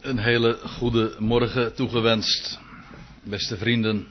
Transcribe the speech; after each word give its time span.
Een 0.00 0.18
hele 0.18 0.58
goede 0.62 1.14
morgen 1.18 1.74
toegewenst, 1.74 2.58
beste 3.22 3.56
vrienden. 3.56 4.06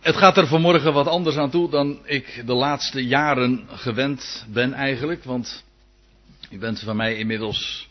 Het 0.00 0.16
gaat 0.16 0.36
er 0.36 0.46
vanmorgen 0.46 0.92
wat 0.92 1.06
anders 1.06 1.36
aan 1.36 1.50
toe 1.50 1.70
dan 1.70 1.98
ik 2.04 2.42
de 2.46 2.52
laatste 2.52 3.06
jaren 3.06 3.66
gewend 3.68 4.46
ben 4.52 4.72
eigenlijk. 4.72 5.24
Want 5.24 5.64
u 6.50 6.58
bent 6.58 6.80
van 6.80 6.96
mij 6.96 7.16
inmiddels 7.16 7.88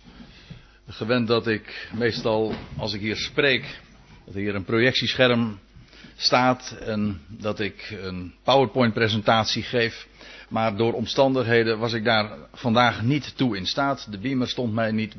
gewend 0.87 1.27
dat 1.27 1.47
ik 1.47 1.89
meestal 1.93 2.53
als 2.77 2.93
ik 2.93 3.01
hier 3.01 3.17
spreek, 3.17 3.79
dat 4.25 4.33
hier 4.33 4.55
een 4.55 4.65
projectiescherm 4.65 5.59
staat 6.21 6.77
en 6.79 7.21
dat 7.27 7.59
ik 7.59 7.97
een 8.01 8.33
PowerPoint 8.43 8.93
presentatie 8.93 9.63
geef. 9.63 10.07
Maar 10.49 10.75
door 10.75 10.93
omstandigheden 10.93 11.79
was 11.79 11.93
ik 11.93 12.03
daar 12.03 12.37
vandaag 12.53 13.01
niet 13.01 13.37
toe 13.37 13.57
in 13.57 13.65
staat. 13.65 14.11
De 14.11 14.17
beamer 14.17 14.47
stond 14.47 14.73
mij 14.73 14.91
niet 14.91 15.15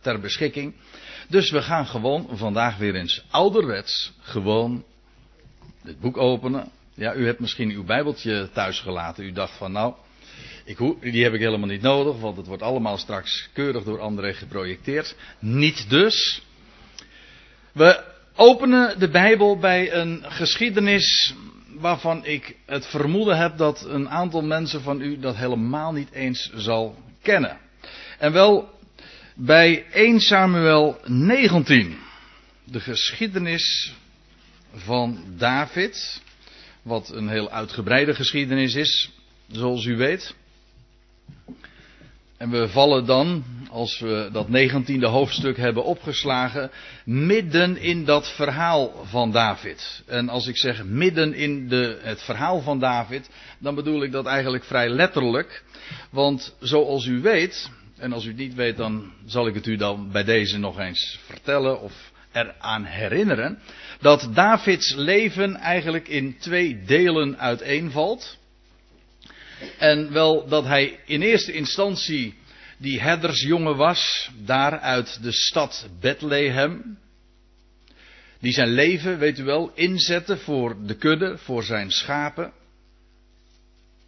ter 0.00 0.20
beschikking. 0.20 0.74
Dus 1.28 1.50
we 1.50 1.62
gaan 1.62 1.86
gewoon 1.86 2.28
vandaag 2.32 2.76
weer 2.76 2.94
eens 2.94 3.24
ouderwets 3.30 4.12
gewoon 4.20 4.84
dit 5.82 6.00
boek 6.00 6.16
openen. 6.16 6.70
Ja, 6.94 7.14
u 7.14 7.26
hebt 7.26 7.40
misschien 7.40 7.70
uw 7.70 7.84
Bijbeltje 7.84 8.48
thuis 8.52 8.80
gelaten. 8.80 9.24
U 9.24 9.32
dacht 9.32 9.56
van 9.56 9.72
nou, 9.72 9.94
ik, 10.64 10.78
die 11.00 11.22
heb 11.22 11.32
ik 11.32 11.40
helemaal 11.40 11.68
niet 11.68 11.82
nodig, 11.82 12.20
want 12.20 12.36
het 12.36 12.46
wordt 12.46 12.62
allemaal 12.62 12.98
straks 12.98 13.48
keurig 13.52 13.84
door 13.84 14.00
André 14.00 14.34
geprojecteerd. 14.34 15.16
Niet 15.38 15.90
dus. 15.90 16.42
We 17.72 18.11
openen 18.36 18.98
de 18.98 19.08
Bijbel 19.08 19.58
bij 19.58 19.92
een 19.92 20.24
geschiedenis 20.28 21.34
waarvan 21.78 22.24
ik 22.24 22.56
het 22.66 22.86
vermoeden 22.86 23.38
heb 23.38 23.56
dat 23.56 23.84
een 23.88 24.08
aantal 24.08 24.42
mensen 24.42 24.82
van 24.82 25.00
u 25.00 25.18
dat 25.18 25.36
helemaal 25.36 25.92
niet 25.92 26.10
eens 26.12 26.50
zal 26.54 26.96
kennen. 27.22 27.58
En 28.18 28.32
wel 28.32 28.68
bij 29.34 29.84
1 29.92 30.20
Samuel 30.20 31.00
19. 31.04 31.98
De 32.64 32.80
geschiedenis 32.80 33.94
van 34.74 35.24
David. 35.36 36.20
Wat 36.82 37.08
een 37.08 37.28
heel 37.28 37.50
uitgebreide 37.50 38.14
geschiedenis 38.14 38.74
is, 38.74 39.10
zoals 39.50 39.84
u 39.84 39.96
weet. 39.96 40.34
En 42.42 42.50
we 42.50 42.68
vallen 42.68 43.06
dan, 43.06 43.44
als 43.70 43.98
we 43.98 44.28
dat 44.32 44.48
negentiende 44.48 45.06
hoofdstuk 45.06 45.56
hebben 45.56 45.84
opgeslagen, 45.84 46.70
midden 47.04 47.76
in 47.76 48.04
dat 48.04 48.28
verhaal 48.28 49.04
van 49.04 49.30
David. 49.30 50.02
En 50.06 50.28
als 50.28 50.46
ik 50.46 50.56
zeg 50.56 50.84
midden 50.84 51.34
in 51.34 51.68
de, 51.68 51.98
het 52.02 52.22
verhaal 52.22 52.60
van 52.60 52.78
David, 52.78 53.30
dan 53.58 53.74
bedoel 53.74 54.02
ik 54.02 54.12
dat 54.12 54.26
eigenlijk 54.26 54.64
vrij 54.64 54.88
letterlijk. 54.88 55.64
Want 56.10 56.56
zoals 56.60 57.06
u 57.06 57.20
weet, 57.20 57.70
en 57.98 58.12
als 58.12 58.24
u 58.24 58.28
het 58.28 58.36
niet 58.36 58.54
weet, 58.54 58.76
dan 58.76 59.12
zal 59.26 59.46
ik 59.46 59.54
het 59.54 59.66
u 59.66 59.76
dan 59.76 60.10
bij 60.12 60.24
deze 60.24 60.58
nog 60.58 60.78
eens 60.78 61.18
vertellen 61.26 61.80
of 61.80 62.12
eraan 62.32 62.84
herinneren. 62.84 63.58
Dat 64.00 64.28
Davids 64.34 64.94
leven 64.94 65.56
eigenlijk 65.56 66.08
in 66.08 66.38
twee 66.38 66.82
delen 66.84 67.38
uiteenvalt. 67.38 68.40
En 69.78 70.12
wel 70.12 70.48
dat 70.48 70.64
hij 70.64 70.98
in 71.06 71.22
eerste 71.22 71.52
instantie 71.52 72.34
die 72.78 73.00
herdersjongen 73.00 73.76
was, 73.76 74.30
daar 74.44 74.78
uit 74.78 75.22
de 75.22 75.32
stad 75.32 75.88
Bethlehem. 76.00 76.98
Die 78.40 78.52
zijn 78.52 78.68
leven, 78.68 79.18
weet 79.18 79.38
u 79.38 79.44
wel, 79.44 79.72
inzette 79.74 80.36
voor 80.36 80.76
de 80.86 80.94
kudde, 80.94 81.38
voor 81.38 81.64
zijn 81.64 81.90
schapen. 81.90 82.52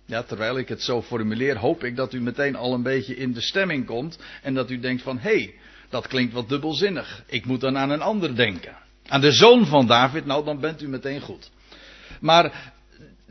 Ja, 0.07 0.23
terwijl 0.23 0.59
ik 0.59 0.69
het 0.69 0.83
zo 0.83 1.03
formuleer, 1.03 1.57
hoop 1.57 1.85
ik 1.85 1.97
dat 1.97 2.13
u 2.13 2.21
meteen 2.21 2.57
al 2.57 2.75
een 2.75 2.83
beetje 2.83 3.17
in 3.17 3.33
de 3.33 3.41
stemming 3.41 3.87
komt. 3.87 4.19
En 4.43 4.55
dat 4.55 4.71
u 4.71 4.81
denkt 4.81 5.03
van, 5.03 5.19
hé, 5.19 5.31
hey, 5.31 5.55
dat 5.89 6.07
klinkt 6.07 6.33
wat 6.33 6.49
dubbelzinnig. 6.49 7.25
Ik 7.27 7.45
moet 7.45 7.61
dan 7.61 7.79
aan 7.79 7.91
een 7.91 8.03
ander 8.03 8.37
denken. 8.37 8.77
Aan 9.07 9.21
de 9.21 9.33
zoon 9.33 9.67
van 9.67 9.87
David, 9.87 10.27
nou 10.27 10.45
dan 10.45 10.61
bent 10.61 10.83
u 10.83 10.89
meteen 10.89 11.21
goed. 11.21 11.51
Maar 12.21 12.73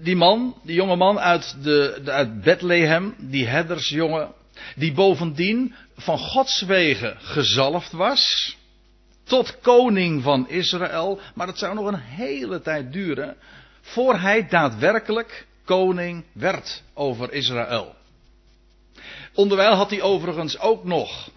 die 0.03 0.15
man, 0.15 0.55
die 0.63 0.75
jonge 0.75 0.95
man 0.95 1.19
uit, 1.19 1.55
de, 1.63 2.01
uit 2.05 2.41
Bethlehem, 2.41 3.15
die 3.17 3.47
herdersjongen, 3.47 4.33
die 4.75 4.93
bovendien 4.93 5.75
van 5.97 6.17
Gods 6.17 6.61
wegen 6.61 7.17
gezalfd 7.19 7.91
was, 7.91 8.55
tot 9.23 9.59
koning 9.61 10.23
van 10.23 10.49
Israël, 10.49 11.19
maar 11.35 11.47
het 11.47 11.57
zou 11.57 11.73
nog 11.73 11.85
een 11.85 11.99
hele 11.99 12.61
tijd 12.61 12.93
duren, 12.93 13.35
voor 13.81 14.19
hij 14.19 14.47
daadwerkelijk 14.47 15.45
koning 15.65 16.23
werd 16.33 16.83
over 16.93 17.33
Israël. 17.33 17.95
Onderwijl 19.33 19.73
had 19.73 19.89
hij 19.89 20.01
overigens 20.01 20.59
ook 20.59 20.83
nog 20.83 21.29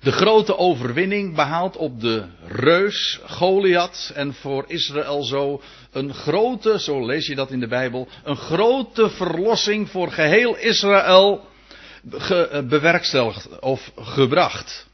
de 0.00 0.12
grote 0.12 0.56
overwinning 0.56 1.34
behaald 1.34 1.76
op 1.76 2.00
de 2.00 2.24
reus 2.46 3.20
Goliath 3.26 4.10
en 4.14 4.34
voor 4.34 4.64
Israël 4.66 5.22
zo 5.22 5.62
een 5.94 6.14
grote, 6.14 6.80
zo 6.80 7.06
lees 7.06 7.26
je 7.26 7.34
dat 7.34 7.50
in 7.50 7.60
de 7.60 7.68
Bijbel, 7.68 8.08
een 8.24 8.36
grote 8.36 9.10
verlossing 9.10 9.90
voor 9.90 10.12
geheel 10.12 10.56
Israël 10.56 11.46
bewerkstelligd 12.68 13.60
of 13.60 13.92
gebracht. 13.96 14.86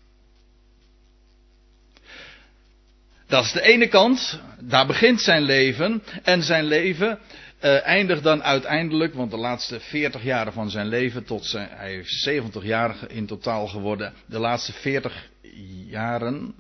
Dat 3.27 3.45
is 3.45 3.53
de 3.53 3.63
ene 3.63 3.89
kant, 3.89 4.41
daar 4.61 4.87
begint 4.87 5.21
zijn 5.21 5.43
leven 5.43 6.03
en 6.23 6.43
zijn 6.43 6.65
leven 6.65 7.19
uh, 7.65 7.87
eindigt 7.87 8.23
dan 8.23 8.43
uiteindelijk, 8.43 9.15
want 9.15 9.31
de 9.31 9.37
laatste 9.37 9.81
40 9.81 10.23
jaren 10.23 10.53
van 10.53 10.71
zijn 10.71 10.87
leven, 10.87 11.25
tot 11.25 11.45
zijn, 11.45 11.69
hij 11.71 11.95
is 11.99 12.21
70 12.23 12.65
jaar 12.65 12.97
in 13.09 13.27
totaal 13.27 13.67
geworden, 13.67 14.13
de 14.27 14.39
laatste 14.39 14.73
40 14.73 15.29
jaren, 15.87 16.55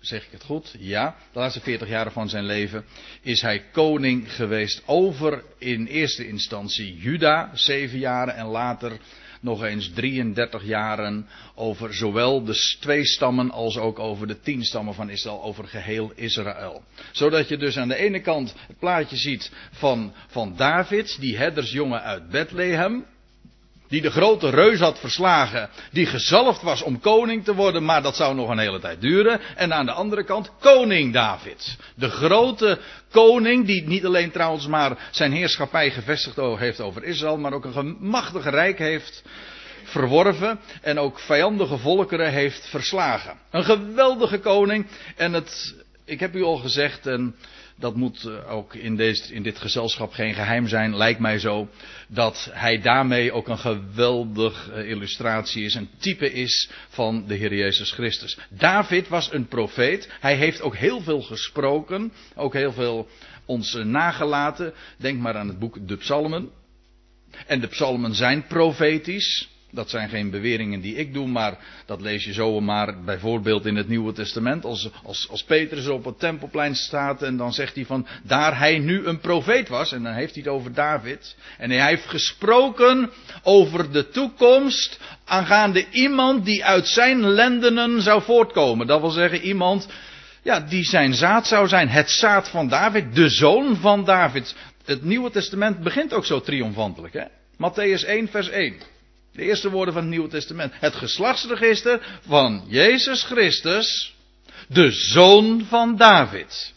zeg 0.00 0.24
ik 0.24 0.32
het 0.32 0.44
goed? 0.44 0.74
Ja, 0.78 1.16
de 1.32 1.38
laatste 1.38 1.60
40 1.60 1.88
jaren 1.88 2.12
van 2.12 2.28
zijn 2.28 2.44
leven 2.44 2.84
is 3.22 3.42
hij 3.42 3.64
koning 3.72 4.34
geweest 4.34 4.82
over 4.86 5.42
in 5.58 5.86
eerste 5.86 6.26
instantie 6.26 6.96
Juda, 6.96 7.50
zeven 7.54 7.98
jaren 7.98 8.34
en 8.34 8.46
later 8.46 8.98
nog 9.40 9.62
eens 9.64 9.90
33 9.92 10.64
jaren 10.64 11.26
over 11.54 11.94
zowel 11.94 12.44
de 12.44 12.76
twee 12.80 13.04
stammen 13.04 13.50
als 13.50 13.78
ook 13.78 13.98
over 13.98 14.26
de 14.26 14.40
tien 14.40 14.64
stammen 14.64 14.94
van 14.94 15.10
Israël, 15.10 15.42
over 15.42 15.64
geheel 15.64 16.12
Israël. 16.14 16.82
Zodat 17.12 17.48
je 17.48 17.56
dus 17.56 17.76
aan 17.76 17.88
de 17.88 17.96
ene 17.96 18.20
kant 18.20 18.54
het 18.66 18.78
plaatje 18.78 19.16
ziet 19.16 19.50
van, 19.70 20.12
van 20.26 20.56
David, 20.56 21.16
die 21.20 21.36
herdersjongen 21.36 22.02
uit 22.02 22.28
Bethlehem, 22.28 23.04
die 23.88 24.00
de 24.00 24.10
grote 24.10 24.50
reus 24.50 24.78
had 24.78 24.98
verslagen, 24.98 25.70
die 25.92 26.06
gezalfd 26.06 26.62
was 26.62 26.82
om 26.82 27.00
koning 27.00 27.44
te 27.44 27.54
worden, 27.54 27.84
maar 27.84 28.02
dat 28.02 28.16
zou 28.16 28.34
nog 28.34 28.48
een 28.48 28.58
hele 28.58 28.80
tijd 28.80 29.00
duren. 29.00 29.40
En 29.56 29.72
aan 29.72 29.86
de 29.86 29.92
andere 29.92 30.24
kant 30.24 30.52
koning 30.60 31.12
David. 31.12 31.76
De 31.94 32.10
grote 32.10 32.78
koning, 33.10 33.66
die 33.66 33.88
niet 33.88 34.06
alleen 34.06 34.30
trouwens 34.30 34.66
maar 34.66 35.08
zijn 35.10 35.32
heerschappij 35.32 35.90
gevestigd 35.90 36.36
heeft 36.36 36.80
over 36.80 37.04
Israël, 37.04 37.38
maar 37.38 37.52
ook 37.52 37.64
een 37.64 37.96
machtig 38.00 38.44
rijk 38.44 38.78
heeft 38.78 39.22
verworven 39.84 40.60
en 40.82 40.98
ook 40.98 41.18
vijandige 41.18 41.78
volkeren 41.78 42.32
heeft 42.32 42.66
verslagen. 42.66 43.38
Een 43.50 43.64
geweldige 43.64 44.38
koning 44.38 44.86
en 45.16 45.32
het, 45.32 45.74
ik 46.04 46.20
heb 46.20 46.34
u 46.34 46.42
al 46.42 46.56
gezegd, 46.56 47.06
dat 47.78 47.96
moet 47.96 48.24
eh, 48.24 48.52
ook 48.52 48.74
in, 48.74 48.96
deze, 48.96 49.34
in 49.34 49.42
dit 49.42 49.58
gezelschap 49.58 50.12
geen 50.12 50.34
geheim 50.34 50.68
zijn, 50.68 50.96
lijkt 50.96 51.20
mij 51.20 51.38
zo, 51.38 51.68
dat 52.08 52.50
hij 52.52 52.80
daarmee 52.80 53.32
ook 53.32 53.48
een 53.48 53.58
geweldig 53.58 54.70
eh, 54.70 54.88
illustratie 54.88 55.64
is, 55.64 55.74
een 55.74 55.90
type 55.98 56.32
is 56.32 56.70
van 56.88 57.26
de 57.26 57.34
Heer 57.34 57.54
Jezus 57.54 57.92
Christus. 57.92 58.38
David 58.50 59.08
was 59.08 59.32
een 59.32 59.48
profeet, 59.48 60.08
hij 60.20 60.36
heeft 60.36 60.60
ook 60.60 60.76
heel 60.76 61.00
veel 61.00 61.22
gesproken, 61.22 62.12
ook 62.34 62.52
heel 62.52 62.72
veel 62.72 63.08
ons 63.44 63.74
eh, 63.74 63.84
nagelaten. 63.84 64.74
Denk 64.96 65.18
maar 65.18 65.36
aan 65.36 65.48
het 65.48 65.58
boek 65.58 65.88
De 65.88 65.96
Psalmen. 65.96 66.50
En 67.46 67.60
de 67.60 67.66
psalmen 67.66 68.14
zijn 68.14 68.46
profetisch. 68.46 69.48
Dat 69.70 69.90
zijn 69.90 70.08
geen 70.08 70.30
beweringen 70.30 70.80
die 70.80 70.94
ik 70.94 71.12
doe, 71.12 71.26
maar 71.26 71.58
dat 71.86 72.00
lees 72.00 72.24
je 72.24 72.32
zomaar 72.32 73.04
bijvoorbeeld 73.04 73.66
in 73.66 73.76
het 73.76 73.88
Nieuwe 73.88 74.12
Testament. 74.12 74.64
Als, 74.64 74.90
als, 75.02 75.28
als 75.30 75.44
Petrus 75.44 75.86
op 75.86 76.04
het 76.04 76.18
tempelplein 76.18 76.74
staat 76.74 77.22
en 77.22 77.36
dan 77.36 77.52
zegt 77.52 77.74
hij 77.74 77.84
van, 77.84 78.06
daar 78.22 78.58
hij 78.58 78.78
nu 78.78 79.06
een 79.06 79.20
profeet 79.20 79.68
was, 79.68 79.92
en 79.92 80.02
dan 80.02 80.12
heeft 80.12 80.34
hij 80.34 80.42
het 80.42 80.52
over 80.52 80.72
David. 80.72 81.36
En 81.58 81.70
hij 81.70 81.88
heeft 81.88 82.06
gesproken 82.06 83.10
over 83.42 83.92
de 83.92 84.08
toekomst 84.08 85.00
aangaande 85.24 85.86
iemand 85.90 86.44
die 86.44 86.64
uit 86.64 86.86
zijn 86.86 87.28
lendenen 87.28 88.02
zou 88.02 88.22
voortkomen. 88.22 88.86
Dat 88.86 89.00
wil 89.00 89.10
zeggen 89.10 89.40
iemand, 89.40 89.88
ja, 90.42 90.60
die 90.60 90.84
zijn 90.84 91.14
zaad 91.14 91.46
zou 91.46 91.68
zijn. 91.68 91.88
Het 91.88 92.10
zaad 92.10 92.48
van 92.48 92.68
David, 92.68 93.14
de 93.14 93.28
zoon 93.28 93.76
van 93.76 94.04
David. 94.04 94.54
Het 94.84 95.04
Nieuwe 95.04 95.30
Testament 95.30 95.82
begint 95.82 96.12
ook 96.12 96.24
zo 96.24 96.40
triomfantelijk, 96.40 97.14
hè. 97.14 97.24
Matthäus 97.56 98.06
1 98.06 98.28
vers 98.28 98.48
1. 98.48 98.96
De 99.32 99.42
eerste 99.42 99.70
woorden 99.70 99.94
van 99.94 100.02
het 100.02 100.10
Nieuwe 100.10 100.28
Testament. 100.28 100.72
Het 100.74 100.94
geslachtsregister 100.94 102.18
van 102.26 102.64
Jezus 102.66 103.22
Christus, 103.22 104.14
de 104.68 104.90
zoon 104.90 105.64
van 105.64 105.96
David. 105.96 106.74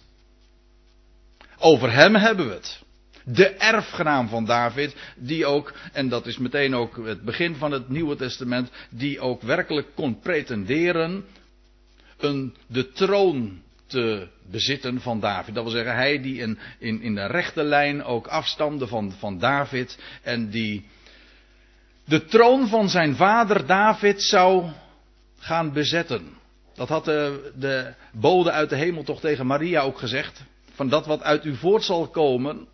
Over 1.57 1.91
hem 1.91 2.15
hebben 2.15 2.47
we 2.47 2.53
het. 2.53 2.79
De 3.23 3.47
erfgenaam 3.47 4.27
van 4.27 4.45
David, 4.45 4.95
die 5.15 5.45
ook, 5.45 5.73
en 5.93 6.09
dat 6.09 6.25
is 6.25 6.37
meteen 6.37 6.75
ook 6.75 7.05
het 7.05 7.21
begin 7.21 7.55
van 7.55 7.71
het 7.71 7.89
Nieuwe 7.89 8.15
Testament, 8.15 8.71
die 8.89 9.19
ook 9.19 9.41
werkelijk 9.41 9.87
kon 9.95 10.19
pretenderen 10.19 11.25
een, 12.17 12.55
de 12.67 12.91
troon 12.91 13.61
te 13.87 14.27
bezitten 14.51 15.01
van 15.01 15.19
David. 15.19 15.53
Dat 15.53 15.63
wil 15.63 15.73
zeggen, 15.73 15.95
hij 15.95 16.21
die 16.21 16.39
in, 16.39 16.59
in, 16.79 17.01
in 17.01 17.15
de 17.15 17.25
rechte 17.25 17.63
lijn 17.63 18.03
ook 18.03 18.27
afstamde 18.27 18.87
van, 18.87 19.11
van 19.11 19.39
David 19.39 19.97
en 20.21 20.49
die 20.49 20.85
de 22.05 22.25
troon 22.25 22.67
van 22.67 22.89
zijn 22.89 23.15
vader 23.15 23.65
David 23.65 24.21
zou 24.21 24.65
gaan 25.39 25.73
bezetten. 25.73 26.39
Dat 26.73 26.89
had 26.89 27.05
de, 27.05 27.51
de 27.55 27.93
bode 28.11 28.51
uit 28.51 28.69
de 28.69 28.75
hemel 28.75 29.03
toch 29.03 29.19
tegen 29.19 29.47
Maria 29.47 29.81
ook 29.81 29.97
gezegd. 29.97 30.43
Van 30.73 30.89
dat 30.89 31.05
wat 31.05 31.23
uit 31.23 31.45
u 31.45 31.55
voort 31.55 31.83
zal 31.83 32.07
komen. 32.07 32.67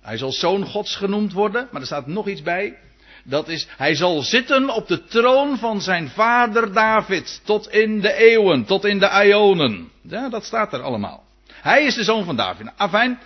Hij 0.00 0.16
zal 0.16 0.32
zoon 0.32 0.66
Gods 0.66 0.96
genoemd 0.96 1.32
worden, 1.32 1.68
maar 1.70 1.80
er 1.80 1.86
staat 1.86 2.06
nog 2.06 2.28
iets 2.28 2.42
bij. 2.42 2.78
Dat 3.24 3.48
is, 3.48 3.68
hij 3.76 3.94
zal 3.94 4.22
zitten 4.22 4.70
op 4.70 4.88
de 4.88 5.04
troon 5.04 5.58
van 5.58 5.80
zijn 5.80 6.08
vader 6.08 6.72
David. 6.72 7.40
Tot 7.44 7.70
in 7.70 8.00
de 8.00 8.12
eeuwen, 8.12 8.64
tot 8.64 8.84
in 8.84 8.98
de 8.98 9.24
Ionen. 9.24 9.90
Ja, 10.02 10.28
dat 10.28 10.44
staat 10.44 10.72
er 10.72 10.82
allemaal. 10.82 11.24
Hij 11.52 11.84
is 11.84 11.94
de 11.94 12.04
zoon 12.04 12.24
van 12.24 12.36
David. 12.36 12.66
Afijn, 12.76 13.18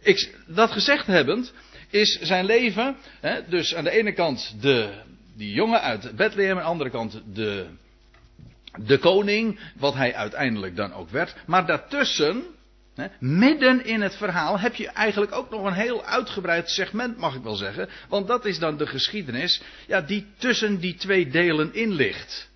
ik, 0.00 0.36
dat 0.46 0.70
gezegd 0.70 1.06
hebbend, 1.06 1.52
is 1.92 2.18
zijn 2.20 2.44
leven, 2.44 2.96
hè, 3.20 3.48
dus 3.48 3.74
aan 3.74 3.84
de 3.84 3.90
ene 3.90 4.12
kant 4.12 4.54
de, 4.60 4.92
die 5.36 5.52
jongen 5.52 5.80
uit 5.80 6.16
Bethlehem, 6.16 6.56
aan 6.56 6.62
de 6.62 6.68
andere 6.68 6.90
kant 6.90 7.22
de, 7.34 7.66
de 8.76 8.98
koning, 8.98 9.60
wat 9.76 9.94
hij 9.94 10.14
uiteindelijk 10.14 10.76
dan 10.76 10.92
ook 10.92 11.10
werd. 11.10 11.34
Maar 11.46 11.66
daartussen, 11.66 12.42
hè, 12.94 13.06
midden 13.20 13.84
in 13.84 14.00
het 14.00 14.16
verhaal, 14.16 14.58
heb 14.58 14.74
je 14.74 14.88
eigenlijk 14.88 15.32
ook 15.32 15.50
nog 15.50 15.64
een 15.64 15.72
heel 15.72 16.04
uitgebreid 16.04 16.70
segment, 16.70 17.16
mag 17.16 17.34
ik 17.34 17.42
wel 17.42 17.56
zeggen. 17.56 17.88
Want 18.08 18.26
dat 18.26 18.44
is 18.44 18.58
dan 18.58 18.76
de 18.76 18.86
geschiedenis, 18.86 19.62
ja, 19.86 20.00
die 20.00 20.26
tussen 20.38 20.80
die 20.80 20.94
twee 20.94 21.28
delen 21.28 21.74
in 21.74 21.92
ligt. 21.92 22.50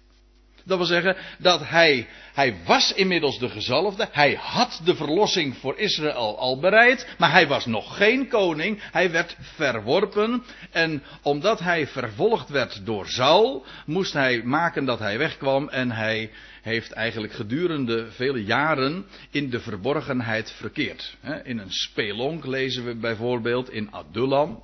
Dat 0.67 0.79
wil 0.79 0.87
zeggen 0.87 1.17
dat 1.39 1.69
hij, 1.69 2.09
hij 2.35 2.57
was 2.65 2.93
inmiddels 2.93 3.39
de 3.39 3.49
gezalfde. 3.49 4.09
Hij 4.13 4.35
had 4.41 4.81
de 4.85 4.95
verlossing 4.95 5.57
voor 5.57 5.79
Israël 5.79 6.39
al 6.39 6.59
bereid. 6.59 7.15
Maar 7.19 7.31
hij 7.31 7.47
was 7.47 7.67
nog 7.67 7.97
geen 7.97 8.29
koning. 8.29 8.83
Hij 8.93 9.11
werd 9.11 9.37
verworpen. 9.41 10.43
En 10.71 11.03
omdat 11.23 11.59
hij 11.59 11.87
vervolgd 11.87 12.49
werd 12.49 12.87
door 12.87 13.09
Saul, 13.09 13.67
moest 13.87 14.13
hij 14.13 14.43
maken 14.45 14.85
dat 14.85 14.99
hij 14.99 15.19
wegkwam. 15.19 15.69
En 15.69 15.91
hij 15.91 16.31
heeft 16.63 16.93
eigenlijk 16.93 17.33
gedurende 17.33 18.11
vele 18.11 18.45
jaren 18.45 19.07
in 19.31 19.51
de 19.51 19.61
verborgenheid 19.61 20.51
verkeerd. 20.51 21.17
In 21.43 21.59
een 21.59 21.73
spelonk 21.73 22.47
lezen 22.47 22.85
we 22.85 22.95
bijvoorbeeld 22.95 23.71
in 23.71 23.93
Adullam. 23.93 24.63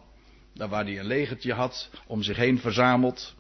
Daar 0.55 0.69
waar 0.69 0.84
hij 0.84 0.98
een 0.98 1.06
legertje 1.06 1.52
had 1.52 1.90
om 2.06 2.22
zich 2.22 2.37
heen 2.37 2.58
verzameld. 2.58 3.34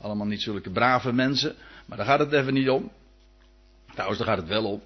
Allemaal 0.00 0.26
niet 0.26 0.42
zulke 0.42 0.70
brave 0.70 1.12
mensen. 1.12 1.56
Maar 1.90 1.98
daar 1.98 2.08
gaat 2.08 2.18
het 2.18 2.32
even 2.32 2.54
niet 2.54 2.68
om. 2.68 2.92
Trouwens, 3.92 4.18
daar 4.18 4.28
gaat 4.28 4.38
het 4.38 4.48
wel 4.48 4.64
om. 4.64 4.82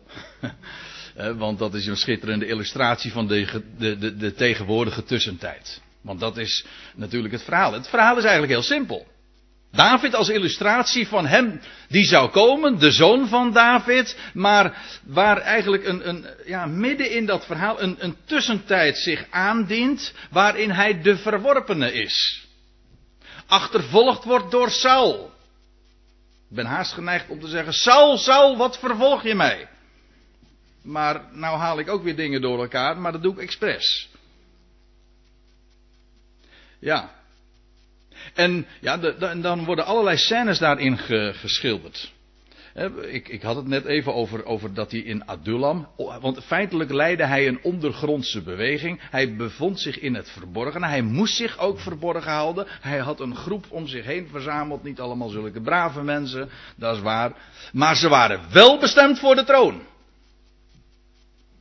Want 1.38 1.58
dat 1.58 1.74
is 1.74 1.86
een 1.86 1.96
schitterende 1.96 2.46
illustratie 2.46 3.12
van 3.12 3.26
de, 3.26 3.62
de, 3.78 3.98
de, 3.98 4.16
de, 4.16 4.34
tegenwoordige 4.34 5.04
tussentijd. 5.04 5.80
Want 6.00 6.20
dat 6.20 6.36
is 6.36 6.64
natuurlijk 6.94 7.32
het 7.32 7.42
verhaal. 7.42 7.72
Het 7.72 7.88
verhaal 7.88 8.16
is 8.16 8.22
eigenlijk 8.22 8.52
heel 8.52 8.62
simpel. 8.62 9.06
David 9.72 10.14
als 10.14 10.28
illustratie 10.28 11.08
van 11.08 11.26
hem 11.26 11.60
die 11.88 12.04
zou 12.04 12.30
komen, 12.30 12.78
de 12.78 12.90
zoon 12.90 13.28
van 13.28 13.52
David, 13.52 14.18
maar 14.34 14.98
waar 15.02 15.38
eigenlijk 15.38 15.86
een, 15.86 16.08
een, 16.08 16.26
ja, 16.46 16.66
midden 16.66 17.10
in 17.10 17.26
dat 17.26 17.46
verhaal 17.46 17.82
een, 17.82 17.96
een 17.98 18.16
tussentijd 18.24 18.98
zich 18.98 19.26
aandient 19.30 20.12
waarin 20.30 20.70
hij 20.70 21.02
de 21.02 21.16
verworpene 21.16 21.92
is. 21.92 22.46
Achtervolgd 23.46 24.24
wordt 24.24 24.50
door 24.50 24.70
Saul. 24.70 25.33
Ben 26.54 26.66
haast 26.66 26.92
geneigd 26.92 27.28
om 27.28 27.40
te 27.40 27.48
zeggen: 27.48 27.72
Saul, 27.72 28.18
Saul, 28.18 28.56
wat 28.56 28.78
vervolg 28.78 29.22
je 29.22 29.34
mij? 29.34 29.68
Maar 30.82 31.22
nou 31.32 31.58
haal 31.58 31.78
ik 31.78 31.88
ook 31.88 32.02
weer 32.02 32.16
dingen 32.16 32.40
door 32.40 32.60
elkaar, 32.60 32.98
maar 32.98 33.12
dat 33.12 33.22
doe 33.22 33.32
ik 33.32 33.40
expres. 33.40 34.08
Ja. 36.78 37.10
En 38.34 38.66
ja, 38.80 38.96
dan 39.36 39.64
worden 39.64 39.84
allerlei 39.84 40.16
scènes 40.16 40.58
daarin 40.58 40.98
geschilderd. 41.34 42.12
Ik, 42.74 43.28
ik, 43.28 43.42
had 43.42 43.56
het 43.56 43.66
net 43.66 43.84
even 43.84 44.14
over, 44.14 44.44
over 44.44 44.74
dat 44.74 44.90
hij 44.90 45.00
in 45.00 45.26
Adullam. 45.26 45.88
Want 45.96 46.44
feitelijk 46.44 46.92
leidde 46.92 47.24
hij 47.24 47.48
een 47.48 47.62
ondergrondse 47.62 48.42
beweging. 48.42 49.00
Hij 49.10 49.36
bevond 49.36 49.80
zich 49.80 49.98
in 49.98 50.14
het 50.14 50.30
verborgen. 50.30 50.84
Hij 50.84 51.02
moest 51.02 51.36
zich 51.36 51.58
ook 51.58 51.80
verborgen 51.80 52.32
houden. 52.32 52.66
Hij 52.68 52.98
had 52.98 53.20
een 53.20 53.36
groep 53.36 53.66
om 53.68 53.86
zich 53.86 54.04
heen 54.04 54.28
verzameld. 54.28 54.82
Niet 54.82 55.00
allemaal 55.00 55.28
zulke 55.28 55.60
brave 55.60 56.02
mensen, 56.02 56.48
dat 56.76 56.96
is 56.96 57.02
waar. 57.02 57.32
Maar 57.72 57.96
ze 57.96 58.08
waren 58.08 58.40
wel 58.52 58.78
bestemd 58.78 59.18
voor 59.18 59.34
de 59.34 59.44
troon. 59.44 59.82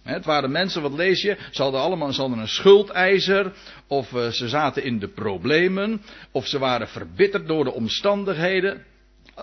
Het 0.03 0.25
waren 0.25 0.51
mensen, 0.51 0.81
wat 0.81 0.93
lees 0.93 1.21
je? 1.21 1.37
Ze 1.51 1.61
hadden 1.61 1.81
allemaal 1.81 2.13
ze 2.13 2.21
hadden 2.21 2.39
een 2.39 2.47
schuldeiser. 2.47 3.53
Of 3.87 4.13
eh, 4.13 4.27
ze 4.27 4.49
zaten 4.49 4.83
in 4.83 4.99
de 4.99 5.07
problemen. 5.07 6.01
Of 6.31 6.47
ze 6.47 6.59
waren 6.59 6.87
verbitterd 6.87 7.47
door 7.47 7.63
de 7.63 7.73
omstandigheden. 7.73 8.85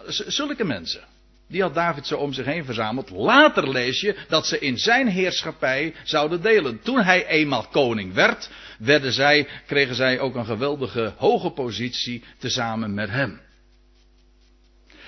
Zulke 0.07 0.65
mensen. 0.65 1.19
Die 1.51 1.63
had 1.63 1.75
David 1.75 2.07
zo 2.07 2.17
om 2.17 2.33
zich 2.33 2.45
heen 2.45 2.65
verzameld. 2.65 3.11
Later 3.11 3.71
lees 3.71 4.01
je 4.01 4.17
dat 4.29 4.47
ze 4.47 4.59
in 4.59 4.79
zijn 4.79 5.09
heerschappij 5.09 5.95
zouden 6.05 6.43
delen. 6.43 6.81
Toen 6.83 7.03
hij 7.03 7.27
eenmaal 7.27 7.67
koning 7.67 8.15
werd, 8.15 8.51
werden 8.79 9.13
zij, 9.13 9.49
kregen 9.67 9.95
zij 9.95 10.19
ook 10.19 10.35
een 10.35 10.45
geweldige 10.45 11.15
hoge 11.17 11.51
positie 11.51 12.23
tezamen 12.39 12.95
met 12.95 13.11
hem. 13.11 13.41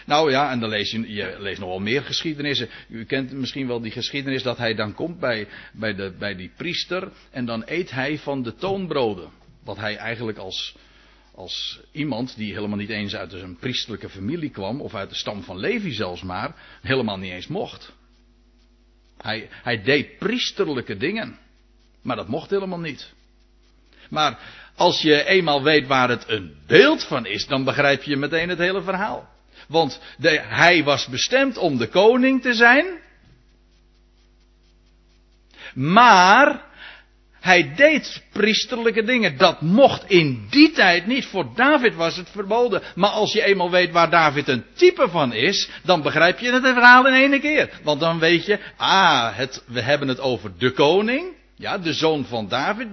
Nou 0.06 0.30
ja, 0.30 0.50
en 0.50 0.60
dan 0.60 0.68
lees 0.68 0.90
je, 0.90 1.12
je 1.12 1.36
leest 1.38 1.60
nog 1.60 1.68
wel 1.68 1.78
meer 1.78 2.02
geschiedenissen. 2.02 2.68
U 2.88 3.04
kent 3.04 3.32
misschien 3.32 3.66
wel 3.66 3.80
die 3.80 3.92
geschiedenis 3.92 4.42
dat 4.42 4.58
hij 4.58 4.74
dan 4.74 4.94
komt 4.94 5.20
bij, 5.20 5.46
bij, 5.72 5.94
de, 5.94 6.14
bij 6.18 6.36
die 6.36 6.50
priester 6.56 7.08
en 7.30 7.44
dan 7.44 7.62
eet 7.66 7.90
hij 7.90 8.18
van 8.18 8.42
de 8.42 8.54
toonbroden. 8.54 9.30
Wat 9.64 9.76
hij 9.76 9.96
eigenlijk 9.96 10.38
als, 10.38 10.76
als 11.34 11.80
iemand 11.92 12.36
die 12.36 12.52
helemaal 12.52 12.76
niet 12.76 12.90
eens 12.90 13.14
uit 13.14 13.32
een 13.32 13.56
priesterlijke 13.56 14.08
familie 14.08 14.50
kwam, 14.50 14.80
of 14.80 14.94
uit 14.94 15.08
de 15.08 15.16
stam 15.16 15.42
van 15.42 15.58
Levi 15.58 15.92
zelfs 15.92 16.22
maar, 16.22 16.54
helemaal 16.82 17.18
niet 17.18 17.32
eens 17.32 17.46
mocht. 17.46 17.92
Hij, 19.18 19.48
hij 19.50 19.82
deed 19.82 20.18
priesterlijke 20.18 20.96
dingen, 20.96 21.38
maar 22.02 22.16
dat 22.16 22.28
mocht 22.28 22.50
helemaal 22.50 22.80
niet. 22.80 23.12
Maar 24.10 24.38
als 24.76 25.02
je 25.02 25.24
eenmaal 25.24 25.62
weet 25.62 25.86
waar 25.86 26.08
het 26.08 26.28
een 26.28 26.56
beeld 26.66 27.04
van 27.04 27.26
is, 27.26 27.46
dan 27.46 27.64
begrijp 27.64 28.02
je 28.02 28.16
meteen 28.16 28.48
het 28.48 28.58
hele 28.58 28.82
verhaal. 28.82 29.28
Want 29.68 30.00
de, 30.18 30.40
hij 30.40 30.84
was 30.84 31.06
bestemd 31.06 31.56
om 31.56 31.78
de 31.78 31.88
koning 31.88 32.42
te 32.42 32.54
zijn. 32.54 33.00
Maar 35.74 36.71
hij 37.42 37.74
deed 37.74 38.22
priesterlijke 38.32 39.02
dingen. 39.02 39.36
Dat 39.36 39.60
mocht 39.60 40.10
in 40.10 40.46
die 40.50 40.70
tijd 40.70 41.06
niet. 41.06 41.26
Voor 41.26 41.46
David 41.54 41.94
was 41.94 42.16
het 42.16 42.30
verboden. 42.30 42.82
Maar 42.94 43.10
als 43.10 43.32
je 43.32 43.44
eenmaal 43.44 43.70
weet 43.70 43.90
waar 43.90 44.10
David 44.10 44.48
een 44.48 44.64
type 44.74 45.08
van 45.08 45.32
is, 45.32 45.68
dan 45.82 46.02
begrijp 46.02 46.38
je 46.38 46.52
het 46.52 46.62
verhaal 46.62 47.06
in 47.06 47.14
één 47.14 47.40
keer. 47.40 47.70
Want 47.82 48.00
dan 48.00 48.18
weet 48.18 48.46
je, 48.46 48.58
ah, 48.76 49.36
het, 49.36 49.62
we 49.66 49.80
hebben 49.80 50.08
het 50.08 50.20
over 50.20 50.52
de 50.58 50.70
koning. 50.70 51.34
Ja, 51.56 51.78
de 51.78 51.92
zoon 51.92 52.24
van 52.24 52.48
David. 52.48 52.88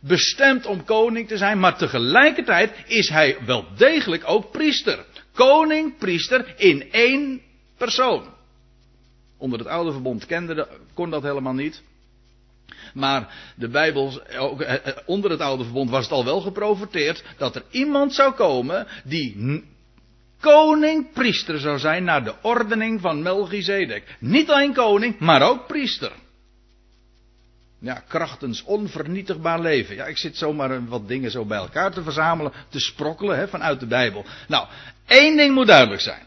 Bestemd 0.00 0.66
om 0.66 0.84
koning 0.84 1.28
te 1.28 1.36
zijn. 1.36 1.58
Maar 1.58 1.76
tegelijkertijd 1.76 2.72
is 2.86 3.08
hij 3.08 3.36
wel 3.44 3.66
degelijk 3.76 4.22
ook 4.26 4.50
priester. 4.50 5.04
Koning, 5.34 5.98
priester 5.98 6.54
in 6.56 6.92
één 6.92 7.40
persoon. 7.76 8.34
Onder 9.38 9.58
het 9.58 9.68
oude 9.68 9.92
verbond 9.92 10.26
kende, 10.26 10.68
kon 10.94 11.10
dat 11.10 11.22
helemaal 11.22 11.54
niet. 11.54 11.82
Maar 12.96 13.28
de 13.56 13.68
Bijbel, 13.68 14.22
eh, 14.22 14.74
eh, 14.74 14.96
onder 15.06 15.30
het 15.30 15.40
oude 15.40 15.64
verbond 15.64 15.90
was 15.90 16.04
het 16.04 16.12
al 16.12 16.24
wel 16.24 16.40
geprofeteerd 16.40 17.24
dat 17.36 17.56
er 17.56 17.62
iemand 17.70 18.14
zou 18.14 18.34
komen 18.34 18.86
die 19.04 19.64
koning 20.40 21.12
priester 21.12 21.58
zou 21.58 21.78
zijn 21.78 22.04
naar 22.04 22.24
de 22.24 22.34
ordening 22.42 23.00
van 23.00 23.22
Melchizedek. 23.22 24.16
Niet 24.18 24.50
alleen 24.50 24.74
koning, 24.74 25.18
maar 25.18 25.42
ook 25.42 25.66
priester. 25.66 26.12
Ja, 27.80 28.02
krachtens 28.08 28.62
onvernietigbaar 28.62 29.60
leven. 29.60 29.94
Ja, 29.94 30.06
ik 30.06 30.18
zit 30.18 30.36
zomaar 30.36 30.86
wat 30.86 31.08
dingen 31.08 31.30
zo 31.30 31.44
bij 31.44 31.58
elkaar 31.58 31.92
te 31.92 32.02
verzamelen, 32.02 32.52
te 32.68 32.80
sprokkelen 32.80 33.36
hè, 33.36 33.48
vanuit 33.48 33.80
de 33.80 33.86
Bijbel. 33.86 34.24
Nou, 34.48 34.66
één 35.06 35.36
ding 35.36 35.54
moet 35.54 35.66
duidelijk 35.66 36.02
zijn. 36.02 36.22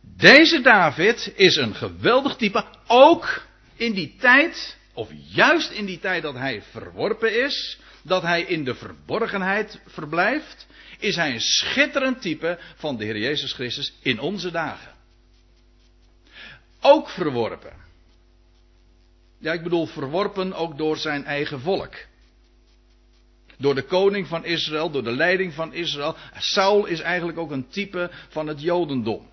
Deze 0.00 0.60
David 0.60 1.32
is 1.34 1.56
een 1.56 1.74
geweldig 1.74 2.36
type, 2.36 2.64
ook 2.86 3.42
in 3.74 3.92
die 3.92 4.16
tijd 4.18 4.75
of 4.96 5.10
juist 5.32 5.70
in 5.70 5.86
die 5.86 5.98
tijd 5.98 6.22
dat 6.22 6.34
hij 6.34 6.62
verworpen 6.62 7.44
is, 7.44 7.78
dat 8.02 8.22
hij 8.22 8.42
in 8.42 8.64
de 8.64 8.74
verborgenheid 8.74 9.80
verblijft, 9.86 10.66
is 10.98 11.16
hij 11.16 11.32
een 11.32 11.40
schitterend 11.40 12.20
type 12.20 12.58
van 12.76 12.96
de 12.96 13.04
Heer 13.04 13.18
Jezus 13.18 13.52
Christus 13.52 13.92
in 14.02 14.20
onze 14.20 14.50
dagen. 14.50 14.92
Ook 16.80 17.08
verworpen. 17.08 17.72
Ja, 19.38 19.52
ik 19.52 19.62
bedoel 19.62 19.86
verworpen 19.86 20.52
ook 20.52 20.78
door 20.78 20.96
zijn 20.96 21.24
eigen 21.24 21.60
volk. 21.60 21.94
Door 23.58 23.74
de 23.74 23.82
koning 23.82 24.26
van 24.26 24.44
Israël, 24.44 24.90
door 24.90 25.04
de 25.04 25.16
leiding 25.16 25.52
van 25.54 25.72
Israël. 25.72 26.16
Saul 26.38 26.86
is 26.86 27.00
eigenlijk 27.00 27.38
ook 27.38 27.50
een 27.50 27.68
type 27.68 28.10
van 28.28 28.46
het 28.46 28.60
Jodendom. 28.60 29.28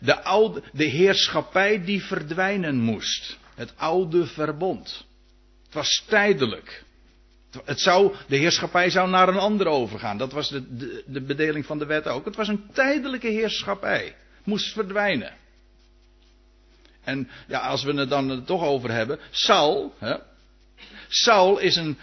De, 0.00 0.62
de 0.72 0.84
heerschappij 0.84 1.84
die 1.84 2.02
verdwijnen 2.02 2.76
moest. 2.76 3.42
Het 3.54 3.72
oude 3.76 4.26
verbond. 4.26 5.06
Het 5.64 5.74
was 5.74 6.04
tijdelijk. 6.08 6.84
Het 7.64 7.80
zou, 7.80 8.14
de 8.26 8.36
heerschappij 8.36 8.90
zou 8.90 9.08
naar 9.08 9.28
een 9.28 9.38
ander 9.38 9.66
overgaan. 9.66 10.18
Dat 10.18 10.32
was 10.32 10.48
de, 10.48 10.76
de, 10.76 11.04
de 11.06 11.20
bedeling 11.20 11.66
van 11.66 11.78
de 11.78 11.86
wet 11.86 12.06
ook. 12.06 12.24
Het 12.24 12.36
was 12.36 12.48
een 12.48 12.66
tijdelijke 12.72 13.28
heerschappij. 13.28 14.16
Moest 14.44 14.72
verdwijnen. 14.72 15.32
En 17.04 17.28
ja, 17.46 17.58
als 17.58 17.84
we 17.84 17.92
het 17.92 18.08
dan 18.08 18.44
toch 18.44 18.62
over 18.62 18.90
hebben. 18.90 19.18
Saul. 19.30 19.94
Hè, 19.98 20.16
Saul 21.08 21.58
is 21.58 21.76
een. 21.76 21.98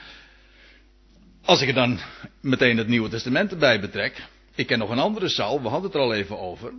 Als 1.46 1.62
ik 1.62 1.68
er 1.68 1.74
dan 1.74 2.00
meteen 2.42 2.78
het 2.78 2.88
Nieuwe 2.88 3.10
Testament 3.10 3.52
erbij 3.52 3.80
betrek. 3.80 4.28
Ik 4.56 4.68
ken 4.68 4.80
nog 4.80 4.90
een 4.90 5.00
andere 5.00 5.30
Saul, 5.30 5.62
we 5.62 5.68
hadden 5.68 5.92
het 5.92 6.00
er 6.00 6.06
al 6.06 6.14
even 6.14 6.40
over. 6.40 6.74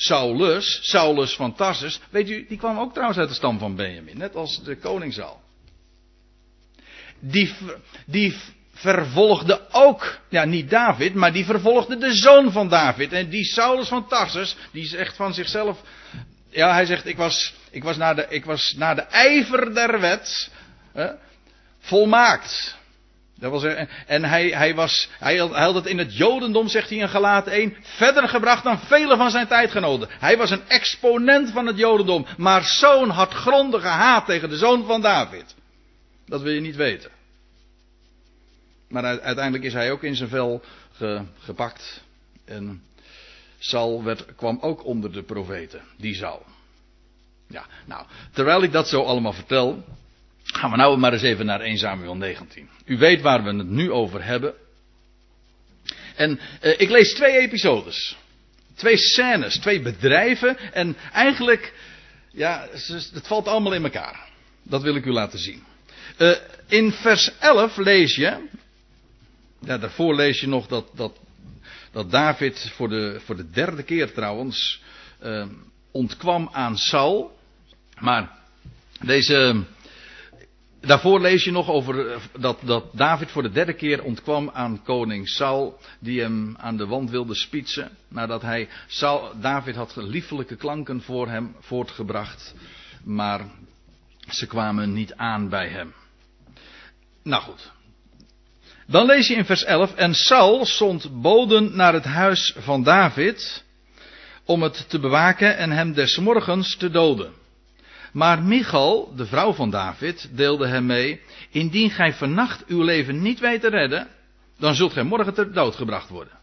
Saulus, 0.00 0.78
Saulus 0.82 1.36
van 1.36 1.54
Tarsus. 1.54 2.00
Weet 2.10 2.30
u, 2.30 2.46
die 2.48 2.58
kwam 2.58 2.78
ook 2.78 2.92
trouwens 2.92 3.18
uit 3.18 3.28
de 3.28 3.34
stam 3.34 3.58
van 3.58 3.76
Benjamin. 3.76 4.18
Net 4.18 4.36
als 4.36 4.62
de 4.64 4.76
koning 4.76 5.12
Saul 5.12 5.40
die, 7.20 7.54
die 8.06 8.36
vervolgde 8.72 9.60
ook, 9.70 10.18
ja 10.28 10.44
niet 10.44 10.70
David, 10.70 11.14
maar 11.14 11.32
die 11.32 11.44
vervolgde 11.44 11.96
de 11.96 12.14
zoon 12.14 12.52
van 12.52 12.68
David. 12.68 13.12
En 13.12 13.28
die 13.28 13.44
Saulus 13.44 13.88
van 13.88 14.08
Tarsus, 14.08 14.56
die 14.72 14.86
zegt 14.86 15.16
van 15.16 15.34
zichzelf, 15.34 15.80
ja 16.50 16.72
hij 16.72 16.86
zegt 16.86 17.06
ik 17.06 17.16
was, 17.16 17.54
ik 17.70 17.82
was, 17.82 17.96
naar, 17.96 18.16
de, 18.16 18.26
ik 18.28 18.44
was 18.44 18.74
naar 18.76 18.94
de 18.94 19.02
ijver 19.02 19.74
der 19.74 20.00
wet 20.00 20.50
volmaakt. 21.80 22.78
Dat 23.40 23.50
was, 23.50 23.64
en 24.06 24.24
hij, 24.24 24.48
hij, 24.48 24.74
was, 24.74 25.08
hij 25.18 25.36
had 25.36 25.74
het 25.74 25.86
in 25.86 25.98
het 25.98 26.16
Jodendom, 26.16 26.68
zegt 26.68 26.88
hij 26.88 26.98
in 26.98 27.08
Galaten 27.08 27.52
1, 27.52 27.76
verder 27.80 28.28
gebracht 28.28 28.64
dan 28.64 28.78
vele 28.78 29.16
van 29.16 29.30
zijn 29.30 29.46
tijdgenoten. 29.46 30.08
Hij 30.10 30.36
was 30.36 30.50
een 30.50 30.68
exponent 30.68 31.50
van 31.50 31.66
het 31.66 31.76
Jodendom, 31.76 32.26
maar 32.36 32.64
zo'n 32.64 33.10
hartgrondige 33.10 33.86
haat 33.86 34.26
tegen 34.26 34.48
de 34.48 34.56
zoon 34.56 34.84
van 34.84 35.00
David. 35.00 35.54
Dat 36.26 36.42
wil 36.42 36.52
je 36.52 36.60
niet 36.60 36.76
weten. 36.76 37.10
Maar 38.88 39.20
uiteindelijk 39.20 39.64
is 39.64 39.72
hij 39.72 39.90
ook 39.90 40.02
in 40.02 40.16
zijn 40.16 40.28
vel 40.28 40.62
gepakt. 41.38 42.02
En 42.44 42.82
Sal 43.58 44.04
werd, 44.04 44.34
kwam 44.34 44.58
ook 44.60 44.84
onder 44.84 45.12
de 45.12 45.22
profeten. 45.22 45.82
Die 45.96 46.14
Sal. 46.14 46.42
Ja, 47.48 47.66
nou, 47.86 48.06
terwijl 48.32 48.62
ik 48.62 48.72
dat 48.72 48.88
zo 48.88 49.02
allemaal 49.02 49.32
vertel, 49.32 49.84
gaan 50.44 50.70
we 50.70 50.76
nou 50.76 50.98
maar 50.98 51.12
eens 51.12 51.22
even 51.22 51.46
naar 51.46 51.60
1 51.60 51.78
Samuel 51.78 52.16
19. 52.16 52.68
U 52.84 52.98
weet 52.98 53.20
waar 53.20 53.44
we 53.44 53.54
het 53.54 53.68
nu 53.68 53.92
over 53.92 54.24
hebben. 54.24 54.54
En 56.14 56.40
eh, 56.60 56.80
ik 56.80 56.90
lees 56.90 57.14
twee 57.14 57.38
episodes. 57.38 58.16
Twee 58.74 58.96
scènes, 58.96 59.58
twee 59.58 59.80
bedrijven. 59.80 60.72
En 60.72 60.96
eigenlijk, 61.12 61.74
ja, 62.30 62.68
het 63.12 63.26
valt 63.26 63.48
allemaal 63.48 63.72
in 63.72 63.84
elkaar. 63.84 64.28
Dat 64.62 64.82
wil 64.82 64.94
ik 64.94 65.04
u 65.04 65.12
laten 65.12 65.38
zien. 65.38 65.62
Uh, 66.18 66.36
in 66.66 66.92
vers 66.92 67.30
11 67.38 67.76
lees 67.76 68.16
je. 68.16 68.48
Ja, 69.60 69.78
daarvoor 69.78 70.14
lees 70.14 70.40
je 70.40 70.48
nog 70.48 70.66
dat, 70.66 70.90
dat, 70.94 71.18
dat 71.92 72.10
David 72.10 72.72
voor 72.74 72.88
de, 72.88 73.20
voor 73.24 73.36
de 73.36 73.50
derde 73.50 73.82
keer 73.82 74.12
trouwens 74.12 74.82
uh, 75.22 75.46
ontkwam 75.90 76.48
aan 76.52 76.78
Saul. 76.78 77.38
Maar 77.98 78.30
deze. 79.00 79.64
Daarvoor 80.80 81.20
lees 81.20 81.44
je 81.44 81.50
nog 81.50 81.68
over 81.68 82.20
dat, 82.38 82.58
dat 82.64 82.84
David 82.92 83.30
voor 83.30 83.42
de 83.42 83.50
derde 83.50 83.72
keer 83.72 84.02
ontkwam 84.02 84.50
aan 84.52 84.82
koning 84.82 85.28
Saul, 85.28 85.78
die 85.98 86.20
hem 86.20 86.56
aan 86.58 86.76
de 86.76 86.86
wand 86.86 87.10
wilde 87.10 87.34
spietsen, 87.34 87.90
nadat 88.08 88.42
hij 88.42 88.68
Saul, 88.86 89.32
David 89.40 89.74
had 89.74 89.96
liefelijke 89.96 90.56
klanken 90.56 91.02
voor 91.02 91.28
hem 91.28 91.56
voortgebracht, 91.60 92.54
maar 93.04 93.40
ze 94.28 94.46
kwamen 94.46 94.92
niet 94.92 95.14
aan 95.14 95.48
bij 95.48 95.68
hem. 95.68 95.94
Nou 97.22 97.42
goed. 97.42 97.72
Dan 98.86 99.06
lees 99.06 99.28
je 99.28 99.34
in 99.34 99.44
vers 99.44 99.64
11. 99.64 99.94
En 99.94 100.14
Saul 100.14 100.66
zond 100.66 101.22
boden 101.22 101.76
naar 101.76 101.92
het 101.92 102.04
huis 102.04 102.54
van 102.58 102.82
David. 102.82 103.64
om 104.44 104.62
het 104.62 104.88
te 104.88 104.98
bewaken 104.98 105.56
en 105.56 105.70
hem 105.70 105.92
des 105.92 106.18
morgens 106.18 106.76
te 106.76 106.90
doden. 106.90 107.39
Maar 108.12 108.42
Michal, 108.42 109.12
de 109.16 109.26
vrouw 109.26 109.52
van 109.52 109.70
David, 109.70 110.30
deelde 110.32 110.66
hem 110.66 110.86
mee. 110.86 111.20
Indien 111.50 111.90
gij 111.90 112.12
vannacht 112.12 112.66
uw 112.66 112.82
leven 112.82 113.22
niet 113.22 113.40
weet 113.40 113.60
te 113.60 113.68
redden. 113.68 114.08
dan 114.58 114.74
zult 114.74 114.92
gij 114.92 115.02
morgen 115.02 115.34
ter 115.34 115.52
dood 115.52 115.74
gebracht 115.74 116.08
worden. 116.08 116.38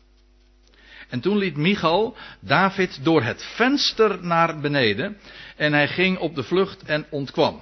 En 1.09 1.19
toen 1.19 1.38
liet 1.38 1.57
Michal 1.57 2.17
David 2.39 3.03
door 3.03 3.24
het 3.24 3.43
venster 3.43 4.25
naar 4.25 4.59
beneden. 4.59 5.17
en 5.55 5.74
hij 5.74 5.88
ging 5.88 6.17
op 6.17 6.36
de 6.36 6.43
vlucht 6.43 6.83
en 6.83 7.05
ontkwam. 7.09 7.62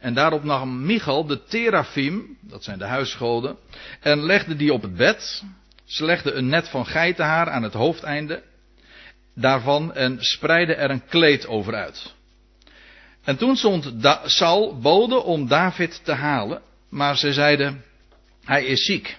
En 0.00 0.14
daarop 0.14 0.44
nam 0.44 0.86
Michal 0.86 1.26
de 1.26 1.44
terafim, 1.44 2.38
dat 2.40 2.64
zijn 2.64 2.78
de 2.78 2.84
huisgoden, 2.84 3.56
en 4.00 4.22
legde 4.22 4.56
die 4.56 4.72
op 4.72 4.82
het 4.82 4.96
bed. 4.96 5.44
Ze 5.84 6.04
legde 6.04 6.32
een 6.32 6.48
net 6.48 6.68
van 6.68 6.86
geitenhaar 6.86 7.50
aan 7.50 7.62
het 7.62 7.72
hoofdeinde 7.72 8.42
daarvan 9.34 9.94
en 9.94 10.16
spreidde 10.20 10.74
er 10.74 10.90
een 10.90 11.06
kleed 11.06 11.46
over 11.46 11.74
uit. 11.74 12.14
En 13.24 13.36
toen 13.36 13.56
stond 13.56 13.92
Saul 14.24 14.78
bode 14.80 15.22
om 15.22 15.48
David 15.48 16.04
te 16.04 16.12
halen, 16.12 16.62
maar 16.88 17.16
ze 17.16 17.32
zeiden, 17.32 17.84
hij 18.44 18.64
is 18.64 18.84
ziek. 18.84 19.18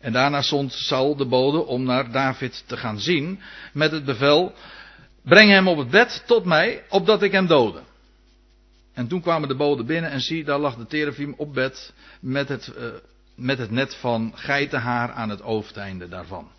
En 0.00 0.12
daarna 0.12 0.42
stond 0.42 0.72
Saul 0.72 1.16
de 1.16 1.26
bode 1.26 1.64
om 1.64 1.82
naar 1.82 2.10
David 2.10 2.64
te 2.66 2.76
gaan 2.76 3.00
zien, 3.00 3.40
met 3.72 3.90
het 3.90 4.04
bevel, 4.04 4.52
breng 5.22 5.50
hem 5.50 5.68
op 5.68 5.78
het 5.78 5.90
bed 5.90 6.22
tot 6.26 6.44
mij, 6.44 6.84
opdat 6.88 7.22
ik 7.22 7.32
hem 7.32 7.46
dode. 7.46 7.80
En 8.92 9.08
toen 9.08 9.20
kwamen 9.20 9.48
de 9.48 9.56
boden 9.56 9.86
binnen 9.86 10.10
en 10.10 10.20
zie, 10.20 10.44
daar 10.44 10.58
lag 10.58 10.76
de 10.76 10.86
terafim 10.86 11.34
op 11.36 11.54
bed 11.54 11.92
met 12.20 12.48
het, 12.48 12.72
uh, 12.78 12.84
met 13.34 13.58
het 13.58 13.70
net 13.70 13.94
van 13.94 14.32
geitenhaar 14.34 15.12
aan 15.12 15.30
het 15.30 15.40
hoofdeinde 15.40 16.08
daarvan. 16.08 16.50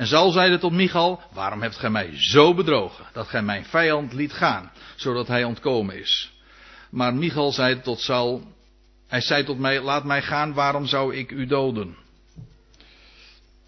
En 0.00 0.06
Saul 0.06 0.30
zeide 0.30 0.58
tot 0.58 0.72
Michal, 0.72 1.20
waarom 1.32 1.62
hebt 1.62 1.76
gij 1.76 1.90
mij 1.90 2.10
zo 2.14 2.54
bedrogen, 2.54 3.04
dat 3.12 3.28
gij 3.28 3.42
mijn 3.42 3.64
vijand 3.64 4.12
liet 4.12 4.32
gaan, 4.32 4.72
zodat 4.96 5.28
hij 5.28 5.44
ontkomen 5.44 5.98
is. 5.98 6.32
Maar 6.90 7.14
Michal 7.14 7.52
zei 7.52 7.80
tot 7.80 8.00
Saul, 8.00 8.42
hij 9.06 9.20
zei 9.20 9.44
tot 9.44 9.58
mij, 9.58 9.80
laat 9.80 10.04
mij 10.04 10.22
gaan, 10.22 10.52
waarom 10.54 10.86
zou 10.86 11.14
ik 11.14 11.30
u 11.30 11.46
doden? 11.46 11.96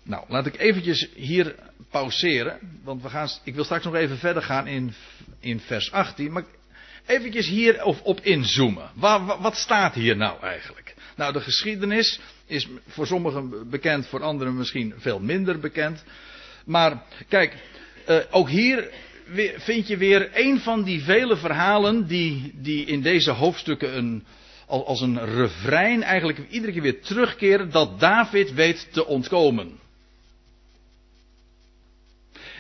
Nou, 0.02 0.24
laat 0.28 0.46
ik 0.46 0.58
eventjes 0.58 1.08
hier 1.14 1.54
pauzeren, 1.90 2.58
want 2.84 3.02
we 3.02 3.08
gaan, 3.08 3.28
ik 3.44 3.54
wil 3.54 3.64
straks 3.64 3.84
nog 3.84 3.94
even 3.94 4.18
verder 4.18 4.42
gaan 4.42 4.66
in, 4.66 4.94
in 5.40 5.60
vers 5.60 5.92
18, 5.92 6.32
maar 6.32 6.44
Eventjes 7.06 7.46
hier 7.46 7.84
op 7.84 8.20
inzoomen. 8.20 8.90
Wat, 8.94 9.38
wat 9.40 9.56
staat 9.56 9.94
hier 9.94 10.16
nou 10.16 10.42
eigenlijk? 10.42 10.91
Nou, 11.16 11.32
de 11.32 11.40
geschiedenis 11.40 12.20
is 12.46 12.68
voor 12.86 13.06
sommigen 13.06 13.70
bekend, 13.70 14.06
voor 14.06 14.22
anderen 14.22 14.56
misschien 14.56 14.94
veel 14.96 15.20
minder 15.20 15.58
bekend. 15.58 16.04
Maar 16.64 17.02
kijk, 17.28 17.56
uh, 18.08 18.18
ook 18.30 18.48
hier 18.48 18.90
vind 19.56 19.88
je 19.88 19.96
weer 19.96 20.30
een 20.32 20.60
van 20.60 20.82
die 20.82 21.02
vele 21.02 21.36
verhalen 21.36 22.06
die, 22.06 22.52
die 22.54 22.84
in 22.84 23.02
deze 23.02 23.30
hoofdstukken 23.30 23.96
een, 23.96 24.24
als 24.66 25.00
een 25.00 25.24
refrein 25.24 26.02
eigenlijk 26.02 26.38
iedere 26.50 26.72
keer 26.72 26.82
weer 26.82 27.00
terugkeren 27.00 27.70
dat 27.70 28.00
David 28.00 28.52
weet 28.52 28.88
te 28.92 29.06
ontkomen. 29.06 29.80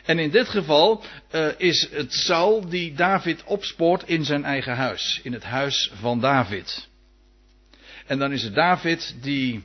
En 0.04 0.18
in 0.18 0.30
dit 0.30 0.48
geval 0.48 1.04
uh, 1.32 1.48
is 1.56 1.88
het 1.90 2.12
Saul 2.12 2.68
die 2.68 2.94
David 2.94 3.44
opspoort 3.44 4.02
in 4.06 4.24
zijn 4.24 4.44
eigen 4.44 4.76
huis. 4.76 5.20
In 5.22 5.32
het 5.32 5.44
huis 5.44 5.92
van 5.94 6.20
David. 6.20 6.90
En 8.06 8.18
dan 8.18 8.32
is 8.32 8.42
het 8.42 8.54
David 8.54 9.16
die 9.20 9.62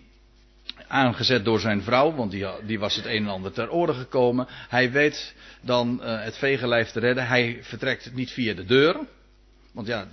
aangezet 0.88 1.46
door 1.46 1.60
zijn 1.60 1.82
vrouw, 1.82 2.13
want 2.13 2.32
die, 2.32 2.46
die 2.65 2.79
was 2.79 2.96
het 2.96 3.06
een 3.06 3.24
en 3.24 3.27
ander 3.27 3.51
ter 3.51 3.70
orde 3.70 3.94
gekomen. 3.94 4.48
Hij 4.50 4.91
weet 4.91 5.36
dan 5.62 6.00
uh, 6.01 6.24
het 6.24 6.38
vegenlijf 6.38 6.89
te 6.89 7.00
redden. 7.00 7.27
Hij 7.27 7.60
vertrekt 7.62 8.13
niet 8.13 8.32
via 8.32 8.53
de 8.53 8.65
deur. 8.65 8.96
Want 9.74 9.88
ja, 9.88 10.08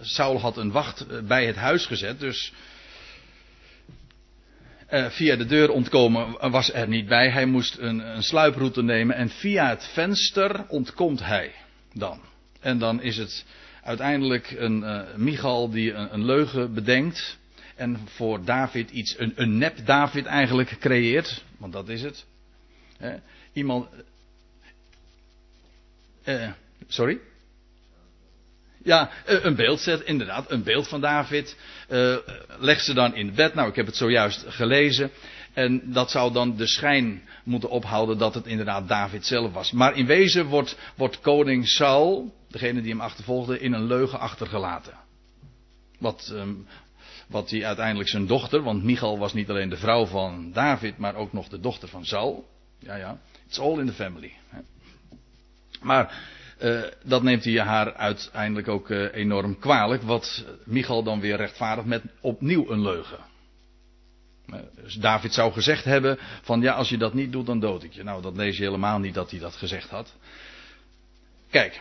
Saul 0.00 0.40
had 0.40 0.56
een 0.56 0.70
wacht 0.70 1.06
eh, 1.06 1.18
bij 1.20 1.46
het 1.46 1.56
huis 1.56 1.86
gezet, 1.86 2.20
dus 2.20 2.52
uh, 4.90 5.06
via 5.06 5.36
de 5.36 5.46
deur 5.46 5.70
ontkomen 5.70 6.50
was 6.50 6.72
er 6.72 6.88
niet 6.88 7.08
bij. 7.08 7.30
Hij 7.30 7.46
moest 7.46 7.78
een, 7.78 7.98
een 7.98 8.22
sluiproute 8.22 8.82
nemen 8.82 9.16
en 9.16 9.28
via 9.28 9.68
het 9.68 9.90
venster 9.92 10.64
ontkomt 10.68 11.24
hij 11.24 11.52
dan. 11.92 12.20
En 12.60 12.78
dan 12.78 13.02
is 13.02 13.16
het 13.16 13.44
uiteindelijk 13.82 14.50
een 14.50 15.04
Michal 15.16 15.70
die 15.70 15.92
een, 15.92 16.14
een, 16.14 16.24
leugen 16.24 16.74
bedenkt. 16.74 17.38
En 17.78 17.98
voor 18.04 18.44
David 18.44 18.90
iets, 18.90 19.18
een, 19.18 19.32
een 19.36 19.58
nep 19.58 19.86
David 19.86 20.26
eigenlijk 20.26 20.76
creëert. 20.80 21.44
Want 21.58 21.72
dat 21.72 21.88
is 21.88 22.02
het. 22.02 22.26
iemand. 23.52 23.88
Uh, 26.24 26.50
sorry? 26.86 27.18
Ja, 28.82 29.10
eh, 29.24 29.44
een 29.44 29.54
beeld 29.54 29.80
zet, 29.80 30.00
inderdaad, 30.00 30.50
een 30.50 30.62
beeld 30.62 30.88
van 30.88 31.00
David. 31.00 31.56
Uh, 31.90 32.16
leg 32.58 32.80
ze 32.80 32.94
dan 32.94 33.14
in 33.14 33.34
bed. 33.34 33.54
Nou, 33.54 33.68
ik 33.68 33.76
heb 33.76 33.86
het 33.86 33.96
zojuist 33.96 34.44
gelezen. 34.48 35.10
En 35.52 35.92
dat 35.92 36.10
zou 36.10 36.32
dan 36.32 36.56
de 36.56 36.66
schijn 36.66 37.22
moeten 37.44 37.70
ophouden 37.70 38.18
dat 38.18 38.34
het 38.34 38.46
inderdaad 38.46 38.88
David 38.88 39.26
zelf 39.26 39.52
was. 39.52 39.72
Maar 39.72 39.96
in 39.96 40.06
wezen 40.06 40.46
wordt, 40.46 40.78
wordt 40.96 41.20
koning 41.20 41.68
Saul, 41.68 42.34
degene 42.48 42.80
die 42.80 42.90
hem 42.90 43.00
achtervolgde, 43.00 43.60
in 43.60 43.72
een 43.72 43.86
leugen 43.86 44.18
achtergelaten. 44.18 44.94
Wat, 45.98 46.30
um, 46.32 46.66
wat 47.28 47.50
hij 47.50 47.66
uiteindelijk 47.66 48.08
zijn 48.08 48.26
dochter, 48.26 48.62
want 48.62 48.84
Michal 48.84 49.18
was 49.18 49.32
niet 49.32 49.50
alleen 49.50 49.68
de 49.68 49.76
vrouw 49.76 50.06
van 50.06 50.52
David, 50.52 50.98
maar 50.98 51.14
ook 51.14 51.32
nog 51.32 51.48
de 51.48 51.60
dochter 51.60 51.88
van 51.88 52.04
Saul. 52.04 52.48
Ja, 52.78 52.94
ja, 52.94 53.18
it's 53.46 53.58
all 53.58 53.78
in 53.78 53.86
the 53.86 53.92
family. 53.92 54.32
Maar 55.80 56.22
uh, 56.62 56.82
dat 57.04 57.22
neemt 57.22 57.44
hij 57.44 57.60
haar 57.60 57.94
uiteindelijk 57.94 58.68
ook 58.68 58.88
uh, 58.88 59.14
enorm 59.14 59.58
kwalijk, 59.58 60.02
wat 60.02 60.44
Michal 60.64 61.02
dan 61.02 61.20
weer 61.20 61.36
rechtvaardigt 61.36 61.88
met 61.88 62.02
opnieuw 62.20 62.70
een 62.70 62.82
leugen. 62.82 63.18
Dus 64.82 64.94
David 64.94 65.32
zou 65.32 65.52
gezegd 65.52 65.84
hebben 65.84 66.18
van 66.42 66.60
ja, 66.60 66.72
als 66.72 66.88
je 66.88 66.98
dat 66.98 67.14
niet 67.14 67.32
doet, 67.32 67.46
dan 67.46 67.60
dood 67.60 67.82
ik 67.82 67.92
je. 67.92 68.02
Nou, 68.02 68.22
dat 68.22 68.36
lees 68.36 68.56
je 68.56 68.64
helemaal 68.64 68.98
niet 68.98 69.14
dat 69.14 69.30
hij 69.30 69.40
dat 69.40 69.54
gezegd 69.54 69.90
had. 69.90 70.14
Kijk, 71.50 71.80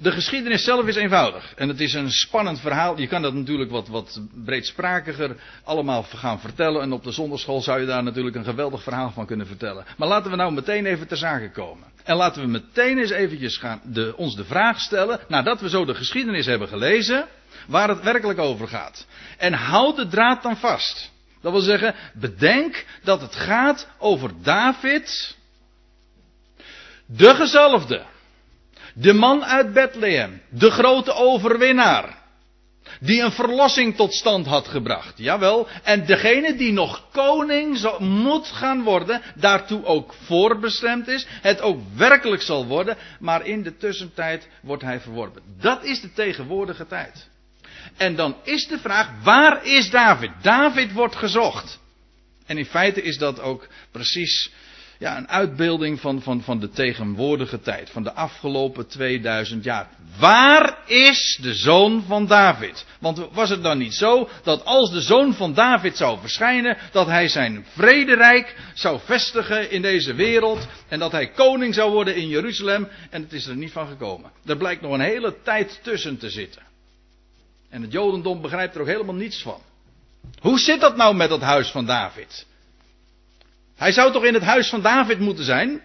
de 0.00 0.12
geschiedenis 0.12 0.64
zelf 0.64 0.86
is 0.86 0.96
eenvoudig. 0.96 1.52
En 1.56 1.68
het 1.68 1.80
is 1.80 1.94
een 1.94 2.10
spannend 2.10 2.60
verhaal. 2.60 2.98
Je 2.98 3.06
kan 3.06 3.22
dat 3.22 3.34
natuurlijk 3.34 3.70
wat, 3.70 3.88
wat 3.88 4.20
breedsprakiger 4.44 5.36
allemaal 5.64 6.02
gaan 6.02 6.40
vertellen. 6.40 6.82
En 6.82 6.92
op 6.92 7.04
de 7.04 7.12
zondagschool 7.12 7.60
zou 7.60 7.80
je 7.80 7.86
daar 7.86 8.02
natuurlijk 8.02 8.36
een 8.36 8.44
geweldig 8.44 8.82
verhaal 8.82 9.10
van 9.10 9.26
kunnen 9.26 9.46
vertellen. 9.46 9.84
Maar 9.96 10.08
laten 10.08 10.30
we 10.30 10.36
nou 10.36 10.52
meteen 10.52 10.86
even 10.86 11.06
ter 11.08 11.16
zake 11.16 11.50
komen. 11.50 11.86
En 12.04 12.16
laten 12.16 12.42
we 12.42 12.48
meteen 12.48 12.98
eens 12.98 13.10
eventjes 13.10 13.56
gaan 13.56 13.80
de, 13.84 14.14
ons 14.16 14.36
de 14.36 14.44
vraag 14.44 14.80
stellen, 14.80 15.20
nadat 15.28 15.60
we 15.60 15.68
zo 15.68 15.84
de 15.84 15.94
geschiedenis 15.94 16.46
hebben 16.46 16.68
gelezen, 16.68 17.26
waar 17.66 17.88
het 17.88 18.02
werkelijk 18.02 18.38
over 18.38 18.68
gaat. 18.68 19.06
En 19.38 19.52
houd 19.52 19.96
de 19.96 20.08
draad 20.08 20.42
dan 20.42 20.56
vast. 20.56 21.12
Dat 21.40 21.52
wil 21.52 21.60
zeggen, 21.60 21.94
bedenk 22.14 22.84
dat 23.02 23.20
het 23.20 23.34
gaat 23.34 23.88
over 23.98 24.30
David, 24.42 25.36
de 27.06 27.34
gezalfde, 27.34 28.02
de 28.94 29.12
man 29.12 29.44
uit 29.44 29.72
Bethlehem, 29.72 30.42
de 30.48 30.70
grote 30.70 31.12
overwinnaar, 31.12 32.18
die 33.00 33.22
een 33.22 33.32
verlossing 33.32 33.96
tot 33.96 34.14
stand 34.14 34.46
had 34.46 34.68
gebracht. 34.68 35.18
Jawel, 35.18 35.68
en 35.82 36.06
degene 36.06 36.56
die 36.56 36.72
nog 36.72 37.10
koning 37.12 37.96
moet 37.98 38.46
gaan 38.46 38.82
worden, 38.82 39.22
daartoe 39.34 39.84
ook 39.84 40.14
voorbestemd 40.24 41.08
is, 41.08 41.26
het 41.42 41.60
ook 41.60 41.80
werkelijk 41.96 42.42
zal 42.42 42.66
worden, 42.66 42.96
maar 43.20 43.46
in 43.46 43.62
de 43.62 43.76
tussentijd 43.76 44.48
wordt 44.62 44.82
hij 44.82 45.00
verworpen. 45.00 45.42
Dat 45.60 45.84
is 45.84 46.00
de 46.00 46.12
tegenwoordige 46.12 46.86
tijd. 46.86 47.28
En 47.96 48.16
dan 48.16 48.36
is 48.42 48.66
de 48.66 48.78
vraag, 48.78 49.10
waar 49.22 49.66
is 49.66 49.90
David? 49.90 50.30
David 50.42 50.92
wordt 50.92 51.16
gezocht. 51.16 51.78
En 52.46 52.58
in 52.58 52.66
feite 52.66 53.02
is 53.02 53.18
dat 53.18 53.40
ook 53.40 53.68
precies 53.90 54.50
ja, 54.98 55.16
een 55.16 55.28
uitbeelding 55.28 56.00
van, 56.00 56.22
van, 56.22 56.42
van 56.42 56.60
de 56.60 56.70
tegenwoordige 56.70 57.60
tijd, 57.60 57.90
van 57.90 58.02
de 58.02 58.12
afgelopen 58.12 58.86
2000 58.86 59.64
jaar. 59.64 59.88
Waar 60.18 60.78
is 60.86 61.38
de 61.42 61.54
zoon 61.54 62.04
van 62.06 62.26
David? 62.26 62.86
Want 63.00 63.28
was 63.32 63.50
het 63.50 63.62
dan 63.62 63.78
niet 63.78 63.94
zo 63.94 64.28
dat 64.42 64.64
als 64.64 64.90
de 64.90 65.00
zoon 65.00 65.34
van 65.34 65.54
David 65.54 65.96
zou 65.96 66.18
verschijnen, 66.20 66.76
dat 66.92 67.06
hij 67.06 67.28
zijn 67.28 67.66
vrederijk 67.74 68.56
zou 68.74 69.00
vestigen 69.04 69.70
in 69.70 69.82
deze 69.82 70.14
wereld 70.14 70.66
en 70.88 70.98
dat 70.98 71.12
hij 71.12 71.30
koning 71.30 71.74
zou 71.74 71.92
worden 71.92 72.16
in 72.16 72.28
Jeruzalem? 72.28 72.88
En 73.10 73.22
het 73.22 73.32
is 73.32 73.46
er 73.46 73.56
niet 73.56 73.72
van 73.72 73.88
gekomen. 73.88 74.30
Er 74.46 74.56
blijkt 74.56 74.82
nog 74.82 74.92
een 74.92 75.00
hele 75.00 75.36
tijd 75.42 75.80
tussen 75.82 76.18
te 76.18 76.30
zitten. 76.30 76.62
En 77.70 77.82
het 77.82 77.92
Jodendom 77.92 78.40
begrijpt 78.40 78.74
er 78.74 78.80
ook 78.80 78.86
helemaal 78.86 79.14
niets 79.14 79.42
van. 79.42 79.60
Hoe 80.40 80.58
zit 80.58 80.80
dat 80.80 80.96
nou 80.96 81.14
met 81.14 81.28
dat 81.28 81.40
huis 81.40 81.70
van 81.70 81.86
David? 81.86 82.46
Hij 83.78 83.92
zou 83.92 84.12
toch 84.12 84.24
in 84.24 84.34
het 84.34 84.42
huis 84.42 84.68
van 84.68 84.82
David 84.82 85.18
moeten 85.18 85.44
zijn? 85.44 85.80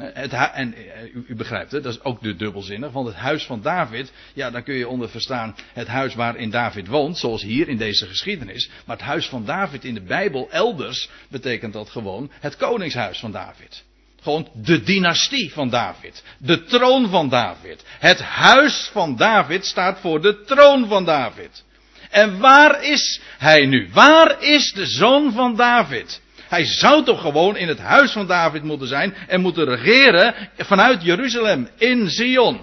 Het 0.00 0.32
en 0.32 0.74
eh, 0.74 1.14
u, 1.14 1.34
begrijpt 1.36 1.72
het, 1.72 1.82
dat 1.82 1.92
is 1.94 2.02
ook 2.02 2.22
de 2.22 2.36
dubbelzinnig. 2.36 2.92
Want 2.92 3.06
het 3.06 3.16
huis 3.16 3.44
van 3.44 3.62
David, 3.62 4.12
ja, 4.34 4.50
dan 4.50 4.62
kun 4.62 4.74
je 4.74 4.88
onder 4.88 5.08
verstaan 5.08 5.56
het 5.72 5.86
huis 5.86 6.14
waarin 6.14 6.50
David 6.50 6.86
woont, 6.86 7.18
zoals 7.18 7.42
hier 7.42 7.68
in 7.68 7.76
deze 7.76 8.06
geschiedenis. 8.06 8.70
Maar 8.86 8.96
het 8.96 9.04
huis 9.04 9.26
van 9.26 9.44
David 9.44 9.84
in 9.84 9.94
de 9.94 10.02
Bijbel, 10.02 10.50
elders, 10.50 11.08
betekent 11.28 11.72
dat 11.72 11.90
gewoon 11.90 12.30
het 12.40 12.56
koningshuis 12.56 13.18
van 13.18 13.32
David. 13.32 13.84
Gewoon 14.22 14.48
de 14.54 14.82
dynastie 14.82 15.52
van 15.52 15.70
David. 15.70 16.24
De 16.38 16.64
troon 16.64 17.08
van 17.08 17.28
David. 17.28 17.84
Het 17.98 18.20
huis 18.20 18.90
van 18.92 19.16
David 19.16 19.66
staat 19.66 20.00
voor 20.00 20.22
de 20.22 20.42
troon 20.44 20.88
van 20.88 21.04
David. 21.04 21.64
En 22.10 22.38
waar 22.38 22.84
is 22.84 23.20
hij 23.38 23.66
nu? 23.66 23.88
Waar 23.92 24.42
is 24.42 24.72
de 24.72 24.86
zoon 24.86 25.32
van 25.32 25.56
David? 25.56 26.21
Hij 26.52 26.64
zou 26.64 27.04
toch 27.04 27.20
gewoon 27.20 27.56
in 27.56 27.68
het 27.68 27.78
huis 27.78 28.12
van 28.12 28.26
David 28.26 28.62
moeten 28.62 28.88
zijn 28.88 29.14
en 29.28 29.40
moeten 29.40 29.64
regeren 29.64 30.34
vanuit 30.56 31.02
Jeruzalem 31.02 31.68
in 31.78 32.10
Zion. 32.10 32.60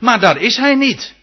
Maar 0.00 0.20
daar 0.20 0.36
is 0.36 0.56
hij 0.56 0.74
niet. 0.74 1.14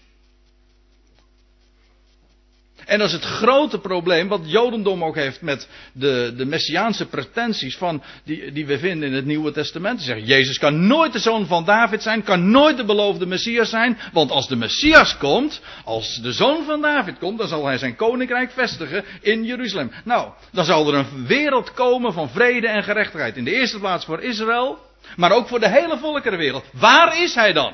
En 2.85 2.99
dat 2.99 3.07
is 3.07 3.13
het 3.13 3.23
grote 3.23 3.79
probleem 3.79 4.27
wat 4.27 4.41
Jodendom 4.43 5.03
ook 5.03 5.15
heeft 5.15 5.41
met 5.41 5.67
de, 5.93 6.33
de 6.37 6.45
messiaanse 6.45 7.05
pretenties 7.05 7.77
van, 7.77 8.03
die, 8.23 8.51
die 8.51 8.65
we 8.65 8.79
vinden 8.79 9.09
in 9.09 9.15
het 9.15 9.25
Nieuwe 9.25 9.51
Testament. 9.51 9.99
Ze 9.99 10.05
zeggen, 10.05 10.25
Jezus 10.25 10.57
kan 10.57 10.87
nooit 10.87 11.13
de 11.13 11.19
zoon 11.19 11.45
van 11.47 11.65
David 11.65 12.01
zijn, 12.01 12.23
kan 12.23 12.51
nooit 12.51 12.77
de 12.77 12.85
beloofde 12.85 13.25
Messias 13.25 13.69
zijn. 13.69 13.97
Want 14.13 14.31
als 14.31 14.47
de 14.47 14.55
Messias 14.55 15.17
komt, 15.17 15.61
als 15.83 16.19
de 16.21 16.31
zoon 16.31 16.65
van 16.65 16.81
David 16.81 17.17
komt, 17.17 17.37
dan 17.37 17.47
zal 17.47 17.65
hij 17.65 17.77
zijn 17.77 17.95
koninkrijk 17.95 18.51
vestigen 18.51 19.03
in 19.21 19.43
Jeruzalem. 19.43 19.91
Nou, 20.03 20.31
dan 20.51 20.65
zal 20.65 20.87
er 20.87 20.93
een 20.93 21.27
wereld 21.27 21.73
komen 21.73 22.13
van 22.13 22.29
vrede 22.29 22.67
en 22.67 22.83
gerechtigheid. 22.83 23.37
In 23.37 23.43
de 23.43 23.53
eerste 23.53 23.79
plaats 23.79 24.05
voor 24.05 24.21
Israël, 24.21 24.79
maar 25.15 25.31
ook 25.31 25.47
voor 25.47 25.59
de 25.59 25.69
hele 25.69 25.97
volkerenwereld. 25.97 26.65
Waar 26.71 27.21
is 27.21 27.35
hij 27.35 27.53
dan? 27.53 27.73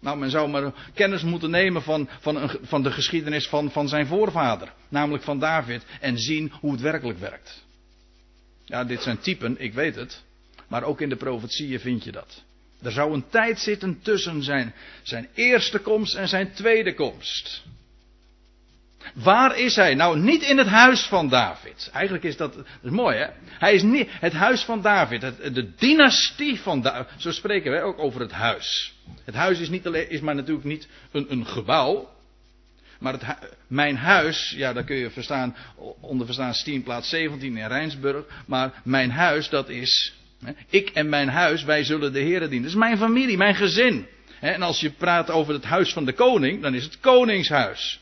Nou, 0.00 0.18
men 0.18 0.30
zou 0.30 0.48
maar 0.48 0.72
kennis 0.94 1.22
moeten 1.22 1.50
nemen 1.50 1.82
van, 1.82 2.08
van, 2.20 2.36
een, 2.36 2.50
van 2.62 2.82
de 2.82 2.90
geschiedenis 2.90 3.48
van, 3.48 3.70
van 3.70 3.88
zijn 3.88 4.06
voorvader, 4.06 4.72
namelijk 4.88 5.24
van 5.24 5.38
David, 5.38 5.84
en 6.00 6.18
zien 6.18 6.52
hoe 6.60 6.72
het 6.72 6.80
werkelijk 6.80 7.18
werkt. 7.18 7.66
Ja, 8.64 8.84
dit 8.84 9.02
zijn 9.02 9.18
typen, 9.18 9.60
ik 9.60 9.74
weet 9.74 9.94
het, 9.94 10.22
maar 10.68 10.82
ook 10.82 11.00
in 11.00 11.08
de 11.08 11.16
profetieën 11.16 11.80
vind 11.80 12.04
je 12.04 12.12
dat. 12.12 12.44
Er 12.82 12.92
zou 12.92 13.12
een 13.12 13.28
tijd 13.28 13.58
zitten 13.58 14.00
tussen 14.02 14.42
zijn, 14.42 14.74
zijn 15.02 15.28
eerste 15.34 15.78
komst 15.78 16.14
en 16.14 16.28
zijn 16.28 16.52
tweede 16.52 16.94
komst. 16.94 17.64
Waar 19.14 19.58
is 19.58 19.76
hij? 19.76 19.94
Nou, 19.94 20.18
niet 20.18 20.42
in 20.42 20.58
het 20.58 20.66
huis 20.66 21.02
van 21.02 21.28
David. 21.28 21.90
Eigenlijk 21.92 22.24
is 22.24 22.36
dat, 22.36 22.56
is 22.82 22.90
mooi 22.90 23.16
hè. 23.16 23.26
Hij 23.58 23.74
is 23.74 23.82
niet 23.82 24.08
het 24.10 24.32
huis 24.32 24.62
van 24.62 24.82
David, 24.82 25.22
het, 25.22 25.54
de 25.54 25.74
dynastie 25.74 26.60
van 26.60 26.82
David. 26.82 27.06
Zo 27.16 27.30
spreken 27.30 27.70
wij 27.70 27.82
ook 27.82 27.98
over 27.98 28.20
het 28.20 28.32
huis. 28.32 28.94
Het 29.24 29.34
huis 29.34 29.58
is, 29.58 29.68
niet 29.68 29.86
alleen, 29.86 30.10
is 30.10 30.20
maar 30.20 30.34
natuurlijk 30.34 30.66
niet 30.66 30.88
een, 31.12 31.26
een 31.28 31.46
gebouw. 31.46 32.16
Maar 32.98 33.12
het, 33.12 33.24
mijn 33.66 33.96
huis, 33.96 34.54
ja, 34.56 34.72
daar 34.72 34.84
kun 34.84 34.96
je 34.96 35.10
verstaan, 35.10 35.56
onder 36.00 36.26
verstaan 36.26 36.54
Stienplaats 36.54 37.08
17 37.08 37.56
in 37.56 37.66
Rijnsburg. 37.66 38.24
Maar 38.46 38.80
mijn 38.84 39.10
huis, 39.10 39.48
dat 39.48 39.68
is, 39.68 40.14
hè, 40.44 40.52
ik 40.68 40.88
en 40.88 41.08
mijn 41.08 41.28
huis, 41.28 41.64
wij 41.64 41.84
zullen 41.84 42.12
de 42.12 42.20
Heeren 42.20 42.50
dienen. 42.50 42.68
Dat 42.68 42.76
is 42.76 42.84
mijn 42.84 42.98
familie, 42.98 43.36
mijn 43.36 43.54
gezin. 43.54 44.06
En 44.40 44.62
als 44.62 44.80
je 44.80 44.90
praat 44.90 45.30
over 45.30 45.54
het 45.54 45.64
huis 45.64 45.92
van 45.92 46.04
de 46.04 46.12
koning, 46.12 46.62
dan 46.62 46.74
is 46.74 46.84
het 46.84 47.00
koningshuis. 47.00 48.00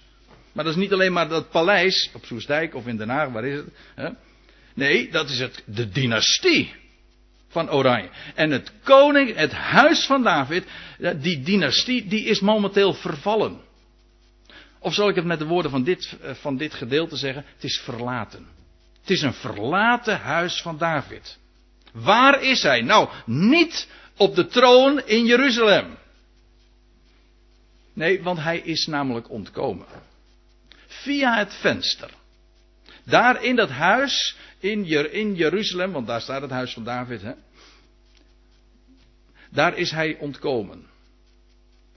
Maar 0.57 0.65
dat 0.65 0.75
is 0.75 0.81
niet 0.81 0.93
alleen 0.93 1.13
maar 1.13 1.29
dat 1.29 1.51
paleis 1.51 2.11
op 2.15 2.25
Soesdijk 2.25 2.75
of 2.75 2.87
in 2.87 2.97
Den 2.97 3.09
Haag, 3.09 3.29
waar 3.29 3.45
is 3.45 3.57
het? 3.57 4.15
Nee, 4.75 5.11
dat 5.11 5.31
is 5.31 5.39
het, 5.39 5.63
de 5.67 5.89
dynastie 5.89 6.75
van 7.49 7.71
Oranje. 7.71 8.09
En 8.35 8.51
het 8.51 8.73
koning, 8.83 9.35
het 9.35 9.53
huis 9.53 10.07
van 10.07 10.23
David, 10.23 10.65
die 11.17 11.43
dynastie, 11.43 12.07
die 12.07 12.25
is 12.25 12.41
momenteel 12.41 12.95
vervallen. 12.95 13.61
Of 14.79 14.95
zal 14.95 15.09
ik 15.09 15.15
het 15.15 15.25
met 15.25 15.39
de 15.39 15.47
woorden 15.47 15.71
van 15.71 15.85
dit, 15.85 16.17
eh, 16.23 16.35
van 16.35 16.57
dit 16.57 16.75
gedeelte 16.75 17.17
zeggen? 17.17 17.45
Het 17.55 17.65
is 17.65 17.79
verlaten. 17.79 18.47
Het 19.01 19.11
is 19.11 19.23
een 19.23 19.35
verlaten 19.35 20.19
huis 20.19 20.63
van 20.63 20.79
David. 20.79 21.39
Waar 21.93 22.43
is 22.43 22.63
hij? 22.63 22.81
Nou, 22.81 23.09
niet 23.27 23.89
op 24.17 24.35
de 24.35 24.47
troon 24.47 25.03
in 25.05 25.25
Jeruzalem. 25.25 25.97
Nee, 27.93 28.23
want 28.23 28.39
hij 28.39 28.59
is 28.59 28.87
namelijk 28.87 29.31
ontkomen 29.31 29.87
via 31.07 31.39
het 31.39 31.55
venster. 31.55 32.11
Daar 33.05 33.45
in 33.45 33.57
dat 33.57 33.71
huis 33.71 34.37
in, 34.59 34.85
in 35.13 35.35
Jeruzalem, 35.35 35.93
want 35.93 36.07
daar 36.07 36.21
staat 36.21 36.43
het 36.43 36.51
huis 36.51 36.73
van 36.73 36.85
David, 36.85 37.23
hè? 37.23 37.33
daar 39.51 39.79
is 39.79 39.91
hij 39.91 40.17
ontkomen. 40.19 40.87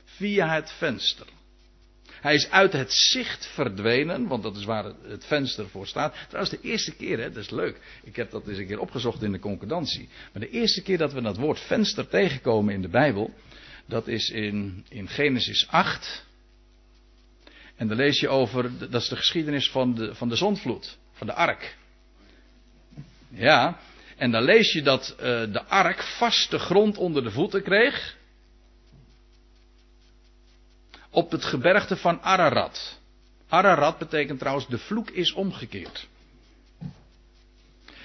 Via 0.05 0.53
het 0.53 0.71
venster. 0.71 1.25
Hij 2.21 2.35
is 2.35 2.49
uit 2.49 2.73
het 2.73 2.93
zicht 2.93 3.45
verdwenen, 3.45 4.27
want 4.27 4.43
dat 4.43 4.55
is 4.55 4.63
waar 4.63 4.83
het 5.03 5.25
venster 5.25 5.69
voor 5.69 5.87
staat. 5.87 6.15
Trouwens, 6.27 6.61
de 6.61 6.67
eerste 6.67 6.95
keer, 6.95 7.19
hè, 7.19 7.31
dat 7.31 7.43
is 7.43 7.49
leuk. 7.49 7.79
Ik 8.03 8.15
heb 8.15 8.31
dat 8.31 8.47
eens 8.47 8.57
een 8.57 8.67
keer 8.67 8.79
opgezocht 8.79 9.21
in 9.21 9.31
de 9.31 9.39
concordantie. 9.39 10.09
Maar 10.33 10.41
de 10.41 10.49
eerste 10.49 10.81
keer 10.81 10.97
dat 10.97 11.13
we 11.13 11.21
dat 11.21 11.37
woord 11.37 11.59
venster 11.59 12.07
tegenkomen 12.07 12.73
in 12.73 12.81
de 12.81 12.89
Bijbel, 12.89 13.33
dat 13.85 14.07
is 14.07 14.29
in, 14.29 14.85
in 14.89 15.07
Genesis 15.07 15.67
8. 15.67 16.27
En 17.79 17.87
dan 17.87 17.97
lees 17.97 18.19
je 18.19 18.29
over, 18.29 18.89
dat 18.89 19.01
is 19.01 19.07
de 19.07 19.15
geschiedenis 19.15 19.69
van 19.69 19.95
de, 19.95 20.15
van 20.15 20.29
de 20.29 20.35
zondvloed, 20.35 20.97
van 21.11 21.27
de 21.27 21.33
ark. 21.33 21.77
Ja, 23.29 23.79
en 24.17 24.31
dan 24.31 24.43
lees 24.43 24.73
je 24.73 24.81
dat 24.81 25.15
uh, 25.17 25.25
de 25.53 25.63
ark 25.63 26.03
vaste 26.03 26.59
grond 26.59 26.97
onder 26.97 27.23
de 27.23 27.31
voeten 27.31 27.63
kreeg. 27.63 28.17
Op 31.09 31.31
het 31.31 31.45
gebergte 31.45 31.97
van 31.97 32.21
Ararat. 32.21 32.99
Ararat 33.47 33.97
betekent 33.97 34.39
trouwens 34.39 34.67
de 34.67 34.77
vloek 34.77 35.09
is 35.09 35.33
omgekeerd. 35.33 36.07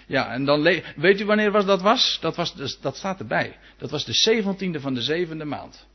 Ja, 0.06 0.32
en 0.32 0.44
dan 0.44 0.62
weet 0.96 1.20
u 1.20 1.24
wanneer 1.24 1.50
was 1.50 1.64
dat 1.64 1.82
was? 1.82 2.18
Dat, 2.20 2.36
was 2.36 2.54
dus, 2.54 2.80
dat 2.80 2.96
staat 2.96 3.18
erbij. 3.18 3.58
Dat 3.78 3.90
was 3.90 4.04
de 4.04 4.42
17e 4.42 4.80
van 4.80 4.94
de 4.94 5.02
zevende 5.02 5.44
maand. 5.44 5.86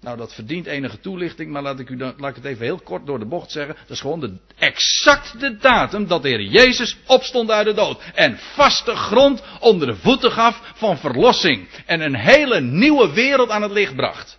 Nou, 0.00 0.16
dat 0.16 0.34
verdient 0.34 0.66
enige 0.66 1.00
toelichting, 1.00 1.50
maar 1.50 1.62
laat 1.62 1.78
ik, 1.78 1.88
u 1.88 1.96
dan, 1.96 2.14
laat 2.16 2.30
ik 2.30 2.36
het 2.36 2.44
even 2.44 2.64
heel 2.64 2.78
kort 2.78 3.06
door 3.06 3.18
de 3.18 3.26
bocht 3.26 3.50
zeggen. 3.50 3.74
Dat 3.80 3.90
is 3.90 4.00
gewoon 4.00 4.20
de 4.20 4.36
exacte 4.58 5.56
datum 5.56 6.06
dat 6.06 6.22
de 6.22 6.28
Heer 6.28 6.42
Jezus 6.42 6.96
opstond 7.06 7.50
uit 7.50 7.66
de 7.66 7.74
dood. 7.74 8.02
En 8.14 8.38
vaste 8.38 8.94
grond 8.94 9.42
onder 9.60 9.86
de 9.86 9.96
voeten 9.96 10.30
gaf 10.30 10.72
van 10.74 10.98
verlossing. 10.98 11.68
En 11.86 12.00
een 12.00 12.14
hele 12.14 12.60
nieuwe 12.60 13.12
wereld 13.12 13.50
aan 13.50 13.62
het 13.62 13.72
licht 13.72 13.96
bracht. 13.96 14.38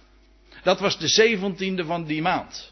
Dat 0.63 0.79
was 0.79 0.97
de 0.97 1.37
17e 1.37 1.85
van 1.85 2.03
die 2.03 2.21
maand. 2.21 2.71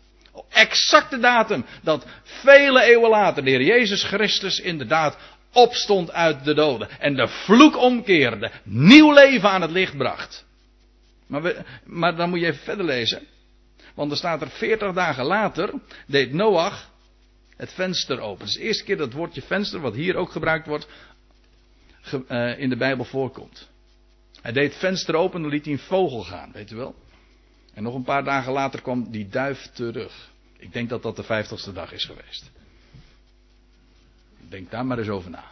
Exacte 0.49 1.19
datum 1.19 1.65
dat 1.83 2.05
vele 2.23 2.81
eeuwen 2.83 3.09
later 3.09 3.43
de 3.43 3.49
Heer 3.49 3.63
Jezus 3.63 4.03
Christus 4.03 4.59
inderdaad 4.59 5.17
opstond 5.53 6.11
uit 6.11 6.43
de 6.43 6.53
doden. 6.53 6.89
En 6.99 7.15
de 7.15 7.27
vloek 7.27 7.77
omkeerde. 7.77 8.51
Nieuw 8.63 9.13
leven 9.13 9.49
aan 9.49 9.61
het 9.61 9.71
licht 9.71 9.97
bracht. 9.97 10.45
Maar, 11.27 11.65
maar 11.85 12.15
dan 12.15 12.29
moet 12.29 12.39
je 12.39 12.45
even 12.45 12.63
verder 12.63 12.85
lezen. 12.85 13.27
Want 13.93 14.11
er 14.11 14.17
staat 14.17 14.41
er 14.41 14.49
40 14.49 14.93
dagen 14.93 15.25
later, 15.25 15.73
deed 16.07 16.33
Noach 16.33 16.89
het 17.55 17.73
venster 17.73 18.19
open. 18.19 18.39
Het 18.39 18.49
is 18.49 18.53
de 18.53 18.61
eerste 18.61 18.83
keer 18.83 18.97
dat 18.97 19.07
het 19.07 19.15
woordje 19.15 19.41
venster, 19.41 19.79
wat 19.79 19.95
hier 19.95 20.15
ook 20.15 20.31
gebruikt 20.31 20.67
wordt, 20.67 20.87
ge, 22.01 22.23
uh, 22.29 22.59
in 22.59 22.69
de 22.69 22.77
Bijbel 22.77 23.05
voorkomt. 23.05 23.69
Hij 24.41 24.51
deed 24.51 24.69
het 24.69 24.79
venster 24.79 25.15
open 25.15 25.43
en 25.43 25.49
liet 25.49 25.63
hij 25.63 25.73
een 25.73 25.79
vogel 25.79 26.23
gaan, 26.23 26.51
weet 26.51 26.71
u 26.71 26.75
wel. 26.75 26.95
En 27.73 27.83
nog 27.83 27.95
een 27.95 28.03
paar 28.03 28.23
dagen 28.23 28.51
later 28.51 28.81
kwam 28.81 29.11
die 29.11 29.27
duif 29.27 29.69
terug. 29.73 30.31
Ik 30.57 30.73
denk 30.73 30.89
dat 30.89 31.03
dat 31.03 31.15
de 31.15 31.23
vijftigste 31.23 31.73
dag 31.73 31.91
is 31.91 32.05
geweest. 32.05 32.51
Denk 34.49 34.71
daar 34.71 34.85
maar 34.85 34.97
eens 34.97 35.09
over 35.09 35.29
na. 35.29 35.43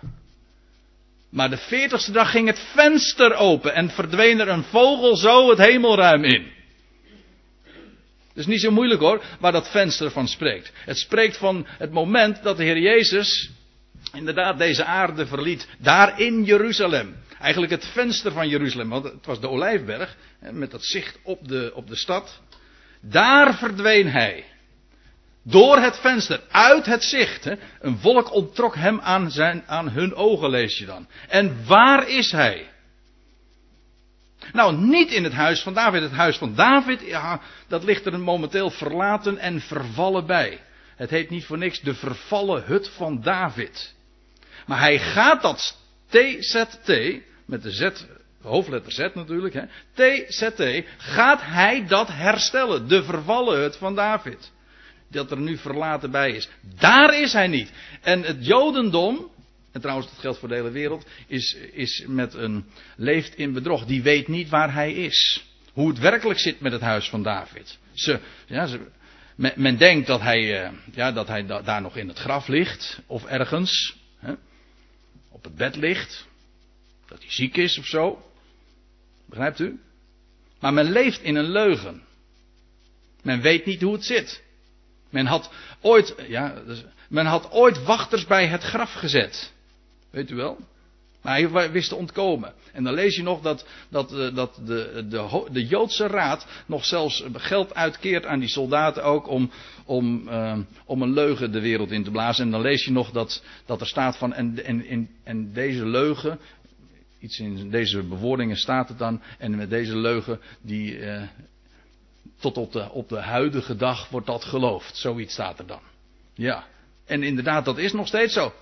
Maar 1.36 1.50
de 1.50 1.58
veertigste 1.58 2.12
dag 2.12 2.32
ging 2.32 2.48
het 2.48 2.60
venster 2.60 3.34
open 3.34 3.74
en 3.74 3.90
verdween 3.90 4.40
er 4.40 4.48
een 4.48 4.64
vogel 4.64 5.16
zo 5.16 5.50
het 5.50 5.58
hemelruim 5.58 6.24
in. 6.24 6.52
Het 8.28 8.38
is 8.38 8.46
niet 8.46 8.62
zo 8.62 8.72
moeilijk 8.72 9.02
hoor, 9.02 9.24
waar 9.40 9.52
dat 9.52 9.72
venster 9.72 10.12
van 10.12 10.28
spreekt. 10.28 10.72
Het 10.76 10.98
spreekt 10.98 11.38
van 11.38 11.68
het 11.68 11.92
moment 11.92 12.44
dat 12.44 12.58
de 12.58 12.64
Heer 12.64 12.78
Jezus 12.78 13.50
inderdaad 14.14 14.58
deze 14.58 14.86
aarde 14.86 15.26
verliet. 15.26 15.68
Daar 15.80 16.20
in 16.20 16.44
Jeruzalem. 16.44 17.16
Eigenlijk 17.40 17.72
het 17.72 17.86
venster 17.86 18.32
van 18.32 18.50
Jeruzalem, 18.50 18.90
want 18.90 19.04
het 19.04 19.26
was 19.26 19.40
de 19.40 19.50
Olijfberg. 19.50 20.16
Met 20.40 20.72
dat 20.72 20.86
zicht 20.86 21.20
op 21.24 21.48
de, 21.48 21.72
op 21.74 21.88
de 21.88 21.96
stad. 21.96 22.42
Daar 23.02 23.58
verdween 23.58 24.08
hij. 24.08 24.46
Door 25.48 25.78
het 25.78 26.00
venster, 26.00 26.42
uit 26.52 26.86
het 26.86 27.04
zicht. 27.04 27.44
Hè. 27.44 27.54
Een 27.80 27.98
volk 27.98 28.34
onttrok 28.34 28.76
hem 28.76 29.00
aan, 29.00 29.32
zijn, 29.32 29.64
aan 29.68 29.90
hun 29.90 30.16
ogen, 30.16 30.50
lees 30.50 30.78
je 30.78 30.86
dan. 30.86 31.08
En 31.28 31.66
waar 31.66 32.10
is 32.10 32.32
hij? 32.32 32.70
Nou, 34.54 34.76
niet 34.78 35.12
in 35.12 35.24
het 35.24 35.34
huis 35.34 35.62
van 35.62 35.74
David. 35.74 36.02
Het 36.02 36.12
huis 36.12 36.38
van 36.38 36.56
David, 36.56 37.02
ja, 37.02 37.42
dat 37.68 37.84
ligt 37.84 38.06
er 38.06 38.20
momenteel 38.20 38.70
verlaten 38.70 39.38
en 39.38 39.62
vervallen 39.62 40.26
bij. 40.26 40.60
Het 40.96 41.10
heet 41.10 41.30
niet 41.30 41.46
voor 41.46 41.58
niks 41.58 41.82
de 41.82 41.94
vervallen 41.94 42.64
hut 42.64 42.90
van 42.90 43.22
David. 43.22 43.96
Maar 44.66 44.80
hij 44.80 45.00
gaat 45.00 45.42
dat 45.42 45.78
TZT, 46.10 47.20
met 47.46 47.64
de 47.64 47.72
Z, 47.72 47.90
hoofdletter 48.42 48.92
Z 48.92 48.98
natuurlijk, 49.14 49.54
hè, 49.54 49.66
TZT, 49.94 50.86
gaat 50.98 51.42
hij 51.42 51.86
dat 51.88 52.08
herstellen. 52.08 52.88
De 52.88 53.04
vervallen 53.04 53.60
hut 53.60 53.78
van 53.78 53.96
David 53.96 54.54
dat 55.16 55.32
er 55.32 55.40
nu 55.40 55.58
verlaten 55.58 56.12
bij 56.12 56.32
is. 56.32 56.50
Daar 56.80 57.22
is 57.22 57.34
hij 57.34 57.48
niet. 57.48 57.72
En 58.02 58.22
het 58.22 58.46
Jodendom, 58.46 59.32
en 59.72 59.82
trouwens 59.82 60.10
dat 60.10 60.20
geldt 60.20 60.40
voor 60.40 60.50
de 60.50 60.56
hele 60.56 60.72
wereld, 60.72 61.06
is, 61.28 61.58
is 61.74 62.04
met 62.08 62.34
een, 62.34 62.66
leeft 62.96 63.36
in 63.36 63.54
bedrog. 63.54 63.86
Die 63.86 64.02
weet 64.02 64.28
niet 64.28 64.50
waar 64.50 64.74
hij 64.74 64.94
is. 64.94 65.46
Hoe 65.74 65.90
het 65.90 66.00
werkelijk 66.00 66.40
zit 66.40 66.60
met 66.60 66.72
het 66.72 66.82
huis 66.82 67.10
van 67.10 67.24
David. 67.24 67.78
Ze, 67.94 68.20
ja, 68.46 68.66
ze, 68.66 68.80
men, 69.36 69.78
denkt 69.78 70.08
dat 70.08 70.22
hij, 70.22 70.66
uh, 70.66 70.72
ja, 70.94 71.12
dat 71.12 71.28
hij 71.28 71.46
da, 71.46 71.62
daar 71.62 71.82
nog 71.82 71.98
in 71.98 72.08
het 72.08 72.20
graf 72.20 72.48
ligt, 72.48 73.02
of 73.08 73.26
ergens, 73.26 73.98
hè, 74.20 74.34
op 75.30 75.44
het 75.44 75.56
bed 75.56 75.76
ligt. 75.76 76.28
Dat 77.08 77.20
hij 77.20 77.32
ziek 77.32 77.58
is 77.58 77.78
of 77.78 77.86
zo. 77.86 78.26
Begrijpt 79.26 79.60
u? 79.60 79.80
Maar 80.60 80.74
men 80.74 80.92
leeft 80.92 81.22
in 81.22 81.36
een 81.36 81.50
leugen. 81.52 82.04
Men 83.22 83.42
weet 83.42 83.66
niet 83.66 83.82
hoe 83.82 83.94
het 83.94 84.06
zit. 84.06 84.44
Men 85.16 85.26
had 85.26 85.50
ooit, 85.82 86.16
ja, 86.28 86.54
dus, 86.66 86.84
men 87.10 87.26
had 87.26 87.52
ooit 87.52 87.84
wachters 87.84 88.26
bij 88.26 88.48
het 88.48 88.64
graf 88.64 88.94
gezet. 88.94 89.54
Weet 90.12 90.30
u 90.30 90.36
wel? 90.36 90.58
Maar 91.22 91.40
hij 91.40 91.72
wist 91.72 91.90
te 91.90 91.96
ontkomen. 91.96 92.54
En 92.74 92.84
dan 92.84 92.94
lees 92.94 93.16
je 93.16 93.24
nog 93.24 93.42
dat, 93.42 93.68
dat, 93.90 94.14
eh, 94.14 94.36
dat 94.36 94.60
de, 94.66 95.06
de, 95.10 95.46
de 95.52 95.66
Joodse 95.66 96.08
raad 96.08 96.48
nog 96.66 96.86
zelfs 96.86 97.24
geld 97.34 97.76
uitkeert 97.76 98.26
aan 98.26 98.40
die 98.40 98.50
soldaten 98.50 99.04
ook 99.04 99.28
om, 99.28 99.52
om, 99.86 100.28
uh, 100.28 100.58
om 100.86 101.02
een 101.02 101.14
leugen 101.14 101.52
de 101.52 101.62
wereld 101.62 101.92
in 101.92 102.04
te 102.04 102.12
blazen. 102.12 102.46
En 102.46 102.52
dan 102.52 102.62
lees 102.62 102.86
je 102.86 102.92
nog 102.92 103.12
dat, 103.12 103.44
dat 103.66 103.82
er 103.82 103.88
staat 103.88 104.18
van, 104.18 104.34
en, 104.34 104.66
en, 104.66 105.10
en 105.24 105.54
deze 105.54 105.86
leugen, 105.86 106.40
iets 107.20 107.40
in 107.40 107.70
deze 107.70 108.04
bewoordingen 108.04 108.58
staat 108.58 108.90
het 108.90 108.98
dan, 108.98 109.22
en 109.38 109.56
met 109.56 109.70
deze 109.70 109.98
leugen 109.98 110.40
die, 110.62 110.98
uh, 110.98 111.22
tot 112.40 112.58
op 112.58 112.72
de, 112.72 112.92
op 112.92 113.10
de 113.10 113.20
huidige 113.20 113.76
dag 113.76 114.10
wordt 114.10 114.28
dat 114.28 114.44
geloofd. 114.44 114.98
Zoiets 114.98 115.34
staat 115.34 115.60
er 115.60 115.68
dan. 115.68 115.82
Ja. 116.34 116.64
En 117.06 117.24
inderdaad, 117.24 117.66
dat 117.66 117.78
is 117.78 117.94
nog 117.94 118.08
steeds 118.08 118.34
zo. 118.34 118.54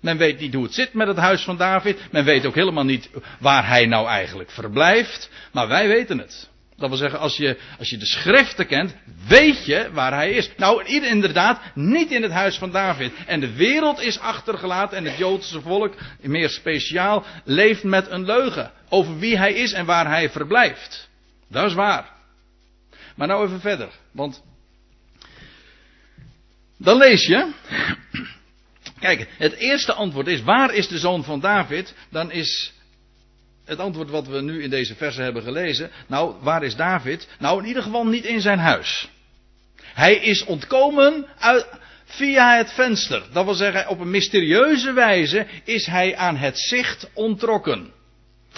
Men 0.00 0.16
weet 0.16 0.40
niet 0.40 0.54
hoe 0.54 0.64
het 0.64 0.74
zit 0.74 0.92
met 0.92 1.08
het 1.08 1.16
huis 1.16 1.42
van 1.42 1.56
David. 1.56 2.12
Men 2.12 2.24
weet 2.24 2.46
ook 2.46 2.54
helemaal 2.54 2.84
niet 2.84 3.10
waar 3.40 3.66
hij 3.66 3.86
nou 3.86 4.06
eigenlijk 4.08 4.50
verblijft. 4.50 5.30
Maar 5.52 5.68
wij 5.68 5.88
weten 5.88 6.18
het. 6.18 6.48
Dat 6.76 6.88
wil 6.88 6.98
zeggen, 6.98 7.18
als 7.18 7.36
je, 7.36 7.58
als 7.78 7.90
je 7.90 7.96
de 7.96 8.06
schriften 8.06 8.66
kent, 8.66 8.94
weet 9.28 9.64
je 9.64 9.90
waar 9.92 10.12
hij 10.12 10.30
is. 10.30 10.50
Nou, 10.56 10.84
inderdaad, 10.84 11.60
niet 11.74 12.10
in 12.10 12.22
het 12.22 12.32
huis 12.32 12.58
van 12.58 12.70
David. 12.70 13.12
En 13.26 13.40
de 13.40 13.52
wereld 13.52 14.00
is 14.00 14.18
achtergelaten 14.18 14.96
en 14.96 15.04
het 15.04 15.16
Joodse 15.16 15.60
volk, 15.60 15.94
meer 16.20 16.48
speciaal, 16.48 17.24
leeft 17.44 17.82
met 17.82 18.10
een 18.10 18.24
leugen. 18.24 18.72
Over 18.88 19.18
wie 19.18 19.38
hij 19.38 19.52
is 19.52 19.72
en 19.72 19.86
waar 19.86 20.08
hij 20.08 20.30
verblijft. 20.30 21.07
Dat 21.50 21.66
is 21.66 21.74
waar. 21.74 22.16
Maar 23.16 23.26
nou 23.26 23.46
even 23.46 23.60
verder, 23.60 23.88
want 24.12 24.42
dan 26.78 26.96
lees 26.96 27.26
je. 27.26 27.52
Kijk, 29.00 29.28
het 29.38 29.52
eerste 29.52 29.92
antwoord 29.92 30.26
is: 30.26 30.42
waar 30.42 30.74
is 30.74 30.88
de 30.88 30.98
zoon 30.98 31.24
van 31.24 31.40
David? 31.40 31.94
Dan 32.10 32.30
is 32.30 32.72
het 33.64 33.78
antwoord 33.78 34.10
wat 34.10 34.26
we 34.26 34.40
nu 34.40 34.62
in 34.62 34.70
deze 34.70 34.94
verse 34.94 35.22
hebben 35.22 35.42
gelezen. 35.42 35.90
Nou, 36.06 36.34
waar 36.40 36.62
is 36.62 36.76
David? 36.76 37.28
Nou, 37.38 37.60
in 37.60 37.66
ieder 37.66 37.82
geval 37.82 38.06
niet 38.06 38.24
in 38.24 38.40
zijn 38.40 38.58
huis. 38.58 39.08
Hij 39.82 40.14
is 40.14 40.44
ontkomen 40.44 41.26
uit, 41.38 41.66
via 42.04 42.56
het 42.56 42.72
venster. 42.72 43.22
Dat 43.32 43.44
wil 43.44 43.54
zeggen, 43.54 43.88
op 43.88 44.00
een 44.00 44.10
mysterieuze 44.10 44.92
wijze 44.92 45.46
is 45.64 45.86
hij 45.86 46.16
aan 46.16 46.36
het 46.36 46.58
zicht 46.58 47.10
ontrokken. 47.14 47.92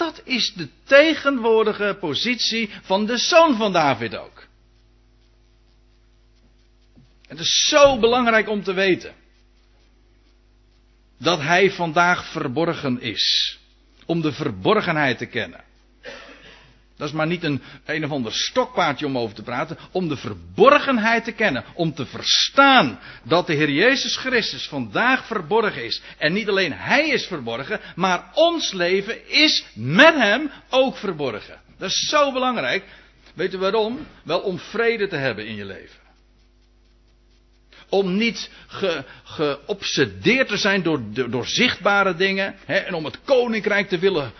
Dat 0.01 0.21
is 0.23 0.53
de 0.53 0.67
tegenwoordige 0.83 1.97
positie 1.99 2.69
van 2.81 3.05
de 3.05 3.17
zoon 3.17 3.55
van 3.55 3.73
David 3.73 4.15
ook. 4.15 4.47
Het 7.27 7.39
is 7.39 7.67
zo 7.67 7.99
belangrijk 7.99 8.49
om 8.49 8.63
te 8.63 8.73
weten. 8.73 9.13
Dat 11.17 11.39
hij 11.39 11.71
vandaag 11.71 12.31
verborgen 12.31 13.01
is. 13.01 13.57
Om 14.05 14.21
de 14.21 14.31
verborgenheid 14.31 15.17
te 15.17 15.25
kennen. 15.25 15.63
Dat 17.01 17.09
is 17.09 17.15
maar 17.15 17.27
niet 17.27 17.43
een 17.43 17.61
een 17.85 18.05
of 18.05 18.11
ander 18.11 18.33
stokpaardje 18.33 19.05
om 19.05 19.17
over 19.17 19.35
te 19.35 19.43
praten. 19.43 19.77
Om 19.91 20.07
de 20.07 20.17
verborgenheid 20.17 21.23
te 21.23 21.31
kennen. 21.31 21.63
Om 21.73 21.93
te 21.93 22.05
verstaan 22.05 22.99
dat 23.23 23.47
de 23.47 23.53
Heer 23.53 23.69
Jezus 23.69 24.17
Christus 24.17 24.67
vandaag 24.67 25.25
verborgen 25.25 25.85
is. 25.85 26.01
En 26.17 26.33
niet 26.33 26.49
alleen 26.49 26.73
Hij 26.73 27.09
is 27.09 27.25
verborgen, 27.25 27.79
maar 27.95 28.31
ons 28.33 28.71
leven 28.71 29.29
is 29.29 29.65
met 29.73 30.13
Hem 30.13 30.51
ook 30.69 30.97
verborgen. 30.97 31.59
Dat 31.77 31.89
is 31.89 32.07
zo 32.09 32.31
belangrijk. 32.31 32.83
Weet 33.33 33.53
u 33.53 33.57
waarom? 33.57 34.07
Wel 34.23 34.39
om 34.39 34.59
vrede 34.59 35.07
te 35.07 35.15
hebben 35.15 35.47
in 35.47 35.55
je 35.55 35.65
leven. 35.65 35.99
Om 37.89 38.17
niet 38.17 38.49
ge, 38.67 39.03
geobsedeerd 39.23 40.47
te 40.47 40.57
zijn 40.57 40.83
door, 40.83 41.01
door, 41.29 41.45
zichtbare 41.45 42.15
dingen. 42.15 42.55
Hè, 42.65 42.75
en 42.75 42.93
om 42.93 43.05
het 43.05 43.19
koninkrijk 43.23 43.89
te 43.89 43.99
willen 43.99 44.31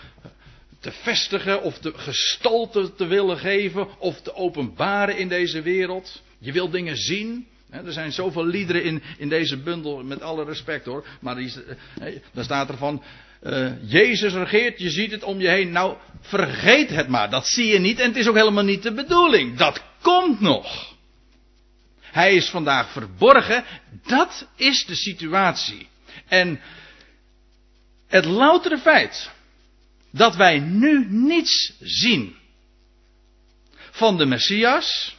te 0.82 0.92
vestigen 0.92 1.62
of 1.62 1.80
de 1.80 1.94
gestalte 1.96 2.96
te 2.96 3.06
willen 3.06 3.38
geven 3.38 4.00
of 4.00 4.22
te 4.22 4.36
openbaren 4.36 5.18
in 5.18 5.28
deze 5.28 5.62
wereld. 5.62 6.22
Je 6.40 6.52
wil 6.52 6.70
dingen 6.70 6.98
zien. 6.98 7.48
Er 7.70 7.94
zijn 7.94 8.12
zoveel 8.12 8.46
liederen 8.46 8.84
in, 8.84 9.04
in 9.18 9.30
deze 9.30 9.58
bundel, 9.58 10.04
met 10.04 10.22
alle 10.22 10.46
respect 10.46 10.86
hoor. 10.86 11.06
Maar 11.20 11.36
die, 11.36 11.54
dan 12.34 12.44
staat 12.44 12.70
er 12.70 12.78
van, 12.78 13.04
uh, 13.44 13.72
Jezus 13.82 14.34
regeert, 14.34 14.80
je 14.80 14.90
ziet 14.90 15.12
het 15.12 15.24
om 15.24 15.40
je 15.40 15.48
heen. 15.48 15.72
Nou, 15.72 15.98
vergeet 16.22 16.90
het 16.90 17.08
maar, 17.08 17.30
dat 17.30 17.48
zie 17.48 17.66
je 17.66 17.80
niet 17.80 18.00
en 18.00 18.08
het 18.08 18.18
is 18.18 18.28
ook 18.28 18.36
helemaal 18.36 18.64
niet 18.64 18.84
de 18.84 18.94
bedoeling. 18.94 19.58
Dat 19.58 19.84
komt 20.02 20.40
nog. 20.40 20.96
Hij 22.02 22.36
is 22.36 22.50
vandaag 22.50 22.92
verborgen, 22.92 23.64
dat 24.08 24.48
is 24.56 24.86
de 24.86 24.96
situatie. 24.96 25.88
En 26.28 26.60
het 28.08 28.26
loutere 28.26 28.78
feit 28.78 29.32
dat 30.12 30.36
wij 30.36 30.60
nu 30.60 31.06
niets 31.10 31.74
zien 31.80 32.36
van 33.92 34.18
de 34.18 34.26
Messias 34.26 35.18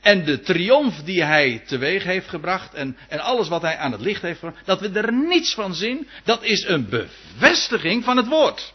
en 0.00 0.24
de 0.24 0.40
triomf 0.40 1.02
die 1.02 1.22
hij 1.22 1.62
teweeg 1.66 2.04
heeft 2.04 2.28
gebracht 2.28 2.74
en, 2.74 2.96
en 3.08 3.18
alles 3.18 3.48
wat 3.48 3.62
hij 3.62 3.76
aan 3.76 3.92
het 3.92 4.00
licht 4.00 4.22
heeft 4.22 4.38
gebracht, 4.38 4.66
dat 4.66 4.80
we 4.80 4.88
er 4.88 5.12
niets 5.12 5.54
van 5.54 5.74
zien, 5.74 6.08
dat 6.24 6.42
is 6.44 6.64
een 6.64 6.88
bevestiging 6.88 8.04
van 8.04 8.16
het 8.16 8.26
woord. 8.26 8.74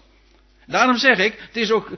Daarom 0.66 0.98
zeg 0.98 1.18
ik, 1.18 1.40
het 1.40 1.58
is 1.58 1.72
ook 1.72 1.98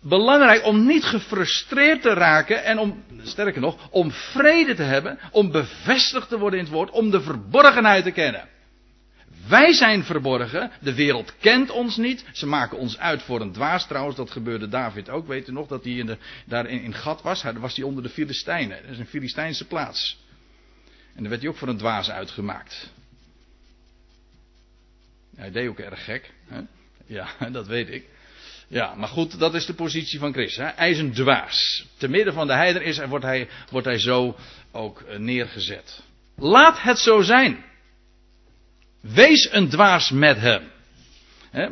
belangrijk 0.00 0.64
om 0.64 0.86
niet 0.86 1.04
gefrustreerd 1.04 2.02
te 2.02 2.12
raken 2.12 2.64
en 2.64 2.78
om, 2.78 3.04
sterker 3.22 3.60
nog, 3.60 3.88
om 3.90 4.10
vrede 4.10 4.74
te 4.74 4.82
hebben, 4.82 5.18
om 5.30 5.50
bevestigd 5.50 6.28
te 6.28 6.38
worden 6.38 6.58
in 6.58 6.64
het 6.64 6.74
woord, 6.74 6.90
om 6.90 7.10
de 7.10 7.20
verborgenheid 7.20 8.04
te 8.04 8.10
kennen. 8.10 8.48
Wij 9.48 9.72
zijn 9.72 10.04
verborgen, 10.04 10.70
de 10.80 10.94
wereld 10.94 11.34
kent 11.38 11.70
ons 11.70 11.96
niet, 11.96 12.24
ze 12.32 12.46
maken 12.46 12.78
ons 12.78 12.98
uit 12.98 13.22
voor 13.22 13.40
een 13.40 13.52
dwaas. 13.52 13.86
Trouwens, 13.86 14.16
dat 14.16 14.30
gebeurde 14.30 14.68
David 14.68 15.08
ook, 15.08 15.26
weet 15.26 15.48
u 15.48 15.52
nog, 15.52 15.68
dat 15.68 15.84
hij 15.84 15.92
in 15.92 16.06
de, 16.06 16.18
daar 16.44 16.66
in, 16.66 16.94
Gat 16.94 17.22
was. 17.22 17.42
Daar 17.42 17.60
was 17.60 17.76
hij 17.76 17.84
onder 17.84 18.02
de 18.02 18.08
Filistijnen, 18.08 18.82
dat 18.82 18.90
is 18.90 18.98
een 18.98 19.06
Filistijnse 19.06 19.66
plaats. 19.66 20.18
En 21.14 21.20
daar 21.20 21.28
werd 21.28 21.40
hij 21.40 21.50
ook 21.50 21.56
voor 21.56 21.68
een 21.68 21.76
dwaas 21.76 22.10
uitgemaakt. 22.10 22.90
Hij 25.36 25.50
deed 25.50 25.68
ook 25.68 25.78
erg 25.78 26.04
gek, 26.04 26.32
hè? 26.46 26.60
ja, 27.06 27.28
dat 27.52 27.66
weet 27.66 27.88
ik. 27.88 28.04
Ja, 28.68 28.94
maar 28.94 29.08
goed, 29.08 29.38
dat 29.38 29.54
is 29.54 29.66
de 29.66 29.74
positie 29.74 30.18
van 30.18 30.32
Christus. 30.32 30.72
Hij 30.76 30.90
is 30.90 30.98
een 30.98 31.12
dwaas. 31.12 31.86
Te 31.96 32.08
midden 32.08 32.34
van 32.34 32.46
de 32.46 32.52
heider 32.52 32.82
is, 32.82 32.98
wordt, 32.98 33.24
hij, 33.24 33.48
wordt 33.70 33.86
hij 33.86 33.98
zo 33.98 34.36
ook 34.72 35.00
eh, 35.00 35.18
neergezet. 35.18 36.02
Laat 36.36 36.82
het 36.82 36.98
zo 36.98 37.20
zijn. 37.20 37.64
Wees 39.14 39.52
een 39.52 39.68
dwaas 39.68 40.10
met 40.10 40.38
hem. 40.40 40.62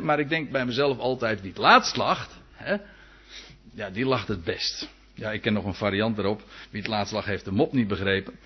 maar 0.01 0.19
ik 0.19 0.29
denk 0.29 0.51
bij 0.51 0.65
mezelf 0.65 0.97
altijd, 0.97 1.41
wie 1.41 1.49
het 1.49 1.59
laatst 1.59 1.95
lacht, 1.95 2.39
ja, 3.73 3.89
die 3.89 4.05
lacht 4.05 4.27
het 4.27 4.43
best. 4.43 4.87
Ja, 5.13 5.31
ik 5.31 5.41
ken 5.41 5.53
nog 5.53 5.65
een 5.65 5.73
variant 5.73 6.17
erop. 6.17 6.43
Wie 6.69 6.81
het 6.81 6.89
laatst 6.89 7.13
lacht 7.13 7.27
heeft 7.27 7.45
de 7.45 7.51
mop 7.51 7.73
niet 7.73 7.87
begrepen. 7.87 8.39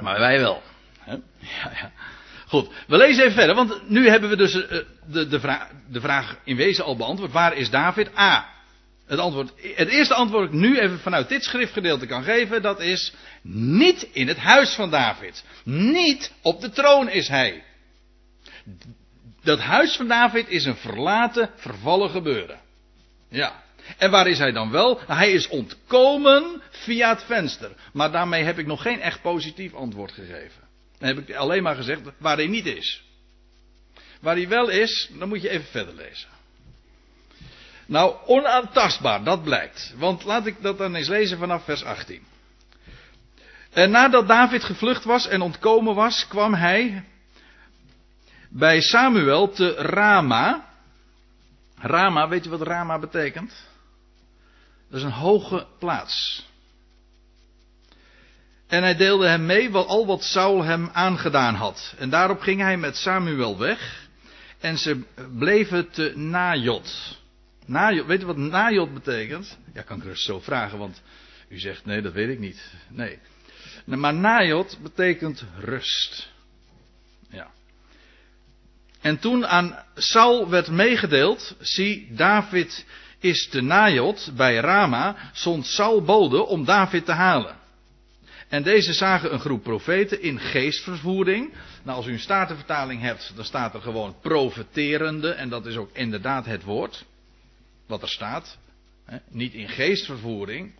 Maar 0.00 0.18
wij 0.18 0.38
wel. 0.38 0.62
Ja, 1.06 1.20
ja. 1.40 1.92
Goed, 2.46 2.68
we 2.86 2.96
lezen 2.96 3.22
even 3.22 3.36
verder, 3.36 3.54
want 3.54 3.88
nu 3.88 4.08
hebben 4.08 4.30
we 4.30 4.36
dus 4.36 4.66
eh, 4.66 4.78
de, 5.06 5.28
de, 5.28 5.40
de 5.88 6.00
vraag 6.00 6.36
in 6.44 6.56
wezen 6.56 6.84
al 6.84 6.96
beantwoord. 6.96 7.32
Waar 7.32 7.56
is 7.56 7.70
David? 7.70 8.18
A. 8.18 8.57
Het, 9.08 9.18
antwoord, 9.18 9.52
het 9.74 9.88
eerste 9.88 10.14
antwoord 10.14 10.44
dat 10.44 10.54
ik 10.54 10.60
nu 10.60 10.78
even 10.78 10.98
vanuit 10.98 11.28
dit 11.28 11.44
schriftgedeelte 11.44 12.06
kan 12.06 12.22
geven, 12.22 12.62
dat 12.62 12.80
is 12.80 13.12
niet 13.42 14.08
in 14.12 14.28
het 14.28 14.36
huis 14.36 14.74
van 14.74 14.90
David. 14.90 15.44
Niet 15.64 16.32
op 16.42 16.60
de 16.60 16.70
troon 16.70 17.08
is 17.08 17.28
hij. 17.28 17.64
Dat 19.42 19.58
huis 19.58 19.96
van 19.96 20.08
David 20.08 20.48
is 20.48 20.64
een 20.64 20.76
verlaten, 20.76 21.50
vervallen 21.56 22.10
gebeuren. 22.10 22.60
Ja. 23.28 23.62
En 23.96 24.10
waar 24.10 24.26
is 24.26 24.38
hij 24.38 24.52
dan 24.52 24.70
wel? 24.70 25.00
Hij 25.06 25.32
is 25.32 25.48
ontkomen 25.48 26.62
via 26.70 27.08
het 27.08 27.22
venster. 27.22 27.70
Maar 27.92 28.12
daarmee 28.12 28.42
heb 28.42 28.58
ik 28.58 28.66
nog 28.66 28.82
geen 28.82 29.00
echt 29.00 29.22
positief 29.22 29.74
antwoord 29.74 30.12
gegeven. 30.12 30.62
Dan 30.98 31.08
heb 31.08 31.18
ik 31.18 31.34
alleen 31.34 31.62
maar 31.62 31.76
gezegd 31.76 32.00
waar 32.18 32.36
hij 32.36 32.46
niet 32.46 32.66
is. 32.66 33.02
Waar 34.20 34.36
hij 34.36 34.48
wel 34.48 34.68
is, 34.68 35.10
dan 35.18 35.28
moet 35.28 35.42
je 35.42 35.48
even 35.48 35.66
verder 35.66 35.94
lezen. 35.94 36.37
Nou, 37.88 38.14
onaantastbaar, 38.26 39.24
dat 39.24 39.42
blijkt. 39.42 39.94
Want 39.96 40.24
laat 40.24 40.46
ik 40.46 40.62
dat 40.62 40.78
dan 40.78 40.94
eens 40.94 41.08
lezen 41.08 41.38
vanaf 41.38 41.64
vers 41.64 41.84
18. 41.84 42.22
En 43.70 43.90
nadat 43.90 44.28
David 44.28 44.64
gevlucht 44.64 45.04
was 45.04 45.26
en 45.28 45.40
ontkomen 45.40 45.94
was, 45.94 46.26
kwam 46.28 46.54
hij 46.54 47.04
bij 48.48 48.80
Samuel 48.80 49.50
te 49.50 49.74
Rama. 49.74 50.64
Rama, 51.76 52.28
weet 52.28 52.44
je 52.44 52.50
wat 52.50 52.62
Rama 52.62 52.98
betekent? 52.98 53.52
Dat 54.90 54.98
is 54.98 55.04
een 55.04 55.12
hoge 55.12 55.66
plaats. 55.78 56.46
En 58.66 58.82
hij 58.82 58.96
deelde 58.96 59.26
hem 59.26 59.46
mee 59.46 59.70
wat, 59.70 59.86
al 59.86 60.06
wat 60.06 60.22
Saul 60.22 60.62
hem 60.62 60.90
aangedaan 60.92 61.54
had. 61.54 61.94
En 61.98 62.10
daarop 62.10 62.40
ging 62.40 62.60
hij 62.60 62.76
met 62.76 62.96
Samuel 62.96 63.58
weg. 63.58 64.08
En 64.60 64.78
ze 64.78 65.04
bleven 65.38 65.90
te 65.90 66.12
Najot. 66.16 67.17
Najot, 67.68 68.06
weet 68.06 68.22
u 68.22 68.26
wat 68.26 68.36
Najot 68.36 68.94
betekent? 68.94 69.58
Ja, 69.74 69.82
kan 69.82 69.96
ik 69.96 70.02
rust 70.02 70.24
zo 70.24 70.40
vragen, 70.40 70.78
want 70.78 71.02
u 71.48 71.58
zegt 71.58 71.84
nee, 71.84 72.02
dat 72.02 72.12
weet 72.12 72.28
ik 72.28 72.38
niet. 72.38 72.72
Nee. 72.88 73.18
Maar 73.84 74.14
Najot 74.14 74.78
betekent 74.82 75.44
rust. 75.58 76.32
Ja. 77.30 77.50
En 79.00 79.18
toen 79.18 79.46
aan 79.46 79.84
Saul 79.94 80.48
werd 80.48 80.70
meegedeeld, 80.70 81.56
zie 81.60 82.08
David 82.14 82.86
is 83.18 83.48
te 83.48 83.60
Najot 83.60 84.30
bij 84.36 84.56
Rama, 84.56 85.16
zond 85.32 85.66
Saul 85.66 86.02
bode 86.02 86.46
om 86.46 86.64
David 86.64 87.04
te 87.04 87.12
halen. 87.12 87.56
En 88.48 88.62
deze 88.62 88.92
zagen 88.92 89.32
een 89.32 89.40
groep 89.40 89.62
profeten 89.62 90.22
in 90.22 90.40
geestvervoering. 90.40 91.52
Nou, 91.82 91.96
als 91.96 92.06
u 92.06 92.12
een 92.12 92.18
statenvertaling 92.18 93.00
hebt, 93.00 93.32
dan 93.34 93.44
staat 93.44 93.74
er 93.74 93.80
gewoon 93.80 94.16
profeterende. 94.20 95.30
En 95.30 95.48
dat 95.48 95.66
is 95.66 95.76
ook 95.76 95.90
inderdaad 95.92 96.46
het 96.46 96.62
woord. 96.62 97.04
Wat 97.88 98.02
er 98.02 98.08
staat. 98.08 98.58
Niet 99.28 99.54
in 99.54 99.68
geestvervoering. 99.68 100.74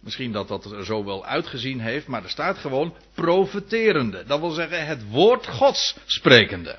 Misschien 0.00 0.32
dat 0.32 0.48
dat 0.48 0.64
er 0.64 0.84
zo 0.84 1.04
wel 1.04 1.26
uitgezien 1.26 1.80
heeft, 1.80 2.06
maar 2.06 2.22
er 2.22 2.30
staat 2.30 2.58
gewoon 2.58 2.94
profeterende. 3.14 4.24
Dat 4.26 4.40
wil 4.40 4.50
zeggen 4.50 4.86
het 4.86 5.08
woord 5.08 5.46
Gods 5.46 5.96
sprekende. 6.06 6.78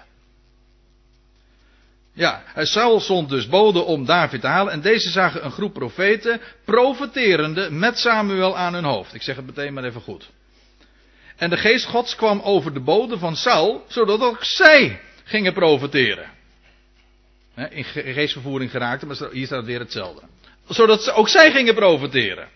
Ja, 2.13 2.43
Saul 2.55 2.99
zond 2.99 3.29
dus 3.29 3.47
bode 3.47 3.79
om 3.79 4.05
David 4.05 4.41
te 4.41 4.47
halen. 4.47 4.73
En 4.73 4.81
deze 4.81 5.09
zagen 5.09 5.45
een 5.45 5.51
groep 5.51 5.73
profeten 5.73 6.41
profeterende 6.65 7.71
met 7.71 7.97
Samuel 7.97 8.57
aan 8.57 8.73
hun 8.73 8.83
hoofd. 8.83 9.13
Ik 9.13 9.21
zeg 9.21 9.35
het 9.35 9.45
meteen 9.45 9.73
maar 9.73 9.83
even 9.83 10.01
goed. 10.01 10.29
En 11.35 11.49
de 11.49 11.57
geest 11.57 11.85
gods 11.85 12.15
kwam 12.15 12.41
over 12.41 12.73
de 12.73 12.79
bode 12.79 13.17
van 13.17 13.35
Saul, 13.35 13.85
zodat 13.87 14.21
ook 14.21 14.43
zij 14.43 15.01
gingen 15.23 15.53
profeteren. 15.53 16.34
In 17.69 17.83
geestvervoering 18.13 18.71
geraakte, 18.71 19.05
maar 19.05 19.17
hier 19.31 19.45
staat 19.45 19.65
weer 19.65 19.79
hetzelfde. 19.79 20.21
Zodat 20.67 21.11
ook 21.11 21.29
zij 21.29 21.51
gingen 21.51 21.75
profeteren. 21.75 22.47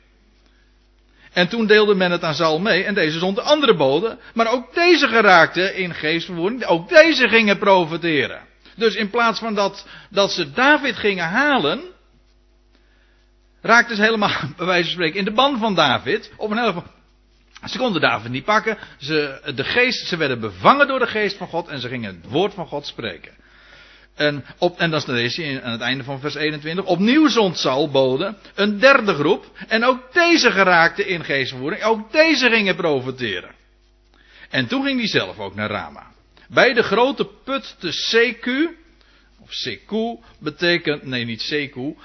En 1.34 1.48
toen 1.48 1.68
deelde 1.68 1.96
men 1.96 2.12
het 2.12 2.24
aan 2.24 2.34
Saul 2.34 2.60
mee 2.60 2.84
en 2.84 2.94
deze 2.94 3.20
zond 3.20 3.36
de 3.36 3.42
andere 3.42 3.76
boden. 3.76 4.20
Maar 4.34 4.52
ook 4.52 4.74
deze 4.74 5.08
geraakten 5.08 5.76
in 5.76 5.94
geestvervoering. 5.94 6.66
Ook 6.66 6.90
deze 6.90 7.28
gingen 7.28 7.58
profeteren. 7.58 8.42
Dus 8.76 8.96
in 8.96 9.10
plaats 9.10 9.40
van 9.40 9.56
dat, 9.56 9.88
dat 10.10 10.32
ze 10.32 10.52
David 10.52 10.96
gingen 10.96 11.26
halen, 11.28 11.82
raakten 13.62 13.96
ze 13.96 14.02
helemaal, 14.02 14.32
bij 14.58 14.66
wijze 14.66 14.84
van 14.84 14.94
spreken, 14.94 15.20
in 15.20 15.26
de 15.26 15.34
band 15.34 15.60
van 15.60 15.76
David. 15.76 16.32
Op 16.38 16.52
een 16.52 16.58
hele 16.58 16.84
ze 17.68 17.78
konden 17.78 18.02
David 18.02 18.32
niet 18.32 18.44
pakken. 18.44 18.78
Ze, 18.98 19.42
de 19.56 19.64
geest, 19.64 20.08
ze 20.08 20.18
werden 20.18 20.40
bevangen 20.40 20.88
door 20.88 21.00
de 21.00 21.08
geest 21.08 21.38
van 21.38 21.48
God 21.48 21.68
en 21.68 21.80
ze 21.80 21.88
gingen 21.88 22.16
het 22.16 22.32
woord 22.32 22.54
van 22.54 22.68
God 22.68 22.86
spreken. 22.86 23.32
En, 24.20 24.46
op, 24.58 24.80
en 24.80 24.92
dat 24.92 25.08
aan 25.08 25.72
het 25.72 25.82
einde 25.82 26.04
van 26.04 26.20
vers 26.20 26.36
21. 26.36 26.86
Opnieuw 26.86 27.28
zond 27.28 27.58
Saul 27.58 27.90
boden, 27.90 28.38
een 28.56 28.80
derde 28.80 29.14
groep. 29.14 29.52
En 29.68 29.84
ook 29.84 30.14
deze 30.14 30.52
geraakten 30.52 31.08
in 31.08 31.24
geestvervoering. 31.24 31.84
Ook 31.84 32.12
deze 32.12 32.50
gingen 32.50 32.76
profiteren. 32.76 33.52
En 34.50 34.68
toen 34.68 34.84
ging 34.84 35.00
hij 35.00 35.08
zelf 35.08 35.40
ook 35.40 35.56
naar 35.56 35.70
Rama. 35.70 36.12
Bij 36.50 36.74
de 36.74 36.84
grote 36.84 37.30
put 37.44 37.76
te 37.80 37.92
Seku, 37.92 38.78
of 39.40 39.54
Seku, 39.54 40.18
betekent, 40.40 41.04
nee 41.04 41.26
niet 41.26 41.42
Seku, 41.42 41.96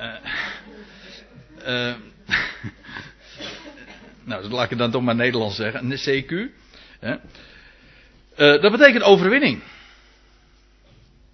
uh, 0.00 0.14
uh, 1.66 1.94
nou, 4.24 4.48
laat 4.48 4.70
ik 4.70 4.78
dan 4.78 4.90
toch 4.90 5.02
maar 5.02 5.14
Nederlands 5.14 5.56
zeggen, 5.56 5.98
Seku. 5.98 6.54
Uh, 7.00 7.14
dat 8.36 8.72
betekent 8.72 9.02
overwinning. 9.02 9.62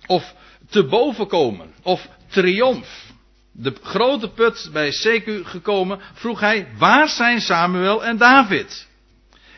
Of 0.08 0.34
te 0.70 0.84
boven 0.84 1.26
komen. 1.26 1.72
Of 1.82 2.08
triomf. 2.26 3.06
De 3.52 3.74
grote 3.82 4.28
put 4.28 4.70
bij 4.72 4.90
Seku 4.90 5.44
gekomen, 5.44 6.00
vroeg 6.12 6.40
hij, 6.40 6.68
waar 6.76 7.08
zijn 7.08 7.40
Samuel 7.40 8.04
en 8.04 8.16
David? 8.16 8.88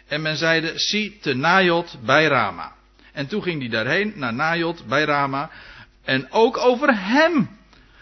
En 0.09 0.23
men 0.23 0.37
zeide, 0.37 0.73
zie 0.75 1.19
te 1.21 1.35
Najot 1.35 1.97
bij 2.05 2.25
Rama. 2.25 2.73
En 3.13 3.27
toen 3.27 3.43
ging 3.43 3.61
hij 3.61 3.71
daarheen, 3.71 4.13
naar 4.17 4.35
Najot 4.35 4.87
bij 4.87 5.05
Rama. 5.05 5.51
En 6.05 6.33
ook 6.33 6.57
over 6.57 6.99
hem 6.99 7.59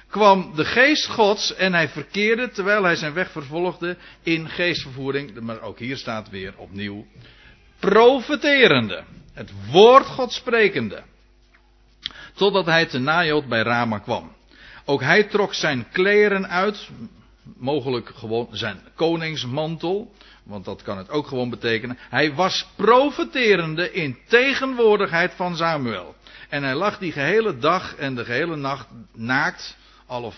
kwam 0.08 0.52
de 0.54 0.64
geest 0.64 1.06
gods 1.06 1.54
en 1.54 1.72
hij 1.72 1.88
verkeerde, 1.88 2.50
terwijl 2.50 2.82
hij 2.82 2.96
zijn 2.96 3.12
weg 3.12 3.30
vervolgde, 3.30 3.96
in 4.22 4.48
geestvervoering. 4.48 5.40
Maar 5.40 5.61
ook 5.61 5.78
hier 5.78 5.96
staat 5.96 6.30
weer 6.30 6.54
opnieuw, 6.56 7.06
profeterende. 7.78 9.04
Het 9.32 9.50
woord 9.70 10.06
God 10.06 10.32
sprekende. 10.32 11.02
Totdat 12.38 12.66
hij 12.66 12.87
te 12.87 12.98
Najot 12.98 13.48
bij 13.48 13.62
Rama 13.62 13.98
kwam. 13.98 14.33
Ook 14.85 15.01
hij 15.03 15.24
trok 15.24 15.55
zijn 15.55 15.87
kleren 15.92 16.48
uit, 16.48 16.88
mogelijk 17.57 18.12
gewoon 18.14 18.48
zijn 18.51 18.81
koningsmantel, 18.94 20.12
want 20.42 20.64
dat 20.64 20.83
kan 20.83 20.98
het 20.98 21.11
ook 21.11 21.27
gewoon 21.27 21.51
betekenen. 21.51 21.98
Hij 22.09 22.35
was 22.35 22.66
profeterende 22.77 23.92
in 23.92 24.18
tegenwoordigheid 24.27 25.33
van 25.33 25.57
Samuel. 25.57 26.14
En 26.48 26.62
hij 26.62 26.74
lag 26.74 26.98
die 26.98 27.12
gehele 27.12 27.59
dag 27.59 27.94
en 27.94 28.14
de 28.14 28.24
gehele 28.24 28.57
nacht 28.57 28.87
naakt, 29.14 29.77
half, 30.07 30.37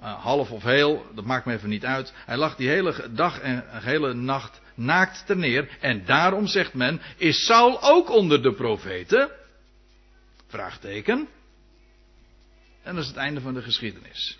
uh, 0.00 0.22
half 0.22 0.50
of 0.50 0.62
heel, 0.62 1.06
dat 1.14 1.24
maakt 1.24 1.44
me 1.44 1.52
even 1.52 1.68
niet 1.68 1.84
uit. 1.84 2.12
Hij 2.26 2.36
lag 2.36 2.56
die 2.56 2.68
hele 2.68 2.94
dag 3.10 3.40
en 3.40 3.64
gehele 3.72 4.14
nacht 4.14 4.60
naakt 4.74 5.26
ter 5.26 5.36
neer. 5.36 5.68
En 5.80 6.04
daarom 6.04 6.46
zegt 6.46 6.74
men, 6.74 7.00
is 7.16 7.44
Saul 7.44 7.82
ook 7.82 8.10
onder 8.10 8.42
de 8.42 8.52
profeten? 8.52 9.30
Vraagteken. 10.54 11.28
En 12.82 12.94
dat 12.94 13.02
is 13.02 13.08
het 13.08 13.16
einde 13.16 13.40
van 13.40 13.54
de 13.54 13.62
geschiedenis. 13.62 14.38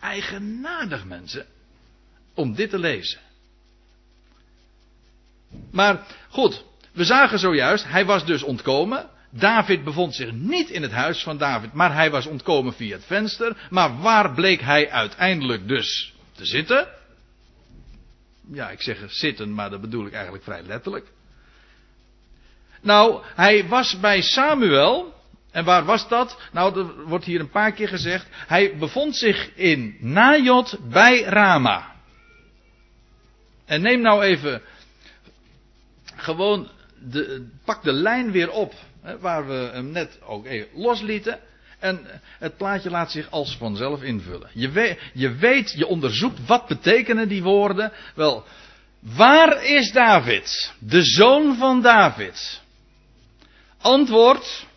Eigenaardig 0.00 1.04
mensen, 1.04 1.46
om 2.34 2.54
dit 2.54 2.70
te 2.70 2.78
lezen. 2.78 3.20
Maar 5.70 6.06
goed, 6.28 6.64
we 6.92 7.04
zagen 7.04 7.38
zojuist, 7.38 7.84
hij 7.84 8.04
was 8.04 8.26
dus 8.26 8.42
ontkomen. 8.42 9.08
David 9.30 9.84
bevond 9.84 10.14
zich 10.14 10.32
niet 10.32 10.70
in 10.70 10.82
het 10.82 10.92
huis 10.92 11.22
van 11.22 11.38
David, 11.38 11.72
maar 11.72 11.94
hij 11.94 12.10
was 12.10 12.26
ontkomen 12.26 12.72
via 12.72 12.96
het 12.96 13.04
venster. 13.04 13.66
Maar 13.70 13.98
waar 13.98 14.34
bleek 14.34 14.60
hij 14.60 14.90
uiteindelijk 14.90 15.68
dus 15.68 16.14
te 16.32 16.44
zitten? 16.44 16.88
Ja, 18.52 18.70
ik 18.70 18.82
zeg 18.82 18.98
zitten, 19.06 19.54
maar 19.54 19.70
dat 19.70 19.80
bedoel 19.80 20.06
ik 20.06 20.12
eigenlijk 20.12 20.44
vrij 20.44 20.62
letterlijk. 20.62 21.06
Nou, 22.80 23.22
hij 23.24 23.68
was 23.68 24.00
bij 24.00 24.22
Samuel. 24.22 25.18
En 25.50 25.64
waar 25.64 25.84
was 25.84 26.08
dat? 26.08 26.38
Nou, 26.52 26.78
er 26.78 27.04
wordt 27.04 27.24
hier 27.24 27.40
een 27.40 27.50
paar 27.50 27.72
keer 27.72 27.88
gezegd. 27.88 28.26
Hij 28.30 28.76
bevond 28.76 29.16
zich 29.16 29.50
in 29.54 29.96
Najot 30.00 30.76
bij 30.90 31.22
Rama. 31.22 31.92
En 33.64 33.82
neem 33.82 34.00
nou 34.00 34.22
even 34.22 34.62
gewoon 36.16 36.68
de, 36.98 37.48
pak 37.64 37.82
de 37.82 37.92
lijn 37.92 38.30
weer 38.30 38.50
op. 38.50 38.74
Hè, 39.02 39.18
waar 39.18 39.46
we 39.46 39.70
hem 39.72 39.90
net 39.90 40.18
ook 40.22 40.46
even 40.46 40.68
loslieten. 40.74 41.38
En 41.78 42.20
het 42.38 42.56
plaatje 42.56 42.90
laat 42.90 43.10
zich 43.10 43.30
als 43.30 43.56
vanzelf 43.56 44.02
invullen. 44.02 44.50
Je 44.52 44.70
weet, 44.70 44.98
je 45.12 45.34
weet, 45.34 45.72
je 45.76 45.86
onderzoekt 45.86 46.46
wat 46.46 46.66
betekenen 46.66 47.28
die 47.28 47.42
woorden. 47.42 47.92
Wel, 48.14 48.44
waar 49.00 49.64
is 49.64 49.92
David? 49.92 50.72
De 50.78 51.02
zoon 51.02 51.56
van 51.56 51.82
David. 51.82 52.60
Antwoord. 53.80 54.68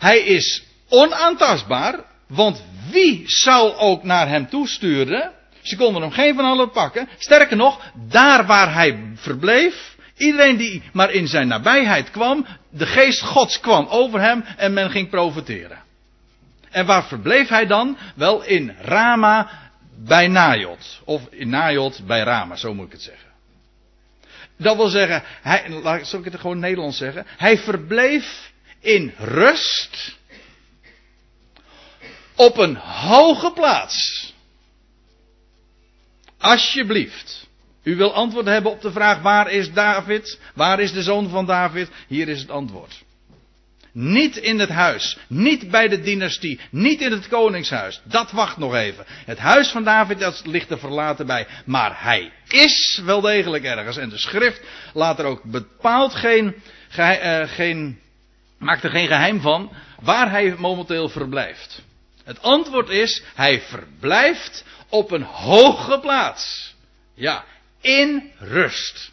Hij 0.00 0.18
is 0.18 0.62
onaantastbaar. 0.88 1.98
Want 2.26 2.62
wie 2.90 3.22
zou 3.26 3.74
ook 3.74 4.02
naar 4.02 4.28
hem 4.28 4.48
toesturen? 4.48 5.32
Ze 5.62 5.76
konden 5.76 6.02
hem 6.02 6.10
geen 6.10 6.34
van 6.34 6.44
allen 6.44 6.70
pakken. 6.70 7.08
Sterker 7.18 7.56
nog, 7.56 7.92
daar 8.08 8.46
waar 8.46 8.74
hij 8.74 9.12
verbleef, 9.14 9.90
Iedereen 10.20 10.56
die 10.56 10.82
maar 10.92 11.10
in 11.10 11.28
zijn 11.28 11.48
nabijheid 11.48 12.10
kwam, 12.10 12.46
de 12.70 12.86
geest 12.86 13.20
gods 13.20 13.60
kwam 13.60 13.86
over 13.86 14.20
hem 14.20 14.44
en 14.56 14.72
men 14.72 14.90
ging 14.90 15.10
profiteren. 15.10 15.78
En 16.70 16.86
waar 16.86 17.04
verbleef 17.04 17.48
hij 17.48 17.66
dan? 17.66 17.96
Wel 18.14 18.42
in 18.42 18.74
Rama 18.80 19.50
bij 19.96 20.28
Najot. 20.28 21.00
Of 21.04 21.22
in 21.30 21.48
Najot 21.48 22.06
bij 22.06 22.22
Rama, 22.22 22.56
zo 22.56 22.74
moet 22.74 22.86
ik 22.86 22.92
het 22.92 23.02
zeggen. 23.02 23.28
Dat 24.56 24.76
wil 24.76 24.88
zeggen, 24.88 25.22
hij, 25.42 25.64
zal 26.04 26.18
ik 26.18 26.24
het 26.24 26.40
gewoon 26.40 26.58
Nederlands 26.58 26.96
zeggen? 26.96 27.26
Hij 27.36 27.58
verbleef 27.58 28.49
in 28.80 29.14
rust 29.18 30.18
op 32.34 32.58
een 32.58 32.76
hoge 32.76 33.52
plaats. 33.52 34.32
Alsjeblieft. 36.38 37.48
U 37.82 37.96
wil 37.96 38.14
antwoord 38.14 38.46
hebben 38.46 38.72
op 38.72 38.80
de 38.80 38.92
vraag 38.92 39.20
waar 39.22 39.50
is 39.50 39.72
David? 39.72 40.38
Waar 40.54 40.80
is 40.80 40.92
de 40.92 41.02
zoon 41.02 41.28
van 41.28 41.46
David? 41.46 41.88
Hier 42.06 42.28
is 42.28 42.40
het 42.40 42.50
antwoord. 42.50 43.02
Niet 43.92 44.36
in 44.36 44.58
het 44.58 44.68
huis, 44.68 45.18
niet 45.26 45.70
bij 45.70 45.88
de 45.88 46.00
dynastie, 46.00 46.60
niet 46.70 47.00
in 47.00 47.12
het 47.12 47.28
koningshuis. 47.28 48.00
Dat 48.04 48.30
wacht 48.30 48.56
nog 48.56 48.74
even. 48.74 49.04
Het 49.08 49.38
huis 49.38 49.68
van 49.68 49.84
David 49.84 50.18
dat 50.18 50.42
ligt 50.44 50.70
er 50.70 50.78
verlaten 50.78 51.26
bij. 51.26 51.46
Maar 51.64 52.02
hij 52.02 52.32
is 52.48 53.00
wel 53.04 53.20
degelijk 53.20 53.64
ergens. 53.64 53.96
En 53.96 54.08
de 54.08 54.18
schrift 54.18 54.60
laat 54.94 55.18
er 55.18 55.24
ook 55.24 55.42
bepaald 55.42 56.14
geen, 56.14 56.54
uh, 56.98 57.42
geen 57.42 57.98
maakt 58.60 58.84
er 58.84 58.90
geen 58.90 59.06
geheim 59.06 59.40
van 59.40 59.72
waar 60.00 60.30
hij 60.30 60.54
momenteel 60.58 61.08
verblijft. 61.08 61.82
Het 62.24 62.42
antwoord 62.42 62.88
is, 62.88 63.22
hij 63.34 63.60
verblijft 63.60 64.64
op 64.88 65.10
een 65.10 65.22
hoge 65.22 65.98
plaats. 66.00 66.74
Ja, 67.14 67.44
in 67.80 68.32
rust. 68.38 69.12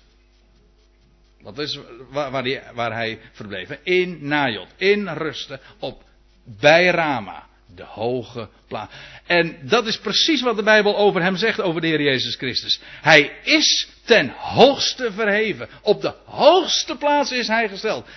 Dat 1.43 1.57
is 1.57 1.79
waar, 2.09 2.31
waar, 2.31 2.43
hij, 2.43 2.63
waar 2.73 2.93
hij 2.93 3.19
verbleef. 3.31 3.69
In 3.83 4.27
Najot. 4.27 4.67
In 4.75 5.07
rusten. 5.07 5.59
Op 5.79 6.03
bij 6.43 6.87
Rama. 6.87 7.45
De 7.75 7.83
hoge 7.83 8.49
plaats. 8.67 8.93
En 9.25 9.57
dat 9.61 9.87
is 9.87 9.99
precies 9.99 10.41
wat 10.41 10.55
de 10.55 10.63
Bijbel 10.63 10.97
over 10.97 11.21
hem 11.21 11.35
zegt, 11.35 11.61
over 11.61 11.81
de 11.81 11.87
Heer 11.87 12.01
Jezus 12.01 12.35
Christus. 12.35 12.79
Hij 13.01 13.39
is 13.43 13.87
ten 14.05 14.29
hoogste 14.37 15.11
verheven. 15.11 15.69
Op 15.81 16.01
de 16.01 16.13
hoogste 16.25 16.95
plaats 16.95 17.31
is 17.31 17.47
hij 17.47 17.69
gesteld. 17.69 18.07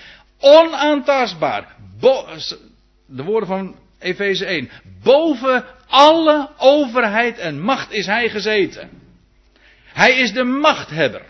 Onaantastbaar. 0.40 1.76
de 3.06 3.22
woorden 3.22 3.48
van 3.48 3.76
Efeze 3.98 4.44
1. 4.44 4.70
Boven 5.02 5.64
alle 5.86 6.50
overheid 6.56 7.38
en 7.38 7.60
macht 7.60 7.92
is 7.92 8.06
hij 8.06 8.28
gezeten. 8.28 8.90
Hij 9.84 10.18
is 10.18 10.32
de 10.32 10.44
machthebber. 10.44 11.22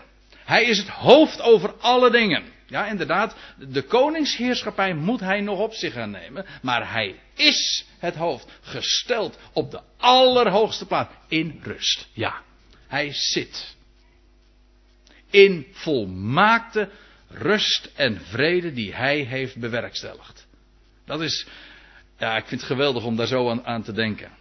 Hij 0.45 0.63
is 0.63 0.77
het 0.77 0.87
hoofd 0.87 1.41
over 1.41 1.73
alle 1.79 2.11
dingen. 2.11 2.43
Ja, 2.67 2.85
inderdaad, 2.85 3.35
de 3.57 3.81
koningsheerschappij 3.81 4.93
moet 4.93 5.19
hij 5.19 5.41
nog 5.41 5.59
op 5.59 5.73
zich 5.73 5.93
gaan 5.93 6.11
nemen. 6.11 6.45
Maar 6.61 6.91
hij 6.91 7.19
is 7.35 7.85
het 7.99 8.15
hoofd, 8.15 8.47
gesteld 8.61 9.37
op 9.53 9.71
de 9.71 9.79
allerhoogste 9.97 10.85
plaats. 10.85 11.13
In 11.27 11.59
rust. 11.63 12.07
Ja, 12.13 12.41
hij 12.87 13.13
zit. 13.13 13.75
In 15.29 15.67
volmaakte 15.71 16.89
rust 17.33 17.91
en 17.95 18.21
vrede 18.21 18.73
die 18.73 18.93
hij 18.93 19.19
heeft 19.19 19.59
bewerkstelligd. 19.59 20.47
Dat 21.05 21.21
is, 21.21 21.47
ja, 22.17 22.37
ik 22.37 22.45
vind 22.45 22.61
het 22.61 22.69
geweldig 22.69 23.03
om 23.03 23.15
daar 23.15 23.27
zo 23.27 23.49
aan, 23.49 23.65
aan 23.65 23.83
te 23.83 23.91
denken. 23.91 24.31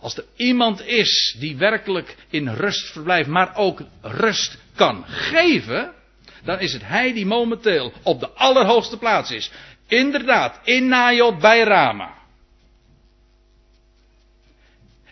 Als 0.00 0.16
er 0.16 0.24
iemand 0.36 0.80
is 0.80 1.36
die 1.38 1.56
werkelijk 1.56 2.16
in 2.28 2.48
rust 2.48 2.92
verblijft, 2.92 3.28
maar 3.28 3.56
ook 3.56 3.82
rust 4.00 4.58
kan 4.74 5.04
geven, 5.06 5.92
dan 6.44 6.60
is 6.60 6.72
het 6.72 6.86
hij 6.86 7.12
die 7.12 7.26
momenteel 7.26 7.92
op 8.02 8.20
de 8.20 8.30
allerhoogste 8.30 8.98
plaats 8.98 9.30
is. 9.30 9.50
Inderdaad, 9.86 10.60
in 10.64 10.88
Najot 10.88 11.38
bij 11.38 11.62
Rama. 11.62 12.16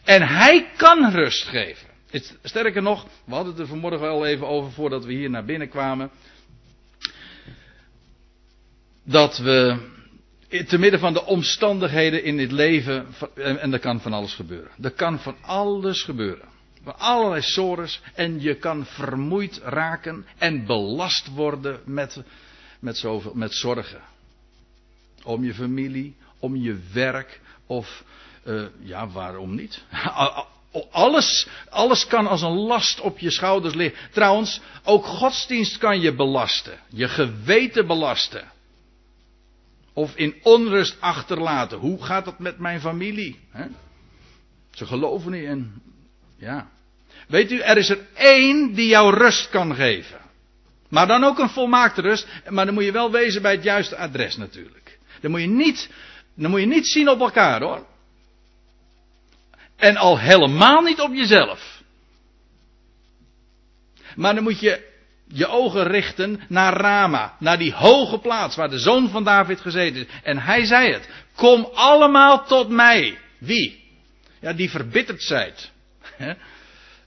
En 0.05 0.23
hij 0.23 0.71
kan 0.77 1.11
rust 1.11 1.49
geven. 1.49 1.88
Sterker 2.42 2.83
nog, 2.83 3.07
we 3.24 3.35
hadden 3.35 3.52
het 3.52 3.62
er 3.62 3.68
vanmorgen 3.68 4.00
wel 4.00 4.26
even 4.26 4.46
over 4.46 4.72
voordat 4.72 5.05
we 5.05 5.12
hier 5.12 5.31
naar 5.31 5.44
binnen 5.44 5.68
kwamen. 5.68 6.11
Dat 9.02 9.38
we 9.38 9.76
te 10.66 10.78
midden 10.78 11.01
van 11.01 11.12
de 11.12 11.24
omstandigheden 11.24 12.24
in 12.24 12.36
dit 12.36 12.53
leven, 12.53 13.07
en 13.34 13.72
er 13.72 13.78
kan 13.78 14.01
van 14.01 14.12
alles 14.12 14.34
gebeuren. 14.34 14.70
Er 14.82 14.91
kan 14.91 15.18
van 15.18 15.36
alles 15.43 16.03
gebeuren. 16.03 16.49
Van 16.82 16.99
allerlei 16.99 17.43
sores, 17.43 18.03
en 18.14 18.41
je 18.41 18.55
kan 18.55 18.86
vermoeid 18.86 19.61
raken 19.64 20.26
en 20.38 20.66
belast 20.66 21.34
worden 21.34 21.80
met, 21.84 22.22
met, 22.80 22.97
zoveel, 22.97 23.34
met 23.34 23.55
zorgen. 23.55 24.01
Om 25.24 25.45
je 25.45 25.55
familie, 25.55 26.16
om 26.38 26.57
je 26.57 26.78
werk, 26.93 27.41
of, 27.66 28.05
uh, 28.45 28.66
ja, 28.78 29.09
waarom 29.09 29.55
niet? 29.55 29.84
Alles, 30.91 31.49
alles 31.70 32.07
kan 32.07 32.27
als 32.27 32.43
een 32.43 32.57
last 32.57 33.01
op 33.01 33.18
je 33.18 33.31
schouders 33.31 33.74
liggen. 33.74 34.11
Trouwens, 34.11 34.61
ook 34.85 35.05
godsdienst 35.05 35.79
kan 35.79 36.01
je 36.01 36.14
belasten. 36.14 36.79
Je 36.89 37.09
geweten 37.09 37.87
belasten. 37.87 38.53
Of 39.93 40.16
in 40.16 40.35
onrust 40.43 40.97
achterlaten. 41.01 41.79
Hoe 41.79 42.05
gaat 42.05 42.24
dat 42.24 42.39
met 42.39 42.59
mijn 42.59 42.81
familie? 42.81 43.39
Ze 44.70 44.87
geloven 44.87 45.31
niet 45.31 45.45
in. 45.45 45.83
Ja. 46.39 46.70
Weet 47.29 47.53
u, 47.53 47.59
er 47.59 47.77
is 47.77 47.89
er 47.89 47.99
één 48.14 48.74
die 48.74 48.89
jou 48.89 49.14
rust 49.14 49.49
kan 49.49 49.74
geven. 49.74 50.20
Maar 50.89 51.07
dan 51.07 51.24
ook 51.24 51.39
een 51.39 51.49
volmaakte 51.49 52.01
rust. 52.01 52.27
Maar 52.49 52.64
dan 52.64 52.74
moet 52.74 52.85
je 52.85 52.93
wel 52.93 53.11
wezen 53.11 53.43
bij 53.43 53.53
het 53.53 53.62
juiste 53.62 53.97
adres 53.97 54.37
natuurlijk. 54.37 54.99
Dan 55.20 55.31
moet 55.31 55.41
je 55.41 55.47
niet, 55.47 55.91
dan 56.35 56.51
moet 56.51 56.61
je 56.61 56.66
niet 56.66 56.87
zien 56.87 57.09
op 57.09 57.20
elkaar 57.20 57.62
hoor. 57.62 57.87
En 59.77 59.97
al 59.97 60.18
helemaal 60.18 60.81
niet 60.81 61.01
op 61.01 61.14
jezelf. 61.14 61.83
Maar 64.14 64.35
dan 64.35 64.43
moet 64.43 64.61
je 64.61 64.95
je 65.29 65.47
ogen 65.47 65.85
richten 65.85 66.41
naar 66.49 66.72
Rama, 66.72 67.37
naar 67.39 67.59
die 67.59 67.72
hoge 67.72 68.18
plaats 68.18 68.57
waar 68.57 68.70
de 68.70 68.79
zoon 68.79 69.09
van 69.09 69.24
David 69.24 69.61
gezeten 69.61 70.01
is. 70.01 70.07
En 70.22 70.39
hij 70.39 70.64
zei 70.64 70.93
het: 70.93 71.09
Kom 71.35 71.68
allemaal 71.74 72.45
tot 72.45 72.68
mij. 72.68 73.18
Wie? 73.39 73.85
Ja, 74.41 74.53
die 74.53 74.70
verbitterd 74.70 75.22
zijt. 75.22 75.70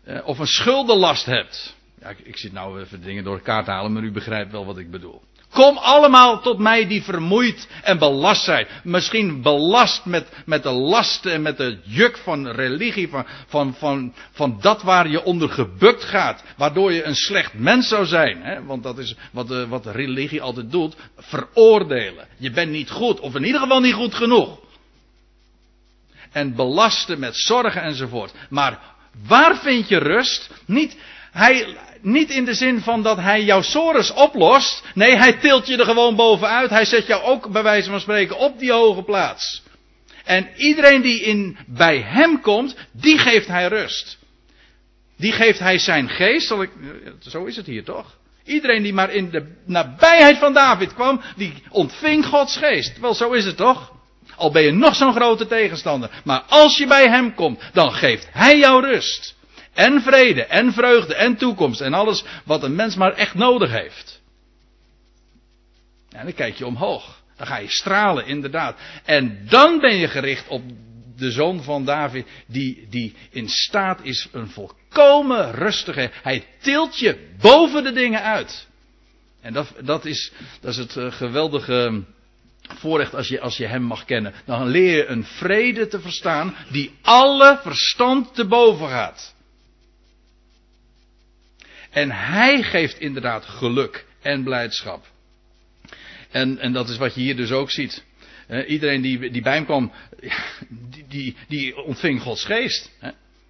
Eh, 0.04 0.28
of 0.28 0.40
een 0.40 0.48
schuldenlast 0.48 1.26
hebt. 1.26 1.76
Ja, 2.00 2.10
ik, 2.10 2.20
ik 2.20 2.38
zit 2.38 2.52
nou 2.52 2.82
even 2.82 3.02
dingen 3.02 3.24
door 3.24 3.36
elkaar 3.36 3.64
te 3.64 3.72
halen, 3.72 3.94
maar 3.94 4.04
u 4.04 4.12
begrijpt 4.12 4.52
wel 4.52 4.66
wat 4.66 4.78
ik 4.78 4.92
bedoel. 4.92 5.22
Kom 5.54 5.78
allemaal 5.78 6.42
tot 6.42 6.60
mij 6.60 6.88
die 6.88 7.04
vermoeid 7.04 7.68
en 7.84 7.98
belast 7.98 8.44
zijn. 8.44 8.68
Misschien 8.84 9.42
belast 9.42 10.06
met, 10.06 10.28
met 10.46 10.64
de 10.64 10.70
lasten 10.70 11.32
en 11.32 11.42
met 11.42 11.58
de 11.58 11.80
juk 11.84 12.18
van 12.18 12.48
religie, 12.48 13.10
van, 13.10 13.26
van, 13.48 13.76
van, 13.78 14.14
van 14.32 14.58
dat 14.62 14.82
waar 14.82 15.10
je 15.10 15.24
onder 15.24 15.50
gebukt 15.50 16.04
gaat. 16.04 16.44
Waardoor 16.58 16.92
je 16.94 17.04
een 17.04 17.16
slecht 17.16 17.54
mens 17.54 17.88
zou 17.88 18.06
zijn. 18.06 18.42
Hè? 18.42 18.64
Want 18.64 18.84
dat 18.84 18.98
is 18.98 19.16
wat, 19.32 19.48
de, 19.48 19.68
wat 19.68 19.86
religie 19.86 20.42
altijd 20.42 20.72
doet. 20.72 20.96
Veroordelen. 21.18 22.28
Je 22.38 22.52
bent 22.52 22.72
niet 22.72 22.90
goed, 22.90 23.20
of 23.20 23.36
in 23.36 23.44
ieder 23.44 23.62
geval 23.62 23.80
niet 23.80 23.94
goed 23.94 24.16
genoeg. 24.16 24.60
En 26.32 26.56
belasten 26.56 27.20
met 27.20 27.36
zorgen 27.38 27.82
enzovoort. 27.82 28.34
Maar 28.50 28.80
waar 29.28 29.58
vind 29.58 29.90
je 29.90 29.98
rust? 29.98 30.50
Niet, 30.66 30.98
hij, 31.32 31.78
niet 32.02 32.30
in 32.30 32.46
de 32.46 32.54
zin 32.54 32.82
van 32.82 33.04
dat 33.04 33.18
hij 33.18 33.44
jouw 33.44 33.62
sores 33.62 34.14
oplost. 34.14 34.84
Nee, 34.94 35.16
hij 35.16 35.34
tilt 35.34 35.68
je 35.68 35.78
er 35.78 35.86
gewoon 35.86 36.16
bovenuit. 36.16 36.70
Hij 36.70 36.86
zet 36.86 37.08
jou 37.08 37.24
ook 37.24 37.52
bij 37.52 37.64
wijze 37.64 37.90
van 37.90 38.00
spreken 38.00 38.38
op 38.38 38.60
die 38.60 38.72
hoge 38.72 39.04
plaats. 39.04 39.64
En 40.24 40.48
iedereen 40.56 41.02
die 41.02 41.22
in, 41.22 41.58
bij 41.68 42.02
hem 42.02 42.42
komt, 42.42 42.76
die 42.92 43.18
geeft 43.18 43.48
hij 43.48 43.68
rust. 43.68 44.18
Die 45.18 45.32
geeft 45.32 45.60
hij 45.60 45.80
zijn 45.80 46.10
geest. 46.10 46.52
Ik, 46.52 46.70
zo 47.20 47.46
is 47.46 47.56
het 47.56 47.66
hier 47.66 47.84
toch? 47.84 48.18
Iedereen 48.46 48.84
die 48.84 48.94
maar 48.94 49.12
in 49.14 49.30
de 49.30 49.56
nabijheid 49.66 50.38
van 50.38 50.54
David 50.54 50.94
kwam, 50.94 51.22
die 51.36 51.54
ontving 51.70 52.26
Gods 52.26 52.58
geest. 52.58 53.00
Wel, 53.00 53.14
zo 53.14 53.32
is 53.32 53.46
het 53.46 53.58
toch? 53.58 53.92
Al 54.36 54.52
ben 54.52 54.64
je 54.64 54.72
nog 54.72 54.96
zo'n 54.96 55.14
grote 55.14 55.48
tegenstander. 55.48 56.10
Maar 56.24 56.42
als 56.42 56.78
je 56.78 56.88
bij 56.88 57.08
hem 57.10 57.34
komt, 57.34 57.62
dan 57.74 57.92
geeft 57.92 58.28
hij 58.32 58.58
jou 58.58 58.86
rust. 58.86 59.36
En 59.74 60.02
vrede, 60.02 60.46
en 60.46 60.74
vreugde, 60.74 61.16
en 61.16 61.36
toekomst. 61.36 61.82
En 61.82 61.94
alles 61.94 62.24
wat 62.46 62.64
een 62.64 62.76
mens 62.76 62.96
maar 62.96 63.14
echt 63.14 63.34
nodig 63.34 63.72
heeft. 63.72 64.22
En 66.10 66.24
dan 66.24 66.34
kijk 66.34 66.56
je 66.56 66.66
omhoog. 66.66 67.22
Dan 67.38 67.48
ga 67.48 67.58
je 67.58 67.70
stralen, 67.70 68.26
inderdaad. 68.26 68.80
En 69.04 69.46
dan 69.50 69.80
ben 69.80 69.96
je 69.96 70.08
gericht 70.08 70.48
op 70.48 70.64
de 71.18 71.32
zoon 71.32 71.64
van 71.64 71.86
David, 71.86 72.28
die, 72.48 72.88
die 72.90 73.16
in 73.30 73.50
staat 73.50 74.00
is 74.04 74.28
een 74.32 74.48
volkomen 74.48 75.52
rustige. 75.52 76.12
Hij 76.22 76.46
tilt 76.62 77.00
je 77.00 77.28
boven 77.42 77.84
de 77.84 77.92
dingen 77.92 78.22
uit. 78.22 78.68
En 79.42 79.54
dat, 79.54 79.74
dat, 79.84 80.06
is, 80.06 80.32
dat 80.62 80.72
is 80.72 80.78
het 80.78 80.98
eh, 80.98 81.12
geweldige 81.12 82.04
voorrecht 82.62 83.16
als 83.16 83.28
je, 83.28 83.40
als 83.40 83.58
je 83.58 83.66
hem 83.66 83.82
mag 83.82 84.06
kennen. 84.06 84.34
Dan 84.46 84.68
leer 84.68 84.96
je 84.96 85.06
een 85.06 85.24
vrede 85.24 85.88
te 85.88 86.00
verstaan 86.00 86.56
die 86.72 86.92
alle 87.02 87.60
verstand 87.62 88.36
te 88.36 88.46
boven 88.46 88.88
gaat. 88.88 89.36
En 91.90 92.12
hij 92.12 92.64
geeft 92.64 93.00
inderdaad 93.00 93.46
geluk 93.46 94.06
en 94.22 94.44
blijdschap. 94.44 95.06
En, 96.32 96.60
en 96.60 96.74
dat 96.74 96.90
is 96.90 96.98
wat 96.98 97.16
je 97.16 97.22
hier 97.22 97.36
dus 97.36 97.52
ook 97.52 97.72
ziet. 97.72 98.04
iedereen 98.68 99.02
die, 99.02 99.32
die 99.32 99.42
bij 99.42 99.54
hem 99.54 99.66
kwam, 99.66 99.92
die, 100.70 101.06
die, 101.08 101.36
die 101.48 101.84
ontving 101.84 102.22
Gods 102.22 102.46
geest. 102.46 102.92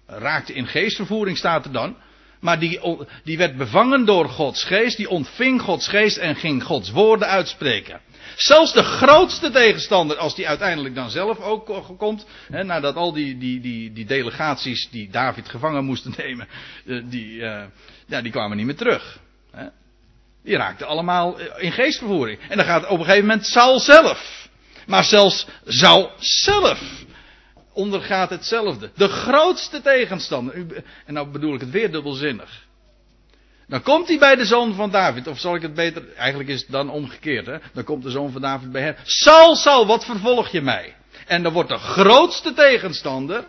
raakte 0.06 0.52
in 0.52 0.66
geestvervoering 0.66 1.36
staat 1.36 1.64
er 1.64 1.72
dan. 1.72 1.96
Maar 2.40 2.58
die, 2.58 2.80
die 3.24 3.38
werd 3.38 3.56
bevangen 3.56 4.04
door 4.04 4.28
Gods 4.28 4.64
geest, 4.64 4.96
die 4.96 5.08
ontving 5.08 5.62
Gods 5.62 5.88
geest 5.88 6.16
en 6.16 6.36
ging 6.36 6.64
Gods 6.64 6.90
woorden 6.90 7.28
uitspreken. 7.28 8.00
Zelfs 8.36 8.72
de 8.72 8.82
grootste 8.82 9.50
tegenstander, 9.50 10.16
als 10.16 10.34
die 10.34 10.48
uiteindelijk 10.48 10.94
dan 10.94 11.10
zelf 11.10 11.38
ook 11.38 11.96
komt, 11.98 12.26
hè, 12.50 12.64
nadat 12.64 12.94
al 12.94 13.12
die, 13.12 13.38
die, 13.38 13.60
die, 13.60 13.92
die 13.92 14.04
delegaties 14.04 14.88
die 14.90 15.10
David 15.10 15.48
gevangen 15.48 15.84
moesten 15.84 16.14
nemen, 16.24 16.48
eh, 16.86 17.02
die, 17.04 17.34
uh, 17.34 17.62
ja, 18.06 18.22
die 18.22 18.32
kwamen 18.32 18.56
niet 18.56 18.66
meer 18.66 18.76
terug. 18.76 19.18
Hè. 19.50 19.66
Die 20.42 20.56
raakten 20.56 20.86
allemaal 20.86 21.38
in 21.40 21.72
geestvervoering. 21.72 22.38
En 22.48 22.56
dan 22.56 22.66
gaat 22.66 22.86
op 22.86 22.98
een 22.98 23.04
gegeven 23.04 23.26
moment 23.26 23.46
Saul 23.46 23.80
zelf. 23.80 24.48
Maar 24.86 25.04
zelfs 25.04 25.46
Saul 25.64 26.12
zelf 26.18 26.80
ondergaat 27.72 28.30
hetzelfde. 28.30 28.90
De 28.94 29.08
grootste 29.08 29.80
tegenstander. 29.80 30.54
En 31.06 31.14
nou 31.14 31.28
bedoel 31.28 31.54
ik 31.54 31.60
het 31.60 31.70
weer 31.70 31.92
dubbelzinnig. 31.92 32.68
Dan 33.70 33.82
komt 33.82 34.08
hij 34.08 34.18
bij 34.18 34.36
de 34.36 34.44
zoon 34.44 34.74
van 34.74 34.90
David. 34.90 35.26
Of 35.26 35.38
zal 35.38 35.54
ik 35.54 35.62
het 35.62 35.74
beter. 35.74 36.02
Eigenlijk 36.16 36.48
is 36.50 36.60
het 36.60 36.70
dan 36.70 36.90
omgekeerd. 36.90 37.46
Hè? 37.46 37.56
Dan 37.72 37.84
komt 37.84 38.02
de 38.02 38.10
zoon 38.10 38.32
van 38.32 38.40
David 38.40 38.72
bij 38.72 38.82
hem. 38.82 38.94
Saul, 39.04 39.56
Saul, 39.56 39.86
wat 39.86 40.04
vervolg 40.04 40.48
je 40.48 40.60
mij? 40.60 40.94
En 41.26 41.42
dan 41.42 41.52
wordt 41.52 41.68
de 41.68 41.78
grootste 41.78 42.52
tegenstander. 42.52 43.44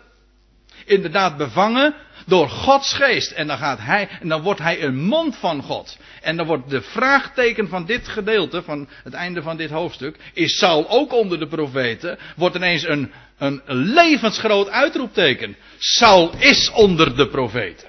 Inderdaad 0.84 1.36
bevangen 1.36 1.94
door 2.26 2.48
Gods 2.48 2.94
geest. 2.94 3.30
En 3.30 3.46
dan 3.46 3.58
gaat 3.58 3.78
hij. 3.78 4.08
En 4.20 4.28
dan 4.28 4.42
wordt 4.42 4.60
hij 4.60 4.82
een 4.82 4.96
mond 4.96 5.36
van 5.36 5.62
God. 5.62 5.98
En 6.20 6.36
dan 6.36 6.46
wordt 6.46 6.70
de 6.70 6.82
vraagteken 6.82 7.68
van 7.68 7.84
dit 7.84 8.08
gedeelte. 8.08 8.62
Van 8.62 8.88
het 9.04 9.14
einde 9.14 9.42
van 9.42 9.56
dit 9.56 9.70
hoofdstuk. 9.70 10.16
Is 10.32 10.58
Saul 10.58 10.90
ook 10.90 11.12
onder 11.12 11.38
de 11.38 11.48
profeten? 11.48 12.18
Wordt 12.36 12.56
ineens 12.56 12.86
een, 12.86 13.12
een 13.42 13.62
levensgroot 13.66 14.68
uitroepteken. 14.68 15.56
Saul 15.78 16.32
is 16.38 16.70
onder 16.70 17.16
de 17.16 17.28
profeten. 17.28 17.88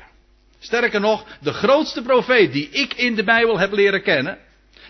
Sterker 0.59 0.99
nog, 0.99 1.25
de 1.41 1.53
grootste 1.53 2.01
profeet 2.01 2.53
die 2.53 2.69
ik 2.69 2.93
in 2.93 3.15
de 3.15 3.23
Bijbel 3.23 3.59
heb 3.59 3.71
leren 3.71 4.03
kennen, 4.03 4.37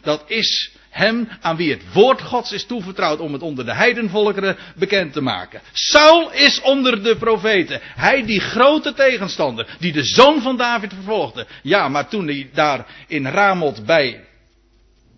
dat 0.01 0.24
is 0.28 0.72
hem 0.89 1.30
aan 1.41 1.55
wie 1.55 1.72
het 1.72 1.93
woord 1.93 2.22
Gods 2.22 2.51
is 2.51 2.66
toevertrouwd 2.66 3.20
om 3.20 3.34
het 3.34 3.41
onder 3.41 3.66
de 3.66 3.74
heidenvolkeren 3.74 4.57
bekend 4.76 5.14
te 5.14 5.22
maken. 5.22 5.61
Saul 5.72 6.32
is 6.32 6.61
onder 6.61 7.03
de 7.03 7.18
profeten. 7.18 7.80
Hij 7.82 8.26
die 8.26 8.39
grote 8.39 8.93
tegenstander, 8.93 9.76
die 9.80 9.91
de 9.91 10.03
zoon 10.03 10.41
van 10.41 10.57
David 10.57 10.93
vervolgde. 10.93 11.47
Ja, 11.61 11.89
maar 11.89 12.07
toen 12.07 12.28
hij 12.28 12.49
daar 12.53 12.86
in 13.07 13.28
Ramot 13.28 13.86
bij, 13.86 14.26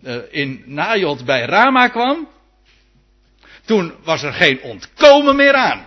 uh, 0.02 0.16
in 0.30 0.62
Najot 0.66 1.24
bij 1.24 1.44
Rama 1.44 1.88
kwam, 1.88 2.28
toen 3.66 3.94
was 4.04 4.22
er 4.22 4.32
geen 4.32 4.62
ontkomen 4.62 5.36
meer 5.36 5.54
aan. 5.54 5.84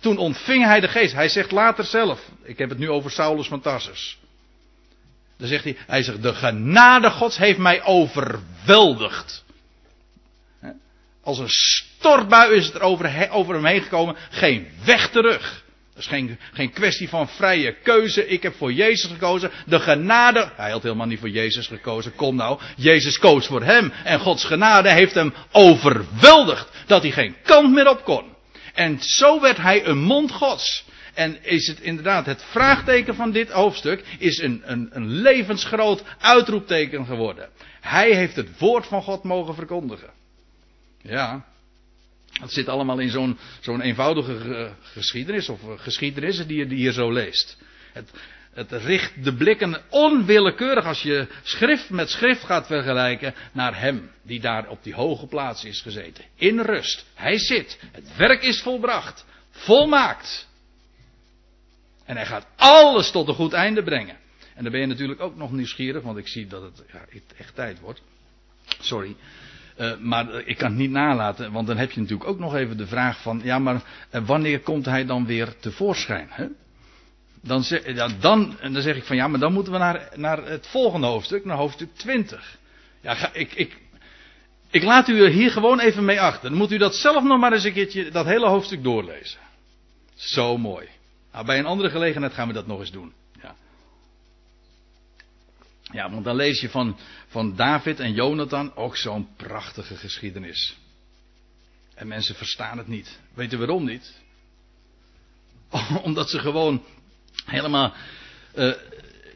Toen 0.00 0.18
ontving 0.18 0.64
hij 0.64 0.80
de 0.80 0.88
geest. 0.88 1.14
Hij 1.14 1.28
zegt 1.28 1.50
later 1.50 1.84
zelf. 1.84 2.20
Ik 2.42 2.58
heb 2.58 2.68
het 2.68 2.78
nu 2.78 2.90
over 2.90 3.10
Saulus 3.10 3.48
van 3.48 3.60
Tarsus. 3.60 4.18
Dan 5.36 5.48
zegt 5.48 5.64
hij, 5.64 5.76
hij 5.86 6.02
zegt, 6.02 6.22
de 6.22 6.34
genade 6.34 7.10
gods 7.10 7.36
heeft 7.36 7.58
mij 7.58 7.82
overweldigd. 7.82 9.44
Als 11.22 11.38
een 11.38 11.48
stortbui 11.48 12.54
is 12.54 12.66
het 12.66 12.74
er 12.74 12.80
over, 12.80 13.30
over 13.30 13.54
hem 13.54 13.64
heen 13.64 13.82
gekomen. 13.82 14.16
Geen 14.30 14.68
weg 14.84 15.10
terug. 15.10 15.64
Is 16.02 16.08
geen, 16.08 16.38
geen 16.52 16.72
kwestie 16.72 17.08
van 17.08 17.28
vrije 17.28 17.76
keuze. 17.82 18.26
Ik 18.26 18.42
heb 18.42 18.54
voor 18.54 18.72
Jezus 18.72 19.10
gekozen. 19.10 19.50
De 19.66 19.80
genade. 19.80 20.52
Hij 20.56 20.70
had 20.70 20.82
helemaal 20.82 21.06
niet 21.06 21.18
voor 21.18 21.28
Jezus 21.28 21.66
gekozen. 21.66 22.14
Kom 22.14 22.36
nou. 22.36 22.60
Jezus 22.76 23.18
koos 23.18 23.46
voor 23.46 23.62
hem. 23.62 23.92
En 24.04 24.20
Gods 24.20 24.44
genade 24.44 24.90
heeft 24.90 25.14
hem 25.14 25.34
overweldigd. 25.52 26.68
Dat 26.86 27.02
hij 27.02 27.10
geen 27.10 27.36
kant 27.42 27.72
meer 27.72 27.88
op 27.88 28.04
kon. 28.04 28.24
En 28.74 28.98
zo 29.00 29.40
werd 29.40 29.56
hij 29.56 29.86
een 29.86 29.98
mond 29.98 30.32
gods. 30.32 30.84
En 31.14 31.44
is 31.44 31.66
het 31.66 31.80
inderdaad 31.80 32.26
het 32.26 32.42
vraagteken 32.42 33.14
van 33.14 33.30
dit 33.30 33.50
hoofdstuk, 33.50 34.04
is 34.18 34.38
een, 34.38 34.62
een, 34.64 34.88
een 34.90 35.06
levensgroot 35.06 36.02
uitroepteken 36.18 37.06
geworden. 37.06 37.48
Hij 37.80 38.14
heeft 38.14 38.36
het 38.36 38.58
woord 38.58 38.86
van 38.86 39.02
God 39.02 39.22
mogen 39.22 39.54
verkondigen. 39.54 40.10
Ja, 41.02 41.44
het 42.40 42.52
zit 42.52 42.68
allemaal 42.68 42.98
in 42.98 43.36
zo'n 43.60 43.80
eenvoudige 43.80 44.74
geschiedenis, 44.82 45.48
of 45.48 45.60
geschiedenissen 45.76 46.46
die 46.46 46.58
je 46.58 46.74
hier 46.74 46.92
zo 46.92 47.12
leest. 47.12 47.56
Het, 47.92 48.10
het 48.52 48.72
richt 48.72 49.24
de 49.24 49.34
blikken 49.34 49.82
onwillekeurig 49.88 50.84
als 50.84 51.02
je 51.02 51.26
schrift 51.42 51.90
met 51.90 52.10
schrift 52.10 52.44
gaat 52.44 52.66
vergelijken 52.66 53.34
naar 53.52 53.80
hem 53.80 54.10
die 54.22 54.40
daar 54.40 54.68
op 54.68 54.82
die 54.82 54.94
hoge 54.94 55.26
plaats 55.26 55.64
is 55.64 55.80
gezeten. 55.80 56.24
In 56.34 56.60
rust. 56.60 57.06
Hij 57.14 57.38
zit. 57.38 57.78
Het 57.92 58.16
werk 58.16 58.42
is 58.42 58.60
volbracht. 58.60 59.24
Volmaakt. 59.50 60.48
En 62.04 62.16
hij 62.16 62.26
gaat 62.26 62.46
alles 62.56 63.10
tot 63.10 63.28
een 63.28 63.34
goed 63.34 63.52
einde 63.52 63.82
brengen. 63.82 64.16
En 64.54 64.62
dan 64.62 64.72
ben 64.72 64.80
je 64.80 64.86
natuurlijk 64.86 65.20
ook 65.20 65.36
nog 65.36 65.52
nieuwsgierig, 65.52 66.02
want 66.02 66.18
ik 66.18 66.28
zie 66.28 66.46
dat 66.46 66.62
het 66.62 66.82
ja, 66.92 67.04
echt 67.36 67.54
tijd 67.54 67.80
wordt. 67.80 68.02
Sorry. 68.80 69.16
Uh, 69.78 69.96
maar 69.98 70.42
ik 70.44 70.56
kan 70.56 70.68
het 70.68 70.78
niet 70.78 70.90
nalaten, 70.90 71.52
want 71.52 71.66
dan 71.66 71.76
heb 71.76 71.90
je 71.90 72.00
natuurlijk 72.00 72.28
ook 72.28 72.38
nog 72.38 72.54
even 72.54 72.76
de 72.76 72.86
vraag 72.86 73.22
van, 73.22 73.40
ja, 73.44 73.58
maar 73.58 73.74
uh, 73.74 74.26
wanneer 74.26 74.60
komt 74.60 74.84
hij 74.84 75.04
dan 75.06 75.26
weer 75.26 75.58
tevoorschijn? 75.60 76.28
Hè? 76.30 76.46
Dan, 77.42 77.62
zeg, 77.62 77.82
dan, 78.20 78.56
dan 78.60 78.82
zeg 78.82 78.96
ik 78.96 79.04
van, 79.04 79.16
ja, 79.16 79.28
maar 79.28 79.40
dan 79.40 79.52
moeten 79.52 79.72
we 79.72 79.78
naar, 79.78 80.08
naar 80.14 80.46
het 80.46 80.66
volgende 80.66 81.06
hoofdstuk, 81.06 81.44
naar 81.44 81.56
hoofdstuk 81.56 81.94
20. 81.94 82.58
Ja, 83.00 83.30
ik, 83.32 83.54
ik, 83.54 83.78
ik 84.70 84.82
laat 84.82 85.08
u 85.08 85.24
er 85.24 85.30
hier 85.30 85.50
gewoon 85.50 85.80
even 85.80 86.04
mee 86.04 86.20
achter. 86.20 86.48
Dan 86.48 86.58
moet 86.58 86.72
u 86.72 86.78
dat 86.78 86.94
zelf 86.94 87.22
nog 87.22 87.38
maar 87.38 87.52
eens 87.52 87.64
een 87.64 87.72
keertje, 87.72 88.10
dat 88.10 88.26
hele 88.26 88.48
hoofdstuk 88.48 88.82
doorlezen. 88.82 89.40
Zo 90.14 90.58
mooi. 90.58 90.88
Nou, 91.32 91.46
bij 91.46 91.58
een 91.58 91.66
andere 91.66 91.90
gelegenheid 91.90 92.32
gaan 92.32 92.48
we 92.48 92.54
dat 92.54 92.66
nog 92.66 92.80
eens 92.80 92.90
doen. 92.90 93.12
Ja, 95.92 96.10
want 96.10 96.24
dan 96.24 96.36
lees 96.36 96.60
je 96.60 96.68
van, 96.68 96.98
van 97.26 97.56
David 97.56 98.00
en 98.00 98.12
Jonathan 98.12 98.76
ook 98.76 98.96
zo'n 98.96 99.28
prachtige 99.36 99.96
geschiedenis. 99.96 100.76
En 101.94 102.08
mensen 102.08 102.34
verstaan 102.34 102.78
het 102.78 102.86
niet. 102.86 103.20
Weten 103.34 103.58
waarom 103.58 103.84
niet? 103.84 104.20
Omdat 106.02 106.30
ze 106.30 106.38
gewoon 106.38 106.84
helemaal 107.44 107.94
uh, 108.54 108.72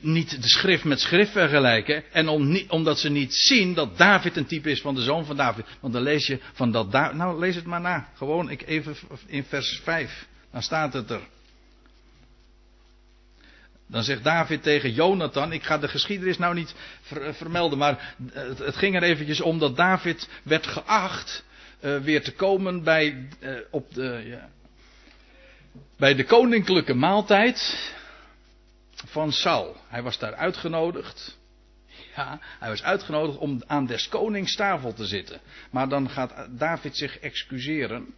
niet 0.00 0.42
de 0.42 0.48
schrift 0.48 0.84
met 0.84 1.00
schrift 1.00 1.32
vergelijken. 1.32 2.12
En 2.12 2.28
om 2.28 2.48
niet, 2.48 2.70
omdat 2.70 2.98
ze 2.98 3.09
niet 3.09 3.34
zien 3.34 3.74
dat 3.74 3.98
David 3.98 4.36
een 4.36 4.46
type 4.46 4.70
is 4.70 4.80
van 4.80 4.94
de 4.94 5.02
zoon 5.02 5.24
van 5.24 5.36
David. 5.36 5.64
Want 5.80 5.92
dan 5.92 6.02
lees 6.02 6.26
je 6.26 6.40
van 6.52 6.70
dat 6.70 6.92
David. 6.92 7.16
Nou, 7.16 7.38
lees 7.38 7.54
het 7.54 7.64
maar 7.64 7.80
na. 7.80 8.09
Gewoon 8.14 8.50
ik 8.50 8.66
even 8.66 8.96
in 9.26 9.44
vers 9.44 9.80
5. 9.82 10.26
Dan 10.52 10.62
staat 10.62 10.92
het 10.92 11.11
er. 11.11 11.20
Dan 13.87 14.03
zegt 14.03 14.24
David 14.24 14.62
tegen 14.62 14.93
Jonathan, 14.93 15.53
ik 15.53 15.62
ga 15.62 15.78
de 15.78 15.89
geschiedenis 15.89 16.39
nou 16.39 16.55
niet 16.55 16.74
vermelden, 17.30 17.78
maar 17.78 18.14
het, 18.32 18.59
het, 18.59 18.76
ging 18.76 18.95
er 18.95 19.03
eventjes 19.03 19.41
om 19.41 19.59
dat 19.59 19.76
David 19.76 20.28
werd 20.43 20.66
geacht 20.66 21.45
uh, 21.80 21.99
weer 21.99 22.22
te 22.22 22.32
komen 22.32 22.82
bij, 22.82 23.28
op 23.70 23.95
de, 23.95 24.22
ja, 24.24 24.49
bij 25.97 26.14
de 26.14 26.24
koninklijke 26.24 26.95
maaltijd 26.95 27.91
van 28.95 29.32
Saul. 29.32 29.76
Hij 29.89 30.03
was 30.03 30.18
daar 30.18 30.34
uitgenodigd. 30.34 31.39
Ja, 32.16 32.39
hij 32.59 32.68
was 32.68 32.82
uitgenodigd 32.82 33.39
om 33.39 33.62
aan 33.66 33.87
des 33.87 34.09
konings 34.09 34.55
tafel 34.55 34.93
te 34.93 35.07
zitten. 35.07 35.41
Maar 35.70 35.89
dan 35.89 36.11
gaat 36.11 36.49
David 36.51 36.97
zich 36.97 37.18
excuseren. 37.18 38.14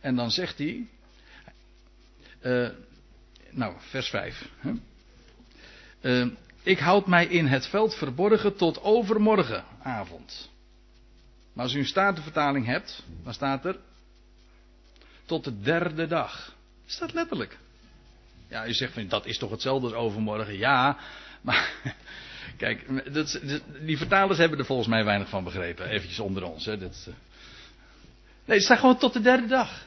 En 0.00 0.16
dan 0.16 0.30
zegt 0.30 0.58
hij. 0.58 0.86
Nou, 3.50 3.74
vers 3.78 4.08
5. 4.08 4.48
Hè? 4.58 4.72
Uh, 6.04 6.26
ik 6.62 6.78
houd 6.78 7.06
mij 7.06 7.26
in 7.26 7.46
het 7.46 7.66
veld 7.66 7.94
verborgen 7.94 8.56
tot 8.56 8.82
overmorgenavond. 8.82 10.50
Maar 11.52 11.64
als 11.64 11.74
u 11.74 11.78
een 11.78 11.86
statenvertaling 11.86 12.66
hebt, 12.66 13.02
dan 13.22 13.34
staat 13.34 13.64
er. 13.64 13.76
Tot 15.24 15.44
de 15.44 15.60
derde 15.60 16.06
dag. 16.06 16.54
Staat 16.86 17.12
letterlijk. 17.12 17.58
Ja, 18.48 18.66
u 18.66 18.72
zegt 18.72 18.92
van 18.92 19.08
dat 19.08 19.26
is 19.26 19.38
toch 19.38 19.50
hetzelfde 19.50 19.86
als 19.86 19.96
overmorgen? 19.96 20.58
Ja, 20.58 20.98
maar 21.40 21.72
kijk, 22.56 23.12
dat, 23.14 23.40
die 23.80 23.98
vertalers 23.98 24.38
hebben 24.38 24.58
er 24.58 24.64
volgens 24.64 24.88
mij 24.88 25.04
weinig 25.04 25.28
van 25.28 25.44
begrepen. 25.44 25.88
Eventjes 25.88 26.20
onder 26.20 26.42
ons. 26.42 26.64
Hè. 26.64 26.78
Dat, 26.78 27.04
eh. 27.08 27.14
nee, 28.44 28.56
het 28.56 28.64
staat 28.64 28.78
gewoon 28.78 28.98
tot 28.98 29.12
de 29.12 29.20
derde 29.20 29.46
dag. 29.46 29.84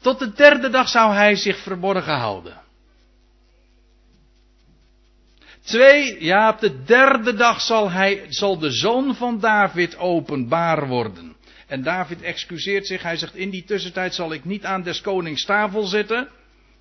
Tot 0.00 0.18
de 0.18 0.32
derde 0.32 0.70
dag 0.70 0.88
zou 0.88 1.14
hij 1.14 1.36
zich 1.36 1.58
verborgen 1.58 2.16
houden. 2.16 2.66
Twee, 5.68 6.24
ja, 6.24 6.48
op 6.48 6.60
de 6.60 6.82
derde 6.84 7.34
dag 7.34 7.60
zal, 7.60 7.90
hij, 7.90 8.24
zal 8.28 8.58
de 8.58 8.70
zoon 8.70 9.14
van 9.14 9.40
David 9.40 9.98
openbaar 9.98 10.86
worden. 10.86 11.36
En 11.66 11.82
David 11.82 12.22
excuseert 12.22 12.86
zich. 12.86 13.02
Hij 13.02 13.16
zegt: 13.16 13.34
In 13.34 13.50
die 13.50 13.64
tussentijd 13.64 14.14
zal 14.14 14.32
ik 14.32 14.44
niet 14.44 14.64
aan 14.64 14.82
des 14.82 15.00
konings 15.00 15.44
tafel 15.44 15.84
zitten. 15.84 16.28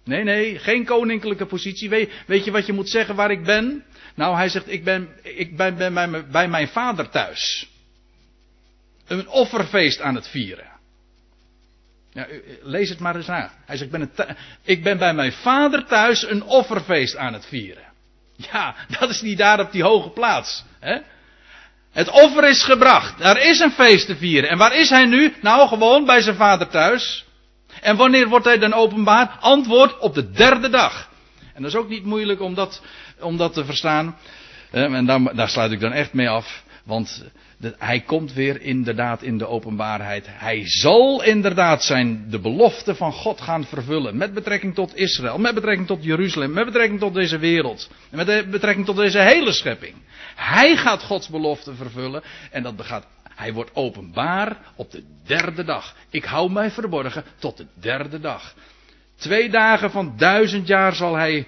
Nee, 0.04 0.24
nee, 0.24 0.60
geen 0.60 0.86
koninklijke 0.86 1.46
positie. 1.46 1.90
Weet, 1.90 2.12
weet, 2.28 2.46
je 2.46 2.52
wat 2.52 2.66
je 2.66 2.74
moet 2.74 2.90
zeggen 2.90 3.16
waar 3.16 3.32
ik 3.32 3.44
ben? 3.44 3.84
Nou, 4.16 4.36
hij 4.36 4.50
zegt: 4.50 4.72
Ik 4.72 4.84
ben, 4.84 5.10
ik 5.24 5.58
ben, 5.58 5.78
bij, 5.78 6.26
bij 6.28 6.48
mijn 6.48 6.68
vader 6.68 7.10
thuis. 7.10 7.70
Een 9.08 9.28
offerfeest 9.30 10.02
aan 10.02 10.16
het 10.16 10.28
vieren. 10.28 10.72
Ja, 12.12 12.28
lees 12.62 12.90
het 12.90 13.00
maar 13.00 13.16
eens 13.16 13.28
na. 13.28 13.52
Hij 13.66 13.78
zegt: 13.78 13.94
ik 13.94 14.00
ben, 14.00 14.36
ik 14.64 14.84
ben 14.84 14.98
bij 14.98 15.14
mijn 15.14 15.34
vader 15.34 15.86
thuis 15.86 16.30
een 16.30 16.44
offerfeest 16.44 17.16
aan 17.16 17.34
het 17.34 17.46
vieren. 17.46 17.87
Ja, 18.38 18.76
dat 19.00 19.10
is 19.10 19.22
niet 19.22 19.38
daar 19.38 19.60
op 19.60 19.72
die 19.72 19.84
hoge 19.84 20.10
plaats. 20.10 20.64
Hè? 20.80 20.98
Het 21.92 22.10
offer 22.10 22.50
is 22.50 22.64
gebracht. 22.64 23.20
Er 23.20 23.42
is 23.42 23.60
een 23.60 23.72
feest 23.72 24.06
te 24.06 24.16
vieren. 24.16 24.50
En 24.50 24.58
waar 24.58 24.76
is 24.76 24.90
hij 24.90 25.06
nu? 25.06 25.34
Nou, 25.42 25.68
gewoon 25.68 26.06
bij 26.06 26.22
zijn 26.22 26.36
vader 26.36 26.68
thuis. 26.68 27.26
En 27.82 27.96
wanneer 27.96 28.28
wordt 28.28 28.46
hij 28.46 28.58
dan 28.58 28.74
openbaar? 28.74 29.38
Antwoord 29.40 30.00
op 30.00 30.14
de 30.14 30.32
derde 30.32 30.70
dag. 30.70 31.10
En 31.54 31.62
dat 31.62 31.72
is 31.72 31.78
ook 31.78 31.90
niet 31.90 32.06
moeilijk 32.06 32.42
om 32.42 32.54
dat, 32.54 32.82
om 33.20 33.38
dat 33.38 33.54
te 33.54 33.66
verstaan. 33.66 34.18
En 34.72 35.06
daar, 35.06 35.36
daar 35.36 35.50
sluit 35.50 35.72
ik 35.72 35.80
dan 35.80 35.92
echt 35.92 36.14
mee 36.14 36.30
af. 36.30 36.64
Want 36.84 37.24
hij 37.62 38.00
komt 38.00 38.34
weer 38.34 38.62
inderdaad 38.62 39.22
in 39.22 39.38
de 39.38 39.48
openbaarheid. 39.48 40.26
Hij 40.30 40.62
zal 40.66 41.24
inderdaad 41.24 41.84
zijn 41.84 42.26
de 42.30 42.40
belofte 42.40 42.96
van 42.96 43.12
God 43.12 43.42
gaan 43.42 43.66
vervullen. 43.66 44.18
Met 44.18 44.34
betrekking 44.34 44.76
tot 44.76 44.96
Israël, 44.96 45.38
met 45.38 45.54
betrekking 45.54 45.88
tot 45.88 46.04
Jeruzalem, 46.04 46.54
met 46.54 46.66
betrekking 46.66 47.00
tot 47.00 47.14
deze 47.14 47.38
wereld. 47.38 47.90
En 48.10 48.26
met 48.26 48.52
betrekking 48.52 48.86
tot 48.86 48.96
deze 48.96 49.20
hele 49.20 49.52
schepping. 49.52 49.96
Hij 50.36 50.76
gaat 50.76 51.04
Gods 51.04 51.28
belofte 51.28 51.76
vervullen. 51.76 52.24
En 52.52 52.64
dat 52.64 52.76
begaat, 52.76 53.06
hij 53.36 53.54
wordt 53.54 53.76
openbaar 53.76 54.58
op 54.76 54.92
de 54.92 55.04
derde 55.26 55.64
dag. 55.64 55.96
Ik 56.10 56.24
hou 56.24 56.52
mij 56.52 56.72
verborgen 56.72 57.24
tot 57.40 57.58
de 57.58 57.66
derde 57.74 58.20
dag. 58.20 58.54
Twee 59.16 59.50
dagen 59.50 59.92
van 59.92 60.14
duizend 60.18 60.68
jaar 60.68 60.96
zal 60.96 61.16
hij 61.16 61.48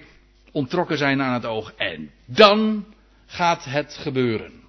ontrokken 0.52 0.98
zijn 0.98 1.22
aan 1.22 1.34
het 1.34 1.46
oog. 1.46 1.72
En 1.76 2.10
dan 2.24 2.84
gaat 3.26 3.64
het 3.64 3.96
gebeuren. 4.00 4.59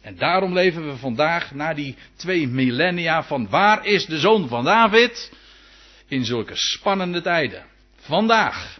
En 0.00 0.16
daarom 0.16 0.52
leven 0.52 0.86
we 0.86 0.96
vandaag 0.96 1.54
na 1.54 1.74
die 1.74 1.96
twee 2.16 2.48
millennia 2.48 3.22
van 3.22 3.48
waar 3.48 3.86
is 3.86 4.06
de 4.06 4.18
zoon 4.18 4.48
van 4.48 4.64
David? 4.64 5.32
In 6.06 6.24
zulke 6.24 6.56
spannende 6.56 7.20
tijden. 7.20 7.64
Vandaag. 7.96 8.78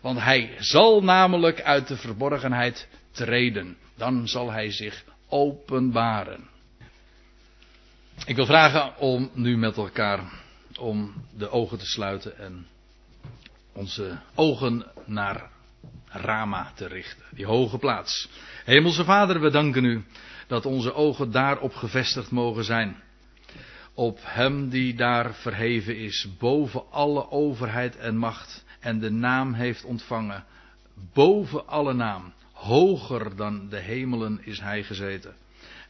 Want 0.00 0.20
hij 0.20 0.54
zal 0.58 1.02
namelijk 1.02 1.62
uit 1.62 1.88
de 1.88 1.96
verborgenheid 1.96 2.88
treden. 3.10 3.76
Dan 3.96 4.28
zal 4.28 4.50
hij 4.50 4.70
zich 4.70 5.04
openbaren. 5.28 6.48
Ik 8.24 8.36
wil 8.36 8.46
vragen 8.46 8.98
om 8.98 9.30
nu 9.34 9.56
met 9.56 9.76
elkaar 9.76 10.20
om 10.78 11.14
de 11.36 11.50
ogen 11.50 11.78
te 11.78 11.86
sluiten 11.86 12.38
en 12.38 12.66
onze 13.72 14.18
ogen 14.34 14.86
naar 15.04 15.50
Rama 16.08 16.72
te 16.74 16.86
richten. 16.86 17.24
Die 17.30 17.46
hoge 17.46 17.78
plaats. 17.78 18.28
Hemelse 18.64 19.04
Vader, 19.04 19.40
we 19.40 19.50
danken 19.50 19.84
u 19.84 20.04
dat 20.46 20.66
onze 20.66 20.94
ogen 20.94 21.30
daarop 21.30 21.74
gevestigd 21.74 22.30
mogen 22.30 22.64
zijn. 22.64 22.96
Op 23.94 24.18
Hem 24.22 24.68
die 24.68 24.94
daar 24.94 25.34
verheven 25.34 25.96
is, 25.96 26.28
boven 26.38 26.90
alle 26.90 27.30
overheid 27.30 27.96
en 27.96 28.16
macht, 28.16 28.64
en 28.80 28.98
de 28.98 29.10
naam 29.10 29.52
heeft 29.52 29.84
ontvangen, 29.84 30.44
boven 31.12 31.66
alle 31.66 31.92
naam, 31.92 32.32
hoger 32.52 33.36
dan 33.36 33.68
de 33.68 33.78
hemelen 33.78 34.40
is 34.44 34.60
Hij 34.60 34.82
gezeten. 34.82 35.34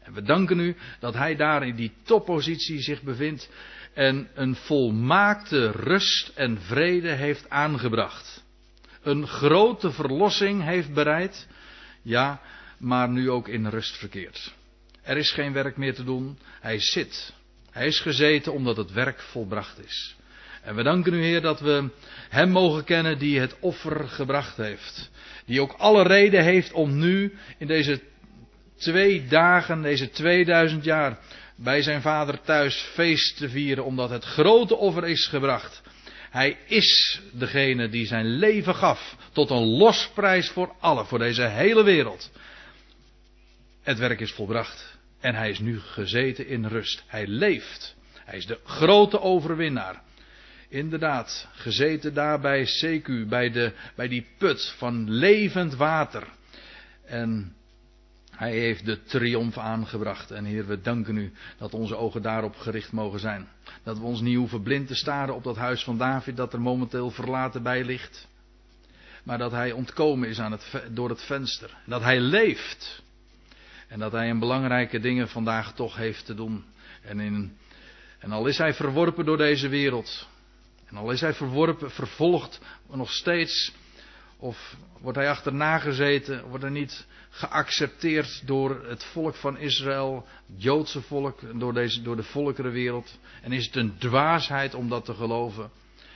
En 0.03 0.13
we 0.13 0.23
danken 0.23 0.59
u 0.59 0.77
dat 1.01 1.15
Hij 1.15 1.37
daar 1.37 1.67
in 1.67 1.75
die 1.77 1.93
toppositie 2.03 2.81
zich 2.81 3.03
bevindt 3.03 3.51
en 3.95 4.29
een 4.35 4.55
volmaakte 4.55 5.71
rust 5.71 6.29
en 6.29 6.61
vrede 6.61 7.11
heeft 7.11 7.51
aangebracht. 7.51 8.45
Een 9.03 9.27
grote 9.27 9.91
verlossing 9.93 10.63
heeft 10.63 10.95
bereid. 10.95 11.49
Ja, 12.03 12.41
maar 12.79 13.09
nu 13.09 13.31
ook 13.31 13.49
in 13.49 13.67
rust 13.67 13.97
verkeert. 13.97 14.55
Er 15.03 15.17
is 15.17 15.33
geen 15.33 15.53
werk 15.53 15.77
meer 15.77 15.95
te 15.95 16.05
doen. 16.05 16.39
Hij 16.61 16.81
zit. 16.81 17.33
Hij 17.71 17.87
is 17.87 18.01
gezeten 18.01 18.53
omdat 18.53 18.77
het 18.77 18.93
werk 18.93 19.21
volbracht 19.21 19.85
is. 19.85 20.17
En 20.63 20.75
we 20.75 20.83
danken 20.83 21.15
u, 21.15 21.23
Heer, 21.23 21.41
dat 21.41 21.61
we 21.61 21.89
Hem 22.29 22.51
mogen 22.51 22.85
kennen 22.85 23.19
die 23.19 23.41
het 23.41 23.57
offer 23.61 24.09
gebracht 24.09 24.57
heeft. 24.57 25.11
Die 25.45 25.61
ook 25.61 25.73
alle 25.73 26.03
reden 26.03 26.45
heeft 26.45 26.73
om 26.73 26.99
nu 26.99 27.35
in 27.59 27.67
deze 27.67 28.01
twee 28.77 29.27
dagen, 29.27 29.83
deze 29.83 30.11
2000 30.11 30.85
jaar, 30.85 31.19
bij 31.57 31.83
zijn 31.83 32.03
vader 32.03 32.41
thuis 32.41 32.75
feest 32.95 33.37
te 33.37 33.49
vieren, 33.49 33.85
omdat 33.85 34.11
het 34.11 34.25
grote 34.25 34.77
offer 34.77 35.07
is 35.07 35.27
gebracht. 35.27 35.83
Hij 36.31 36.59
is 36.67 37.21
degene 37.33 37.89
die 37.89 38.07
zijn 38.07 38.27
leven 38.27 38.75
gaf 38.75 39.17
tot 39.33 39.51
een 39.51 39.67
losprijs 39.67 40.49
voor 40.49 40.75
alle, 40.81 41.05
voor 41.05 41.19
deze 41.19 41.43
hele 41.43 41.83
wereld. 41.83 42.31
Het 43.87 43.99
werk 43.99 44.21
is 44.21 44.33
volbracht. 44.33 44.99
En 45.21 45.35
hij 45.35 45.51
is 45.51 45.59
nu 45.59 45.81
gezeten 45.81 46.47
in 46.47 46.67
rust. 46.67 47.05
Hij 47.07 47.27
leeft. 47.27 47.97
Hij 48.25 48.37
is 48.37 48.47
de 48.47 48.59
grote 48.65 49.21
overwinnaar. 49.21 50.03
Inderdaad, 50.69 51.49
gezeten 51.53 52.15
daar 52.15 52.41
bij 52.41 52.65
Seku, 52.65 53.27
bij, 53.27 53.51
de, 53.51 53.73
bij 53.95 54.09
die 54.09 54.27
put 54.39 54.75
van 54.79 55.11
levend 55.11 55.75
water. 55.75 56.27
En 57.05 57.55
Hij 58.31 58.59
heeft 58.59 58.85
de 58.85 59.03
triomf 59.03 59.59
aangebracht. 59.59 60.31
En 60.31 60.45
Heer, 60.45 60.67
we 60.67 60.81
danken 60.81 61.17
u 61.17 61.33
dat 61.59 61.75
onze 61.75 61.97
ogen 61.97 62.23
daarop 62.23 62.57
gericht 62.57 62.93
mogen 62.93 63.21
zijn. 63.21 63.49
Dat 63.83 63.99
we 63.99 64.05
ons 64.05 64.21
niet 64.21 64.37
hoeven 64.37 64.63
blind 64.63 64.87
te 64.87 64.95
staren 64.95 65.35
op 65.35 65.45
dat 65.45 65.57
huis 65.57 65.85
van 65.85 65.99
David 65.99 66.37
dat 66.37 66.53
er 66.53 66.61
momenteel 66.61 67.11
verlaten 67.11 67.63
bij 67.63 67.85
ligt. 67.85 68.29
Maar 69.23 69.39
dat 69.39 69.53
hij 69.53 69.73
ontkomen 69.73 70.29
is 70.29 70.39
aan 70.39 70.53
het, 70.53 70.83
door 70.91 71.09
het 71.09 71.23
venster. 71.23 71.77
Dat 71.85 72.03
hij 72.03 72.21
leeft. 72.21 73.05
En 73.89 73.99
dat 73.99 74.13
hij 74.13 74.31
een 74.31 74.39
belangrijke 74.39 75.01
dingen 75.01 75.29
vandaag 75.29 75.75
toch 75.75 75.97
heeft 75.97 76.27
te 76.27 76.35
doen. 76.35 76.65
En, 77.03 77.21
in, 77.21 77.57
en 78.19 78.33
al 78.33 78.47
is 78.47 78.59
hij 78.59 78.75
verworpen 78.75 79.25
door 79.25 79.37
deze 79.37 79.69
wereld. 79.69 80.29
En 80.87 80.97
al 80.97 81.11
is 81.11 81.21
hij 81.21 81.35
verworpen, 81.35 81.91
vervolgd, 81.91 82.61
nog 82.91 83.13
steeds. 83.13 83.73
Of 84.37 84.77
wordt 85.01 85.19
hij 85.19 85.31
achterna 85.31 85.79
gezeten, 85.79 86.45
wordt 86.49 86.63
hij 86.63 86.73
niet 86.73 87.07
geaccepteerd 87.31 88.43
door 88.47 88.85
het 88.85 89.05
volk 89.05 89.35
van 89.35 89.59
Israël, 89.59 90.27
het 90.47 90.63
Joodse 90.63 91.03
volk, 91.03 91.41
door, 91.61 91.73
deze, 91.73 92.03
door 92.03 92.17
de 92.17 92.23
volkerenwereld. 92.23 93.19
En 93.43 93.53
is 93.53 93.67
het 93.67 93.77
een 93.77 93.99
dwaasheid 93.99 94.75
om 94.75 94.89
dat 94.89 95.05
te 95.05 95.15
geloven? 95.15 95.71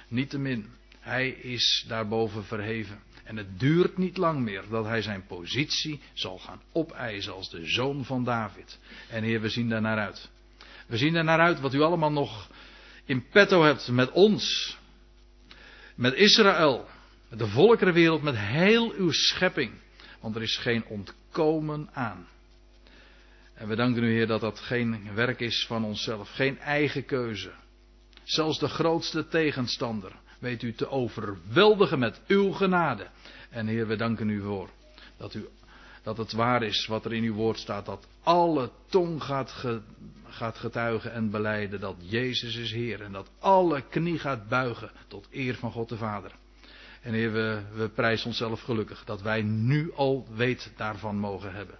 Niettemin, 0.08 0.66
hij 1.00 1.28
is 1.28 1.84
daarboven 1.88 2.44
verheven. 2.44 3.02
En 3.30 3.36
het 3.36 3.60
duurt 3.60 3.96
niet 3.96 4.16
lang 4.16 4.40
meer 4.40 4.64
dat 4.70 4.84
hij 4.84 5.02
zijn 5.02 5.26
positie 5.26 6.00
zal 6.12 6.38
gaan 6.38 6.62
opeisen 6.72 7.34
als 7.34 7.50
de 7.50 7.66
zoon 7.66 8.04
van 8.04 8.24
David. 8.24 8.78
En 9.08 9.22
Heer, 9.22 9.40
we 9.40 9.48
zien 9.48 9.68
daar 9.68 9.80
naar 9.80 9.98
uit. 9.98 10.30
We 10.86 10.96
zien 10.96 11.14
er 11.14 11.24
naar 11.24 11.38
uit 11.38 11.60
wat 11.60 11.74
u 11.74 11.80
allemaal 11.80 12.12
nog 12.12 12.50
in 13.04 13.28
petto 13.28 13.62
hebt 13.62 13.88
met 13.88 14.10
ons. 14.10 14.76
Met 15.94 16.14
Israël. 16.14 16.88
Met 17.28 17.38
de 17.38 17.46
volkerenwereld, 17.46 18.22
met 18.22 18.36
heel 18.36 18.92
uw 18.92 19.10
schepping. 19.10 19.72
Want 20.20 20.36
er 20.36 20.42
is 20.42 20.56
geen 20.56 20.84
ontkomen 20.84 21.88
aan. 21.92 22.28
En 23.54 23.68
we 23.68 23.76
danken 23.76 24.02
u, 24.02 24.12
Heer, 24.12 24.26
dat 24.26 24.40
dat 24.40 24.60
geen 24.60 25.14
werk 25.14 25.40
is 25.40 25.66
van 25.66 25.84
onszelf. 25.84 26.30
Geen 26.30 26.58
eigen 26.58 27.04
keuze. 27.04 27.52
Zelfs 28.24 28.58
de 28.58 28.68
grootste 28.68 29.28
tegenstander 29.28 30.12
weet 30.40 30.62
u 30.62 30.72
te 30.72 30.88
overweldigen 30.88 31.98
met 31.98 32.20
uw 32.26 32.52
genade. 32.52 33.06
En 33.50 33.66
Heer, 33.66 33.86
we 33.86 33.96
danken 33.96 34.28
u 34.28 34.40
voor 34.42 34.70
dat, 35.16 35.34
u, 35.34 35.48
dat 36.02 36.16
het 36.16 36.32
waar 36.32 36.62
is 36.62 36.86
wat 36.86 37.04
er 37.04 37.12
in 37.12 37.24
uw 37.24 37.34
woord 37.34 37.58
staat. 37.58 37.86
Dat 37.86 38.06
alle 38.22 38.70
tong 38.86 39.22
gaat, 39.22 39.64
gaat 40.28 40.58
getuigen 40.58 41.12
en 41.12 41.30
beleiden 41.30 41.80
dat 41.80 41.96
Jezus 41.98 42.56
is 42.56 42.72
Heer. 42.72 43.02
En 43.02 43.12
dat 43.12 43.30
alle 43.38 43.82
knie 43.88 44.18
gaat 44.18 44.48
buigen 44.48 44.90
tot 45.08 45.28
eer 45.30 45.54
van 45.54 45.72
God 45.72 45.88
de 45.88 45.96
Vader. 45.96 46.32
En 47.02 47.12
Heer, 47.12 47.32
we, 47.32 47.62
we 47.74 47.88
prijzen 47.88 48.26
onszelf 48.26 48.60
gelukkig 48.60 49.04
dat 49.04 49.22
wij 49.22 49.42
nu 49.42 49.92
al 49.94 50.26
weet 50.34 50.72
daarvan 50.76 51.16
mogen 51.16 51.54
hebben. 51.54 51.78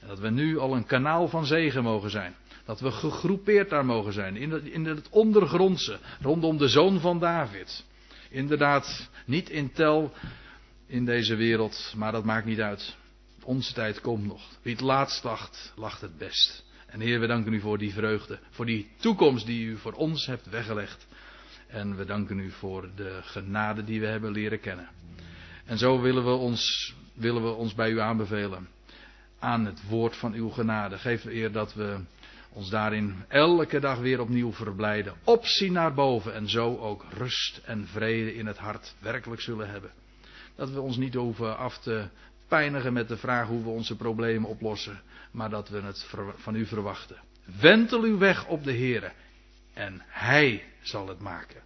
En 0.00 0.08
dat 0.08 0.18
we 0.18 0.30
nu 0.30 0.58
al 0.58 0.74
een 0.74 0.86
kanaal 0.86 1.28
van 1.28 1.46
zegen 1.46 1.82
mogen 1.82 2.10
zijn. 2.10 2.34
Dat 2.64 2.80
we 2.80 2.90
gegroepeerd 2.90 3.70
daar 3.70 3.84
mogen 3.84 4.12
zijn. 4.12 4.36
In 4.36 4.50
het, 4.50 4.64
in 4.64 4.84
het 4.84 5.08
ondergrondse. 5.08 5.98
Rondom 6.20 6.58
de 6.58 6.68
zoon 6.68 7.00
van 7.00 7.18
David. 7.18 7.84
Inderdaad, 8.30 9.08
niet 9.24 9.50
in 9.50 9.72
tel 9.72 10.12
in 10.86 11.04
deze 11.04 11.34
wereld. 11.34 11.92
Maar 11.96 12.12
dat 12.12 12.24
maakt 12.24 12.46
niet 12.46 12.60
uit. 12.60 12.96
Onze 13.42 13.72
tijd 13.72 14.00
komt 14.00 14.26
nog. 14.26 14.42
Wie 14.62 14.72
het 14.72 14.82
laatst 14.82 15.24
lacht, 15.24 15.72
lacht 15.76 16.00
het 16.00 16.18
best. 16.18 16.64
En 16.86 17.00
Heer, 17.00 17.20
we 17.20 17.26
danken 17.26 17.52
u 17.52 17.60
voor 17.60 17.78
die 17.78 17.92
vreugde. 17.92 18.38
Voor 18.50 18.66
die 18.66 18.88
toekomst 18.96 19.46
die 19.46 19.66
u 19.66 19.76
voor 19.76 19.92
ons 19.92 20.26
hebt 20.26 20.48
weggelegd. 20.48 21.06
En 21.66 21.96
we 21.96 22.04
danken 22.04 22.38
u 22.38 22.50
voor 22.50 22.90
de 22.96 23.20
genade 23.22 23.84
die 23.84 24.00
we 24.00 24.06
hebben 24.06 24.30
leren 24.30 24.60
kennen. 24.60 24.88
En 25.64 25.78
zo 25.78 26.00
willen 26.00 26.24
we 26.24 26.30
ons, 26.30 26.94
willen 27.14 27.42
we 27.42 27.50
ons 27.50 27.74
bij 27.74 27.90
u 27.90 28.00
aanbevelen. 28.00 28.68
Aan 29.38 29.64
het 29.64 29.88
woord 29.88 30.16
van 30.16 30.32
uw 30.32 30.48
genade. 30.48 30.98
Geef 30.98 31.24
eer 31.24 31.52
dat 31.52 31.74
we 31.74 32.00
ons 32.58 32.70
daarin 32.70 33.24
elke 33.28 33.80
dag 33.80 33.98
weer 33.98 34.20
opnieuw 34.20 34.52
verblijden. 34.52 35.14
Opzien 35.24 35.72
naar 35.72 35.94
boven. 35.94 36.34
En 36.34 36.48
zo 36.48 36.76
ook 36.76 37.04
rust 37.10 37.60
en 37.64 37.86
vrede 37.86 38.34
in 38.34 38.46
het 38.46 38.58
hart 38.58 38.94
werkelijk 38.98 39.40
zullen 39.40 39.70
hebben. 39.70 39.90
Dat 40.56 40.70
we 40.70 40.80
ons 40.80 40.96
niet 40.96 41.14
hoeven 41.14 41.56
af 41.56 41.78
te 41.78 42.08
pijnigen 42.48 42.92
met 42.92 43.08
de 43.08 43.16
vraag 43.16 43.46
hoe 43.46 43.62
we 43.62 43.68
onze 43.68 43.96
problemen 43.96 44.48
oplossen. 44.48 45.00
Maar 45.30 45.50
dat 45.50 45.68
we 45.68 45.80
het 45.80 46.10
van 46.36 46.54
u 46.54 46.66
verwachten. 46.66 47.16
Wentel 47.60 48.02
uw 48.02 48.18
weg 48.18 48.46
op 48.46 48.64
de 48.64 48.72
Heer. 48.72 49.12
En 49.74 50.02
Hij 50.06 50.64
zal 50.80 51.08
het 51.08 51.20
maken. 51.20 51.62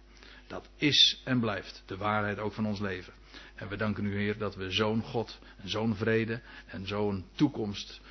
Dat 0.47 0.69
is 0.75 1.21
en 1.23 1.39
blijft 1.39 1.83
de 1.85 1.97
waarheid 1.97 2.39
ook 2.39 2.53
van 2.53 2.65
ons 2.65 2.79
leven. 2.79 3.13
En 3.55 3.67
we 3.67 3.75
danken 3.75 4.05
u, 4.05 4.17
Heer, 4.17 4.37
dat 4.37 4.55
we 4.55 4.71
zo'n 4.71 5.01
God, 5.01 5.39
zo'n 5.63 5.95
vrede 5.95 6.41
en 6.65 6.87
zo'n 6.87 7.25
toekomst 7.35 8.01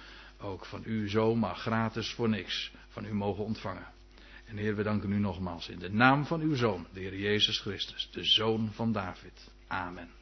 ook 0.42 0.66
van 0.66 0.82
u 0.84 1.08
zomaar 1.08 1.54
gratis 1.54 2.12
voor 2.12 2.28
niks 2.28 2.72
van 2.88 3.04
u 3.04 3.14
mogen 3.14 3.44
ontvangen. 3.44 3.86
En 4.44 4.56
Heer, 4.56 4.76
we 4.76 4.82
danken 4.82 5.12
u 5.12 5.18
nogmaals 5.18 5.68
in 5.68 5.78
de 5.78 5.90
naam 5.90 6.26
van 6.26 6.40
uw 6.40 6.54
Zoon, 6.54 6.86
de 6.92 7.00
Heer 7.00 7.18
Jezus 7.18 7.60
Christus, 7.60 8.10
de 8.10 8.24
Zoon 8.24 8.70
van 8.72 8.92
David. 8.92 9.50
Amen. 9.66 10.21